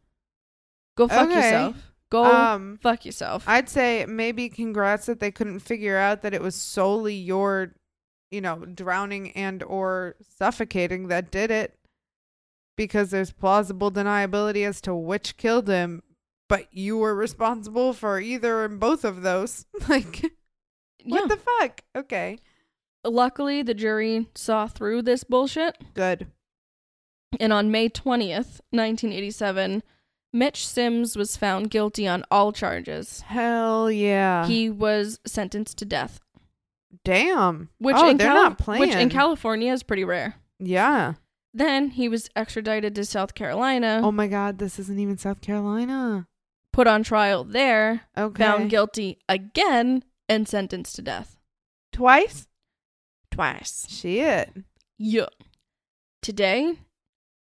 [0.97, 1.35] go fuck Okay.
[1.37, 6.35] yourself go Um, fuck yourself I'd say maybe congrats that they couldn't figure out that
[6.35, 7.75] it was solely your,
[8.31, 11.79] you know, drowning and or suffocating that did it,
[12.77, 16.03] because there's plausible deniability as to which killed him,
[16.49, 19.67] but you were responsible for either and both of those.
[19.89, 20.31] like, yeah.
[21.05, 21.81] what the fuck?
[21.97, 22.39] Okay,
[23.05, 26.27] luckily the jury saw through this bullshit good.
[27.41, 29.83] And on May 20th, 1987,
[30.33, 33.21] Mitch Sims was found guilty on all charges.
[33.23, 34.47] Hell yeah.
[34.47, 36.21] He was sentenced to death,
[37.05, 37.69] Damn.
[37.79, 38.81] which oh, in they're Cali- not playing.
[38.81, 40.37] which in California is pretty rare.
[40.59, 41.15] yeah.
[41.55, 46.27] Then he was extradited to South Carolina, Oh my God, this isn't even South Carolina.
[46.73, 48.43] put on trial there, Okay.
[48.43, 51.37] found guilty again, and sentenced to death.
[51.93, 52.47] Twice.
[53.31, 53.87] twice.
[53.91, 54.51] Shit.
[54.97, 55.27] Yeah.
[56.23, 56.79] Today,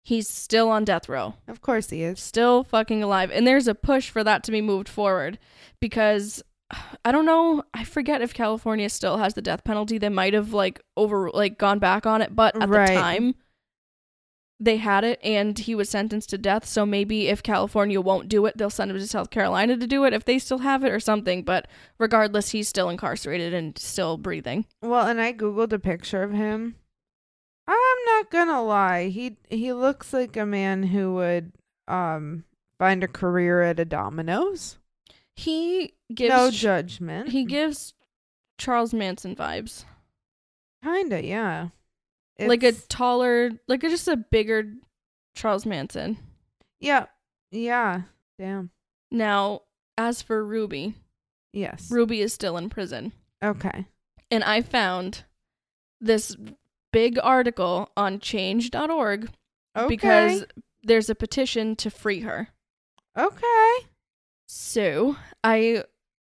[0.04, 1.36] he's still on death row.
[1.48, 2.20] Of course he is.
[2.20, 3.32] still fucking alive.
[3.32, 5.38] And there's a push for that to be moved forward
[5.80, 6.44] because
[7.06, 9.98] I don't know, I forget if California still has the death penalty.
[9.98, 12.88] They might have like over like gone back on it, but at Right.
[12.90, 13.36] the time
[14.64, 16.66] they had it and he was sentenced to death.
[16.68, 20.04] So maybe if California won't do it, they'll send him to South Carolina to do
[20.06, 21.42] it if they still have it or something.
[21.44, 21.68] But
[21.98, 24.66] regardless, he's still incarcerated and still breathing.
[24.84, 26.76] Well, and I googled a picture of him.
[27.68, 29.08] I'm not gonna lie.
[29.10, 31.52] He he looks like a man who would
[31.88, 32.44] um
[32.80, 34.78] find a career at a Domino's.
[35.36, 37.30] He gives no judgment.
[37.30, 37.94] he gives
[38.58, 39.86] Charles Manson vibes.
[40.84, 41.70] kinda, yeah.
[42.40, 44.74] like a taller, like a, just a bigger
[45.36, 46.18] Charles Manson.
[46.80, 47.06] yeah,
[47.52, 48.02] yeah.
[48.38, 48.72] Damn.
[49.12, 49.62] Now,
[49.98, 50.96] as for Ruby,
[51.54, 51.90] Yes.
[51.92, 53.12] Ruby is still in prison.
[53.44, 53.86] okay.
[54.30, 55.24] And I found
[56.00, 56.36] this
[56.92, 59.30] big article on change.org
[59.78, 59.88] Okay.
[59.88, 60.46] because
[60.84, 62.50] there's a petition to free her.
[63.18, 63.74] okay.
[64.48, 65.86] So, I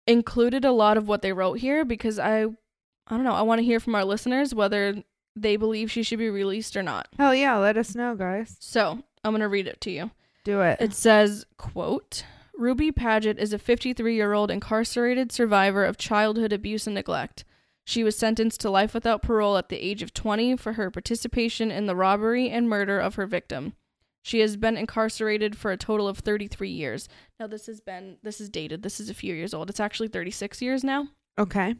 [0.07, 3.59] included a lot of what they wrote here because I I don't know, I want
[3.59, 5.03] to hear from our listeners whether
[5.35, 7.07] they believe she should be released or not.
[7.17, 8.55] Hell yeah, let us know, guys.
[8.61, 10.11] So, I'm going to read it to you.
[10.45, 10.77] Do it.
[10.79, 12.23] It says, quote,
[12.55, 17.43] Ruby Padgett is a 53-year-old incarcerated survivor of childhood abuse and neglect.
[17.85, 21.69] She was sentenced to life without parole at the age of 20 for her participation
[21.69, 23.73] in the robbery and murder of her victim.
[24.21, 27.09] She has been incarcerated for a total of 33 years.
[27.39, 28.81] Now this has been this is dated.
[28.81, 29.69] This is a few years old.
[29.69, 31.09] It's actually 36 years now.
[31.37, 31.75] okay.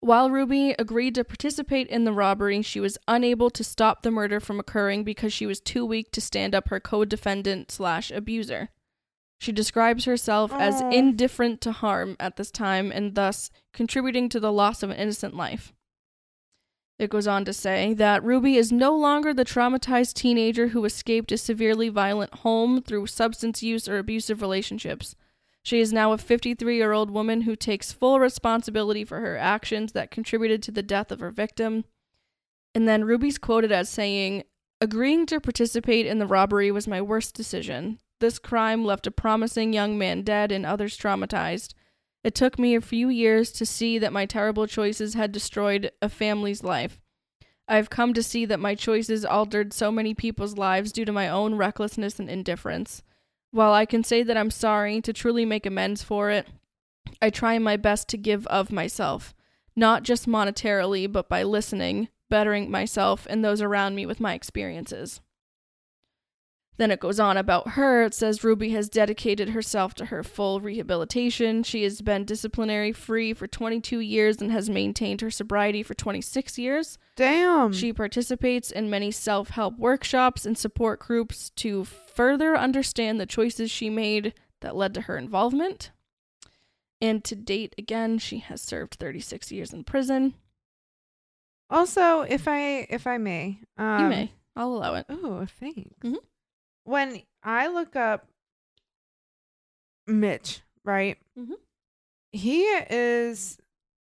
[0.00, 4.40] While Ruby agreed to participate in the robbery, she was unable to stop the murder
[4.40, 8.70] from occurring because she was too weak to stand up her co-defendant slash abuser.
[9.42, 14.52] She describes herself as indifferent to harm at this time and thus contributing to the
[14.52, 15.72] loss of an innocent life.
[16.96, 21.32] It goes on to say that Ruby is no longer the traumatized teenager who escaped
[21.32, 25.16] a severely violent home through substance use or abusive relationships.
[25.64, 29.90] She is now a 53 year old woman who takes full responsibility for her actions
[29.90, 31.84] that contributed to the death of her victim.
[32.76, 34.44] And then Ruby's quoted as saying,
[34.80, 37.98] Agreeing to participate in the robbery was my worst decision.
[38.22, 41.74] This crime left a promising young man dead and others traumatized.
[42.22, 46.08] It took me a few years to see that my terrible choices had destroyed a
[46.08, 47.00] family's life.
[47.66, 51.28] I've come to see that my choices altered so many people's lives due to my
[51.28, 53.02] own recklessness and indifference.
[53.50, 56.46] While I can say that I'm sorry to truly make amends for it,
[57.20, 59.34] I try my best to give of myself,
[59.74, 65.20] not just monetarily, but by listening, bettering myself and those around me with my experiences.
[66.78, 68.02] Then it goes on about her.
[68.04, 71.62] It says Ruby has dedicated herself to her full rehabilitation.
[71.62, 76.58] She has been disciplinary free for 22 years and has maintained her sobriety for 26
[76.58, 76.98] years.
[77.14, 77.72] Damn.
[77.74, 83.70] She participates in many self help workshops and support groups to further understand the choices
[83.70, 85.90] she made that led to her involvement.
[87.02, 90.34] And to date, again, she has served 36 years in prison.
[91.68, 94.32] also, if I if I may, um, you may.
[94.56, 95.06] I'll allow it.
[95.08, 95.90] Oh, thanks.
[96.02, 96.16] Mhm.
[96.84, 98.26] When I look up
[100.06, 101.16] Mitch, right?
[101.38, 101.54] Mhm.
[102.32, 103.58] He is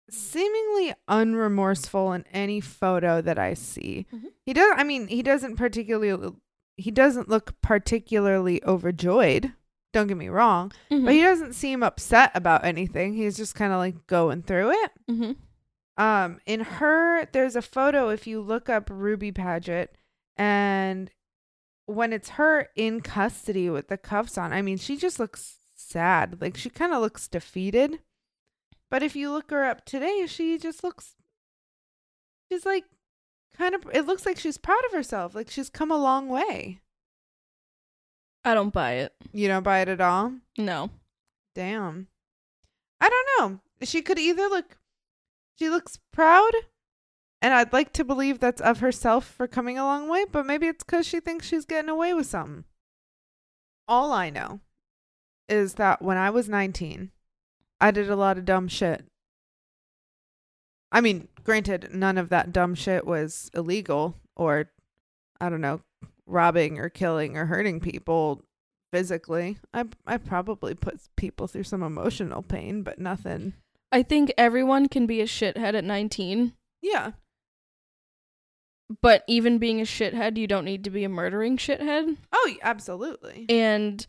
[0.09, 4.05] seemingly unremorseful in any photo that I see.
[4.13, 4.31] Mhm.
[4.45, 4.73] He does.
[4.75, 6.33] I mean, he doesn't particularly.
[6.77, 9.53] He doesn't look particularly overjoyed.
[9.93, 11.05] Don't get me wrong, Mm-hmm.
[11.05, 13.13] but he doesn't seem upset about anything.
[13.13, 14.91] He's just kind of like going through it.
[15.07, 15.31] hmm
[15.97, 19.87] Um, in her, there's a photo if you look up Ruby Padgett,
[20.35, 21.09] and
[21.87, 26.39] when it's her in custody with the cuffs on, I mean, she just looks sad.
[26.39, 27.99] Like she kind of looks defeated.
[28.91, 31.15] But if you look her up today, she just looks.
[32.51, 32.85] She's like,
[33.57, 33.85] kind of.
[33.91, 35.33] It looks like she's proud of herself.
[35.33, 36.81] Like she's come a long way.
[38.45, 39.13] I don't buy it.
[39.33, 40.33] You don't buy it at all.
[40.57, 40.91] No.
[41.55, 42.07] Damn.
[43.01, 43.59] I don't know.
[43.83, 44.77] She could either look
[45.57, 46.51] she looks proud
[47.41, 50.67] and I'd like to believe that's of herself for coming a long way, but maybe
[50.67, 52.65] it's cuz she thinks she's getting away with something.
[53.87, 54.59] All I know
[55.47, 57.11] is that when I was 19,
[57.79, 59.05] I did a lot of dumb shit.
[60.91, 64.71] I mean, granted, none of that dumb shit was illegal or
[65.39, 65.81] I don't know,
[66.25, 68.41] robbing or killing or hurting people
[68.91, 69.57] physically.
[69.73, 73.53] I I probably put people through some emotional pain, but nothing.
[73.91, 77.11] I think everyone can be a shithead at 19, Yeah.
[79.01, 82.17] But even being a shithead, you don't need to be a murdering shithead.
[82.31, 83.45] Oh, absolutely.
[83.49, 84.05] And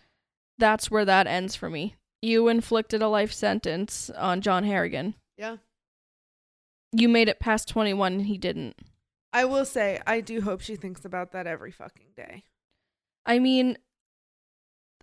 [0.59, 1.97] that's where that ends for me.
[2.23, 5.15] You inflicted a life sentence on John Harrigan.
[5.37, 5.57] Yeah.
[6.93, 8.77] you made it past 21 and he didn't.
[9.33, 12.45] I will say, I do hope she thinks about that every fucking day.
[13.27, 13.77] I mean,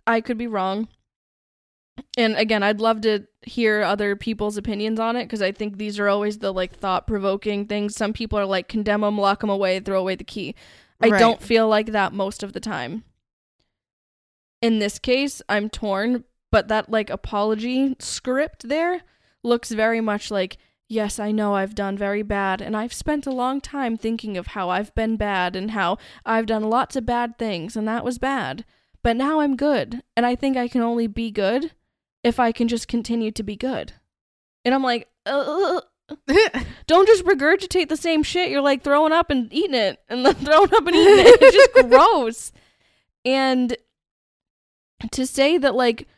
[0.06, 0.88] I could be wrong.
[2.16, 5.98] And again, I'd love to hear other people's opinions on it because I think these
[5.98, 7.94] are always the like thought provoking things.
[7.94, 10.54] Some people are like condemn them, lock them away, throw away the key.
[11.00, 11.18] I Right.
[11.18, 13.04] don't feel like that most of the time.
[14.62, 19.02] In this case, I'm torn, but that like apology script there
[19.42, 20.56] looks very much like,
[20.88, 24.48] yes, I know I've done very bad, and I've spent a long time thinking of
[24.48, 28.18] how I've been bad and how I've done lots of bad things, and that was
[28.18, 28.64] bad.
[29.02, 31.72] But now I'm good, and I think I can only be good
[32.26, 33.92] if I can just continue to be good.
[34.64, 35.80] And I'm like, uh,
[36.86, 38.50] don't just regurgitate the same shit.
[38.50, 41.38] You're like throwing up and eating it, and then throwing up and eating it.
[41.40, 42.52] It's just gross.
[43.24, 43.76] And
[45.12, 46.08] to say that, like,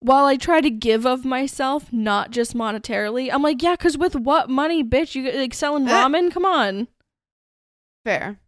[0.00, 4.14] while I try to give of myself, not just monetarily, I'm like, yeah, because with
[4.14, 5.14] what money, bitch?
[5.14, 5.90] You like selling Eh.
[5.92, 6.30] ramen?
[6.32, 6.88] Come on.
[8.04, 8.38] Fair.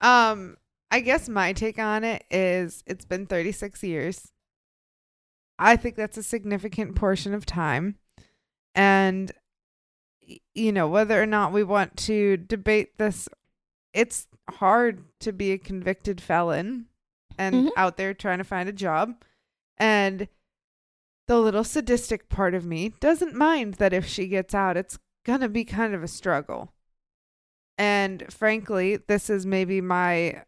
[0.00, 0.56] Um,
[0.90, 4.30] I guess my take on it is it's been 36 years.
[5.58, 7.96] I think that's a significant portion of time.
[8.74, 9.32] And,
[10.54, 13.28] you know, whether or not we want to debate this,
[13.92, 16.86] it's hard to be a convicted felon
[17.36, 17.70] and Mhm.
[17.76, 19.22] out there trying to find a job.
[19.76, 20.28] And
[21.26, 25.40] the little sadistic part of me doesn't mind that if she gets out, it's going
[25.40, 26.72] to be kind of a struggle.
[27.76, 30.44] And frankly, this is maybe my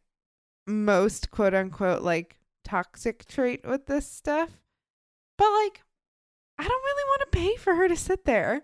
[0.66, 4.51] most quote unquote like toxic trait with this stuff.
[5.41, 5.81] But like,
[6.59, 8.62] I don't really want to pay for her to sit there.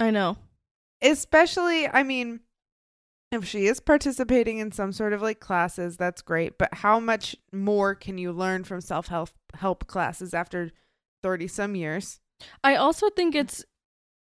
[0.00, 0.36] I know.
[1.00, 2.40] Especially, I mean,
[3.30, 6.58] if she is participating in some sort of like classes, that's great.
[6.58, 10.72] But how much more can you learn from self help help classes after
[11.22, 12.18] 30 some years?
[12.64, 13.64] I also think it's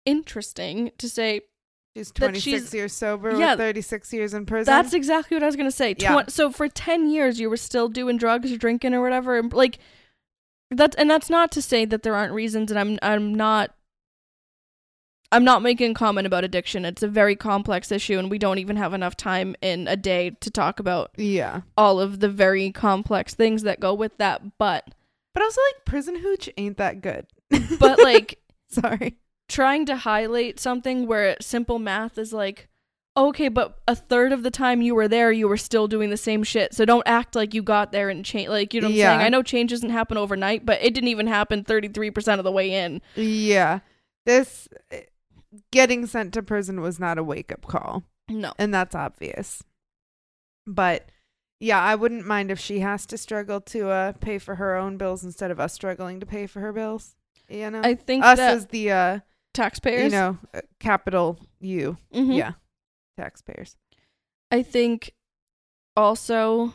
[0.06, 1.42] interesting to say
[1.96, 3.52] She's 26 she's- years sober Yeah.
[3.52, 4.66] with 36 years in prison.
[4.74, 5.96] That's exactly what I was gonna say.
[5.98, 6.24] Yeah.
[6.28, 9.38] So for ten years, you were still doing drugs, or drinking, or whatever.
[9.38, 9.78] And like
[10.72, 12.72] that's and that's not to say that there aren't reasons.
[12.72, 13.76] And I'm I'm not
[15.32, 16.86] I'm not making a comment about addiction.
[16.86, 20.30] It's a very complex issue, and we don't even have enough time in a day
[20.40, 21.62] to talk about yeah.
[21.76, 24.58] all of the very complex things that go with that.
[24.58, 24.94] But
[25.34, 27.28] But also, like, prison hooch ain't that good.
[27.80, 28.40] but like
[28.70, 29.18] sorry.
[29.50, 32.70] trying to highlight something where simple math is like
[33.18, 36.18] okay but a third of the time you were there you were still doing the
[36.18, 38.92] same shit so don't act like you got there and change like you know what
[38.94, 42.44] i'm saying i know change doesn't happen overnight but it didn't even happen 33% of
[42.44, 43.80] the way in Yeah.
[44.26, 45.02] This eh,
[45.72, 49.64] getting sent to prison was not a wake up call, no and that's obvious.
[50.68, 51.10] But
[51.60, 54.98] yeah, I wouldn't mind if she has to struggle to uh, pay for her own
[54.98, 57.16] bills instead of us struggling to pay for her bills.
[57.48, 59.20] You know, i think us as the uh,
[59.54, 61.98] taxpayers you know uh, capital U.
[62.14, 62.36] Mhm.
[62.36, 62.54] Yeah,
[63.16, 63.76] taxpayers.
[64.52, 65.14] i think
[65.98, 66.74] also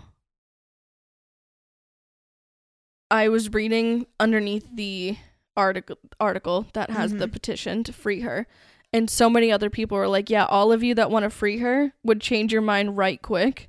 [3.10, 5.16] i was reading underneath the
[5.56, 7.32] article article that has the Mhm.
[7.32, 8.46] petition to free her
[8.92, 11.58] and so many other people were like yeah all of you that want to free
[11.58, 13.68] her would change your mind right quick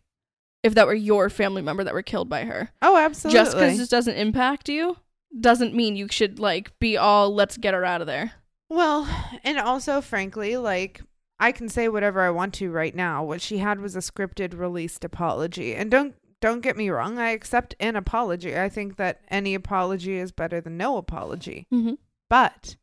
[0.64, 3.40] if that were your family member that were killed by her Oh, absolutely.
[3.40, 4.98] just because this doesn't impact you
[5.40, 8.34] doesn't mean you should like be all let's get her out of there
[8.70, 9.06] Well,
[9.44, 11.02] and also, frankly, like
[11.42, 13.24] I can say whatever I want to right now.
[13.24, 17.20] What she had was a scripted, released apology, and don't don't get me wrong.
[17.20, 18.58] I accept an apology.
[18.58, 21.68] I think that any apology is better than no apology.
[21.74, 21.96] mm-hmm.
[22.30, 22.78] But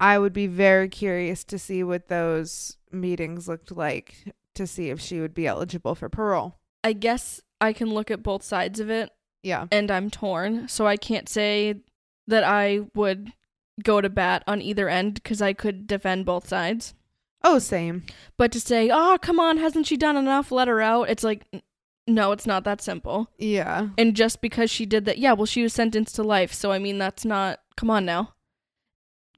[0.00, 5.00] I would be very curious to see what those meetings looked like to see if
[5.00, 6.58] she would be eligible for parole.
[6.84, 9.10] i guess i can look at both sides of it
[9.42, 9.66] Yeah.
[9.72, 11.80] and I'm torn, so I can't say
[12.28, 13.32] that I would
[13.82, 16.94] go to bat on either end because I could defend both sides.
[17.44, 18.04] Oh, same.
[18.38, 20.50] But to say, "Oh, come on, hasn't she done enough?
[20.50, 21.46] Let her out." It's like,
[22.06, 23.28] no, it's not that simple.
[23.38, 23.88] Yeah.
[23.96, 26.78] And just because she did that, yeah, well, she was sentenced to life, so I
[26.78, 27.60] mean, that's not.
[27.76, 28.34] Come on now.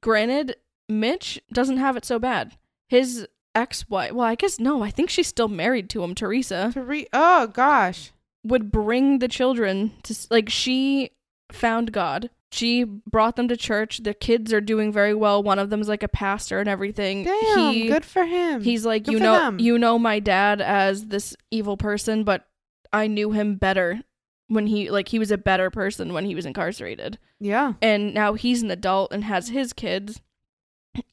[0.00, 0.56] Granted,
[0.88, 2.56] Mitch doesn't have it so bad.
[2.88, 6.82] His ex-wife, well, I guess no, I think she's still married to him, Teresa To
[6.82, 7.06] re.
[7.12, 8.12] Oh gosh.
[8.44, 11.10] would bring the children to like she
[11.50, 12.30] found God.
[12.52, 13.98] She brought them to church.
[13.98, 15.42] The kids are doing very well.
[15.42, 17.24] One of them's like a pastor and everything.
[17.24, 17.72] Damn.
[17.72, 18.62] he, good for him.
[18.62, 22.46] He's like, Good you know, them." you know my dad as this evil person, but
[22.92, 24.00] I knew him better
[24.48, 27.18] when he like he was a better person when he was incarcerated.
[27.40, 27.74] yeah.
[27.82, 30.20] And now he's an adult and has his kids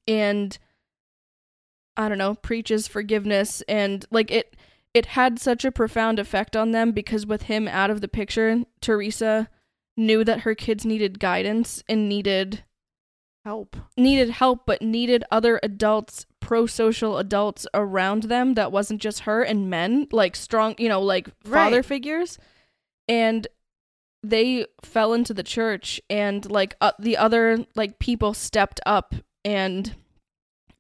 [0.08, 0.58] and
[1.98, 4.56] I don't know, preaches forgiveness and like it
[4.94, 8.64] it had such a profound effect on them because with him out of the picture,
[8.80, 9.50] Teresa
[9.98, 12.64] knew that her kids needed guidance and needed
[13.46, 13.76] Help.
[13.98, 19.42] needed help but needed other adults pro social adults around them that wasn't just her
[19.44, 21.64] and men, like strong, you know, like Right.
[21.64, 22.38] father figures.
[23.08, 23.48] And
[24.24, 29.14] they fell into the church and like uh, the other like people stepped up
[29.44, 29.96] and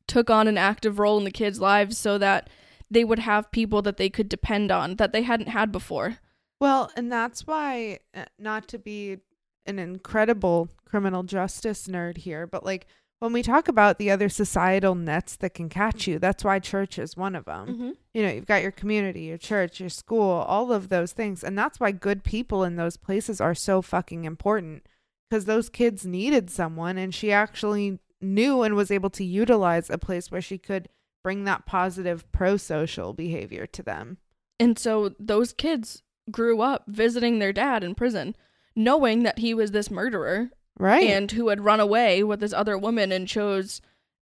[0.07, 2.49] took on an active role in the kids' lives so that
[2.90, 6.19] they would have people that they could depend on that they hadn't had before.
[6.64, 9.18] Well, and that's why, uh, not to be
[9.65, 12.88] an incredible criminal justice nerd here, but like
[13.19, 16.98] when we talk about the other societal nets that can catch you, that's why church
[16.98, 17.68] is one of them.
[17.68, 17.90] Mm-hmm.
[18.14, 21.44] You know, you've got your community, your church, your school, all of those things.
[21.44, 24.88] And that's why good people in those places are so fucking important
[25.30, 29.98] because those kids needed someone, and she actually knew and was able to utilize a
[29.98, 30.88] place where she could
[31.26, 34.18] bring that positive pro social behavior to them.
[34.61, 38.36] And so those kids grew up visiting their dad in prison,
[38.76, 41.08] knowing that he was this murderer Right.
[41.10, 43.82] and who had run away with this other woman and chose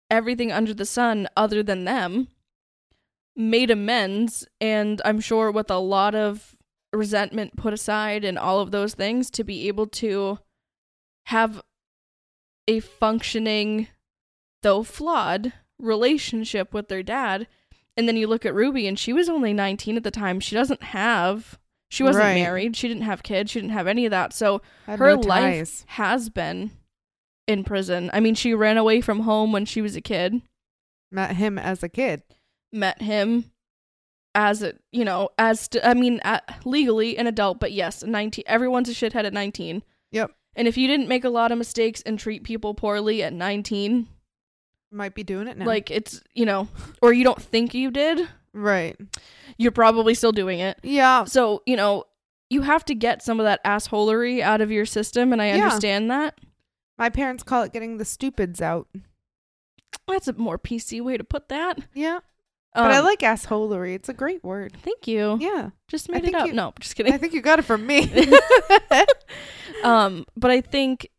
[0.09, 2.27] everything under the sun other than them,
[3.35, 6.57] made amends, and I'm sure with a lot of
[6.91, 10.39] resentment put aside and all of those things to be able to
[11.27, 11.61] have
[12.67, 13.87] a functioning,
[14.63, 17.47] though flawed, relationship with their dad.
[17.95, 20.39] And then you look at Ruby, and she was only 19 at the time.
[20.41, 21.57] She doesn't have,
[21.91, 22.35] she wasn't Right.
[22.35, 22.75] married.
[22.75, 23.51] She didn't have kids.
[23.51, 24.33] She didn't have any of that.
[24.33, 26.71] So Had her no life has been
[27.47, 28.09] in prison.
[28.13, 30.41] I mean, she ran away from home when she was a kid,
[31.11, 32.23] met him as a kid.
[32.71, 33.51] met him
[34.33, 38.45] as a, you know, as st- I mean, uh, legally an adult, but yes, 19
[38.47, 39.83] everyone's a shithead at 19.
[40.11, 40.31] Yep.
[40.55, 44.07] And if you didn't make a lot of mistakes and treat people poorly at 19,
[44.93, 45.65] Might be doing it now.
[45.65, 46.69] like it's, you know,
[47.01, 48.95] or you don't think you did, right.
[49.57, 50.77] you're probably still doing it.
[50.83, 51.23] Yeah.
[51.25, 52.05] So, you know,
[52.49, 55.65] you have to get some of that assholery out of your system and I Yeah.
[55.65, 56.37] understand that.
[56.97, 58.87] My parents call it getting the stupids out.
[60.07, 61.79] That's a more PC way to put that.
[61.93, 62.19] Yeah.
[62.73, 63.95] But I Um, like assholery.
[63.95, 64.77] It's a great word.
[64.81, 65.37] Thank you.
[65.41, 65.71] Yeah.
[65.87, 66.47] Just made it up.
[66.47, 67.11] you- no, just kidding.
[67.13, 68.09] I think you got it from me.
[69.83, 71.09] um, but I think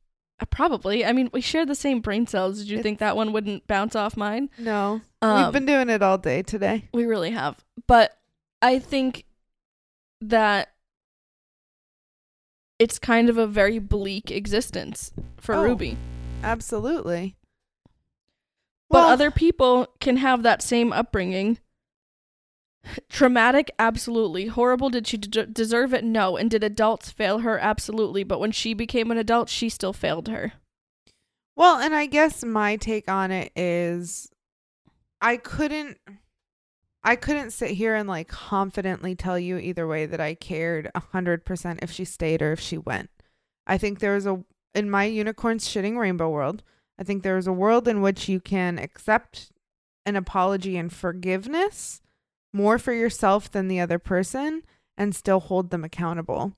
[0.50, 1.04] probably.
[1.04, 2.58] I mean, we share the same brain cells.
[2.58, 4.50] Did you It's- think that one wouldn't bounce off mine?
[4.58, 5.00] no.
[5.20, 6.88] Um, We've been doing it all day today.
[6.92, 7.64] we really have.
[7.86, 8.18] But
[8.60, 9.24] I think
[10.20, 10.68] that
[12.78, 15.62] it's kind of a very bleak existence for Oh.
[15.62, 15.96] Ruby.
[16.42, 17.36] Absolutely.
[18.90, 21.58] But Well, other people can have that same upbringing.
[23.08, 24.46] Traumatic, absolutely.
[24.46, 24.90] Horrible.
[24.90, 26.04] Did she de- deserve it?
[26.04, 26.36] No.
[26.36, 27.58] And did adults fail her?
[27.58, 28.24] Absolutely.
[28.24, 30.54] But when she became an adult, she still failed her.
[31.56, 34.30] Well, and I guess my take on it is
[35.20, 35.98] I couldn't
[37.04, 41.00] I couldn't sit here and like confidently tell you either way that I cared a
[41.00, 43.10] hundred percent if she stayed or if she went.
[43.66, 44.42] I think there was a
[44.74, 46.62] in my unicorns shitting rainbow world,
[46.98, 49.50] I think there is a world in which you can accept
[50.06, 52.01] an apology and forgiveness
[52.52, 54.62] more for yourself than the other person
[54.96, 56.52] and still hold them accountable.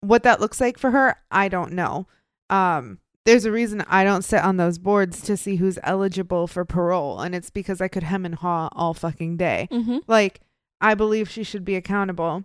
[0.00, 2.06] What that looks like for her, I don't know.
[2.50, 6.64] Um there's a reason I don't sit on those boards to see who's eligible for
[6.64, 9.68] parole, and it's because I could hem and haw all fucking day.
[9.70, 9.98] Mm-hmm.
[10.08, 10.40] Like,
[10.80, 12.44] I believe she should be accountable.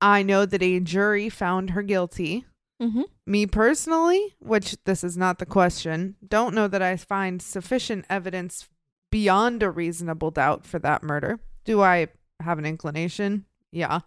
[0.00, 2.44] I know that a jury found her guilty.
[2.82, 3.02] Mm-hmm.
[3.24, 8.68] Me personally, which this is not the question, don't know that I find sufficient evidence
[9.12, 11.38] beyond a reasonable doubt for that murder.
[11.64, 12.08] Do I
[12.40, 13.44] have an inclination?
[13.70, 14.00] Yeah,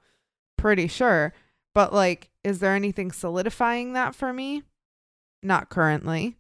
[0.58, 1.34] pretty sure.
[1.74, 4.64] But, like, is there anything solidifying that for me?
[5.44, 6.38] Not currently.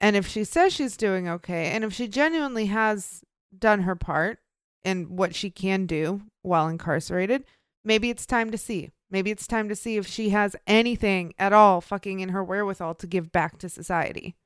[0.00, 3.24] And if she says she's doing okay, and if she genuinely has
[3.56, 4.38] done her part
[4.84, 7.44] in what she can do while incarcerated,
[7.84, 8.90] maybe it's time to see.
[9.10, 12.94] Maybe it's time to see if she has anything at all fucking in her wherewithal
[12.96, 14.36] to give back to society.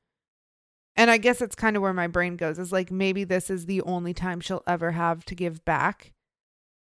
[0.97, 3.67] And I guess it's kind of where my brain goes is like maybe this is
[3.67, 6.13] the only time she'll ever have to give back.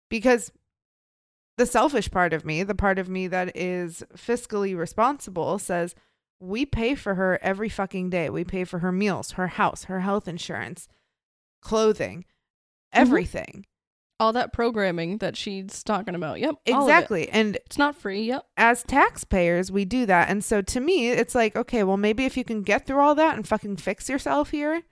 [0.08, 0.52] Because
[1.58, 5.94] the selfish part of me, the part of me that is fiscally responsible, says
[6.40, 8.30] we pay for her every fucking day.
[8.30, 10.88] We pay for her meals, her house, her health insurance,
[11.60, 13.00] clothing, mm-hmm.
[13.02, 13.66] everything.
[14.20, 16.38] All that programming that she's talking about.
[16.40, 16.50] Yep.
[16.50, 16.74] of it.
[16.76, 17.28] Exactly.
[17.30, 18.22] And It's not free.
[18.24, 18.44] Yep.
[18.56, 20.28] as taxpayers, we do that.
[20.28, 23.14] And so to me, it's like, okay, well, maybe if you can get through all
[23.16, 24.82] that and fucking fix yourself here,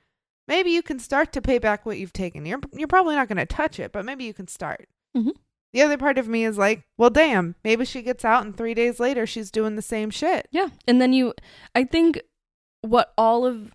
[0.48, 2.46] maybe you can start to pay back what you've taken.
[2.46, 4.88] You're you're probably not going to touch it, but maybe you can start.
[5.16, 5.32] Mhm.
[5.74, 8.72] The other part of me is like, well, damn, maybe she gets out and three
[8.72, 10.48] days later she's doing the same shit.
[10.50, 10.68] Yeah.
[10.86, 11.34] And then you,
[11.74, 12.22] I think
[12.80, 13.72] what all of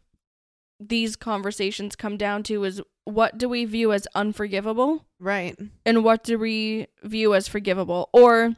[0.89, 5.57] these conversations come down to is what do we view as unforgivable Right.
[5.85, 8.09] and what do we view as forgivable?
[8.13, 8.55] Or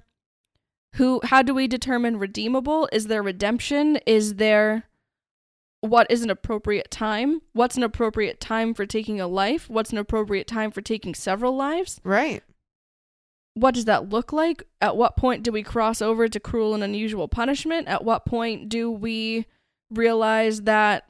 [0.96, 2.88] who, how do we determine redeemable?
[2.92, 3.98] Is there redemption?
[4.06, 4.86] Is there
[5.82, 7.42] what is an appropriate time?
[7.54, 9.70] What's an appropriate time for taking a life?
[9.70, 12.00] What's an appropriate time for taking several lives?
[12.04, 12.44] Right.
[13.54, 14.64] What does that look like?
[14.82, 17.88] At what point do we cross over to cruel and unusual punishment?
[17.88, 19.46] At what point do we
[19.92, 21.06] realize that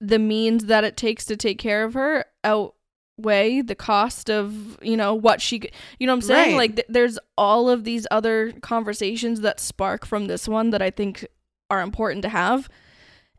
[0.00, 4.96] the means that it takes to take care of her outweigh the cost of, you
[4.96, 5.60] know, what she,
[5.98, 6.50] you know what I'm saying?
[6.52, 6.58] Right.
[6.58, 10.90] Like, th- there's all of these other conversations that spark from this one that I
[10.90, 11.26] think
[11.68, 12.68] are important to have.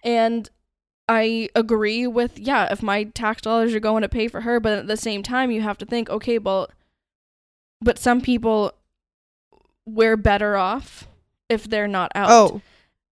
[0.03, 0.49] And
[1.09, 4.77] I agree with, yeah, if my tax dollars are going to pay for her, but
[4.77, 6.69] at the same time, you have to think, okay, well,
[7.81, 8.73] but some people
[9.85, 11.07] we're better off
[11.49, 12.29] if they're not out.
[12.29, 12.61] Oh,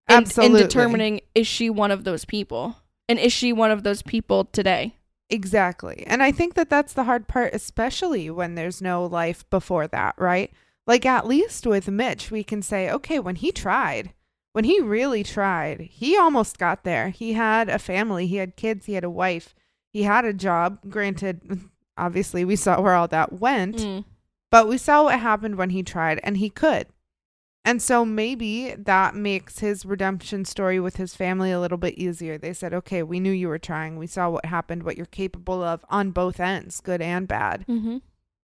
[0.08, 0.62] in, absolutely.
[0.62, 2.78] In determining is she one of those people,
[3.10, 4.96] and is she one of those people today?
[5.30, 6.04] Exactly.
[6.08, 10.16] And I think that that's the hard part, especially when there's no life before that,
[10.18, 10.52] right?
[10.88, 14.14] Like, at least with Mitch, we can say, okay, when he tried,
[14.54, 17.10] when he really tried, he almost got there.
[17.10, 19.54] He had a family, he had kids, he had a wife,
[19.94, 20.80] he had a job.
[20.90, 21.60] Granted,
[21.98, 24.06] obviously, we saw where all that went, Mm.
[24.50, 26.88] but we saw what happened when he tried, and he could.
[27.66, 32.38] And so maybe that makes his redemption story with his family a little bit easier.
[32.38, 33.98] They said, okay, we knew you were trying.
[33.98, 37.66] We saw what happened, what you're capable of on both ends, good and bad.
[37.68, 37.98] Mm-hmm.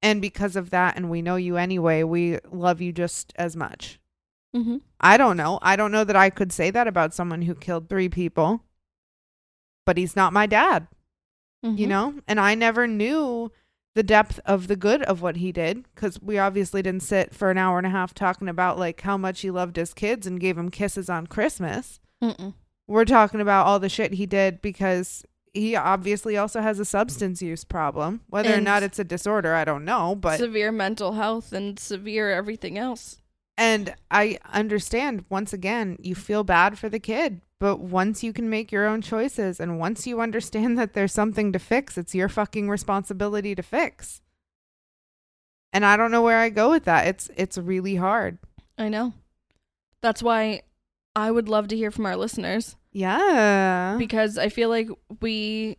[0.03, 3.99] And because of that, and we know you anyway, we love you just as much.
[4.55, 4.79] Mm-hmm.
[5.01, 5.59] I don't know.
[5.63, 8.65] I don't know that I could say that about someone who killed three people,
[9.87, 10.89] but he's not my dad,
[11.65, 11.79] Mm-hmm.
[11.79, 12.15] you know?
[12.29, 13.51] And I never knew
[13.95, 17.51] the depth of the good of what he did because we obviously didn't sit for
[17.51, 20.41] an hour and a half talking about like how much he loved his kids and
[20.41, 22.01] gave him kisses on Christmas.
[22.23, 22.55] Mm-mm.
[22.87, 27.41] We're talking about all the shit he did because he obviously also has a substance
[27.41, 28.23] use problem.
[28.29, 32.31] Whether or not it's a disorder, I don't know, but severe mental health and severe
[32.31, 33.19] everything else.
[33.57, 38.51] And I understand once again, you feel bad for the kid, but once you can
[38.51, 42.29] make your own choices and once you understand that there's something to fix, it's your
[42.29, 44.21] fucking responsibility to fix.
[45.73, 47.07] And I don't know where I go with that.
[47.07, 48.39] It's it's really hard.
[48.79, 49.13] I know.
[50.03, 50.63] That's why
[51.17, 53.97] I would love to hear from our listeners Yeah.
[53.99, 54.89] because I feel like
[55.21, 55.79] we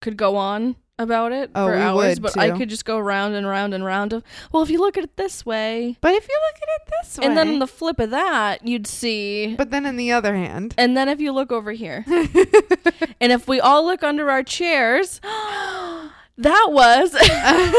[0.00, 3.46] could go on about it Oh, for hours, but I could just go round and
[3.46, 6.38] round and round of, well, if you look at it this way, But if you
[6.48, 9.54] look at it this way, and then on the flip of that, you'd see.
[9.56, 12.04] but then in the other hand, And then if you look over here,
[13.20, 15.20] and if we all look under our chairs,
[16.38, 17.14] that was.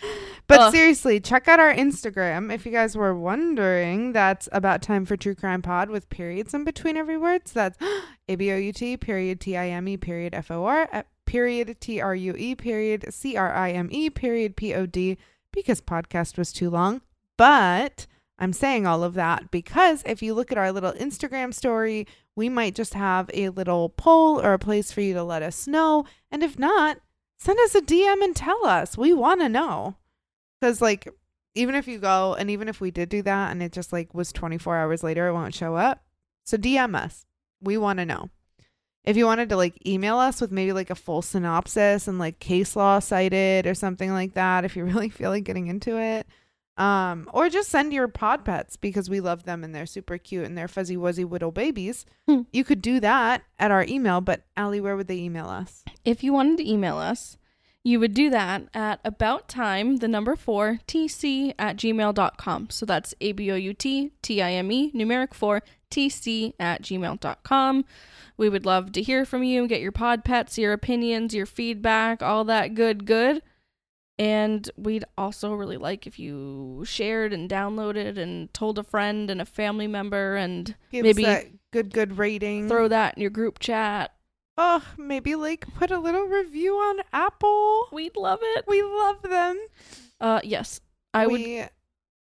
[0.48, 0.72] But Ugh.
[0.72, 4.12] seriously, check out our Instagram if you guys were wondering.
[4.12, 7.46] That's about time for True Crime Pod with periods in between every word.
[7.46, 7.78] So that's
[8.28, 11.76] A B O U T period T I M E period F O R period
[11.80, 15.18] T R U E period C R I M E period P O D
[15.52, 17.02] because podcast was too long.
[17.36, 18.06] But
[18.38, 22.48] I'm saying all of that because if you look at our little Instagram story, we
[22.48, 26.06] might just have a little poll or a place for you to let us know.
[26.30, 27.00] And if not,
[27.38, 28.96] send us a DM and tell us.
[28.96, 29.96] We want to know.
[30.60, 31.08] Because, like,
[31.54, 34.14] even if you go and even if we did do that and it just like
[34.14, 36.04] was 24 hours later, it won't show up.
[36.44, 37.26] So DM us.
[37.60, 38.30] We want to know.
[39.04, 42.38] If you wanted to like email us with maybe like a full synopsis and like
[42.38, 46.26] case law cited or something like that, if you really feel like getting into it,
[46.76, 50.44] um, or just send your pod pets because we love them and they're super cute
[50.44, 52.06] and they're fuzzy wuzzy little babies.
[52.28, 52.42] Hmm.
[52.52, 54.20] You could do that at our email.
[54.20, 55.82] But Allie, where would they email us?
[56.04, 57.37] if you wanted to email us,
[57.88, 62.68] you would do that at about time, the number four, tc at gmail.com.
[62.68, 66.82] So that's A B O U T T I M E, numeric four, tc at
[66.82, 67.84] gmail.com.
[68.36, 72.22] We would love to hear from you, get your pod pets, your opinions, your feedback,
[72.22, 73.40] all that good, good.
[74.18, 79.40] And we'd also really like if you shared and downloaded and told a friend and
[79.40, 82.68] a family member and Give Maybe that good good rating.
[82.68, 84.12] throw that in your group chat.
[84.60, 87.88] Oh, maybe like put a little review on Apple.
[87.92, 88.64] We'd love it.
[88.66, 89.58] We love them.
[90.20, 90.80] Uh yes.
[91.14, 91.62] I would we,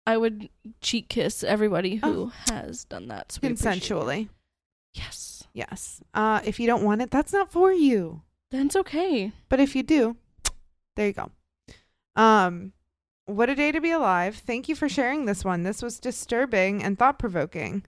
[0.06, 0.50] I would
[0.82, 2.34] cheek kiss everybody who Oh.
[2.54, 3.32] has done that.
[3.32, 3.82] So we appreciate it.
[3.84, 4.30] consensually.
[4.94, 5.44] Yes.
[5.54, 6.02] Yes.
[6.14, 8.22] Uh, if you don't want it, that's not for you.
[8.52, 9.32] Then it's okay.
[9.48, 10.18] But if you do,
[10.96, 11.32] there you go.
[12.16, 12.74] Um,
[13.26, 14.36] what a day to be alive.
[14.36, 15.64] Thank you for sharing this one.
[15.64, 17.86] This was disturbing and thought provoking.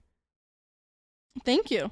[1.44, 1.90] Thank you.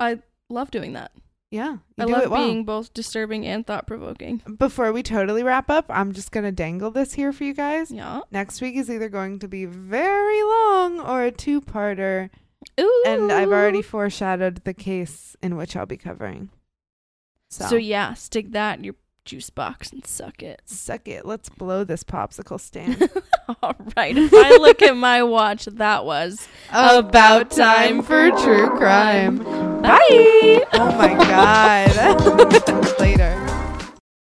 [0.00, 0.20] I
[0.50, 1.12] love doing that.
[1.54, 2.44] Yeah, I love well.
[2.44, 4.42] being both disturbing and thought provoking.
[4.58, 7.92] Before we totally wrap up, I'm just gonna dangle this here for you guys.
[7.92, 8.22] Yeah.
[8.32, 12.30] Next week is either going to be very long or a two-parter,
[12.80, 13.04] Ooh.
[13.06, 16.50] and I've already foreshadowed the case in which I'll be covering.
[17.50, 20.60] So, So yeah, stick that in your juice box and suck it.
[20.64, 21.24] suck it.
[21.24, 23.00] Let's blow this popsicle stand.
[23.62, 24.18] All right.
[24.18, 29.63] If I look at my watch, that was About time for true crime.
[29.84, 30.64] Bye.
[30.72, 32.98] Oh my god.
[32.98, 33.53] Later.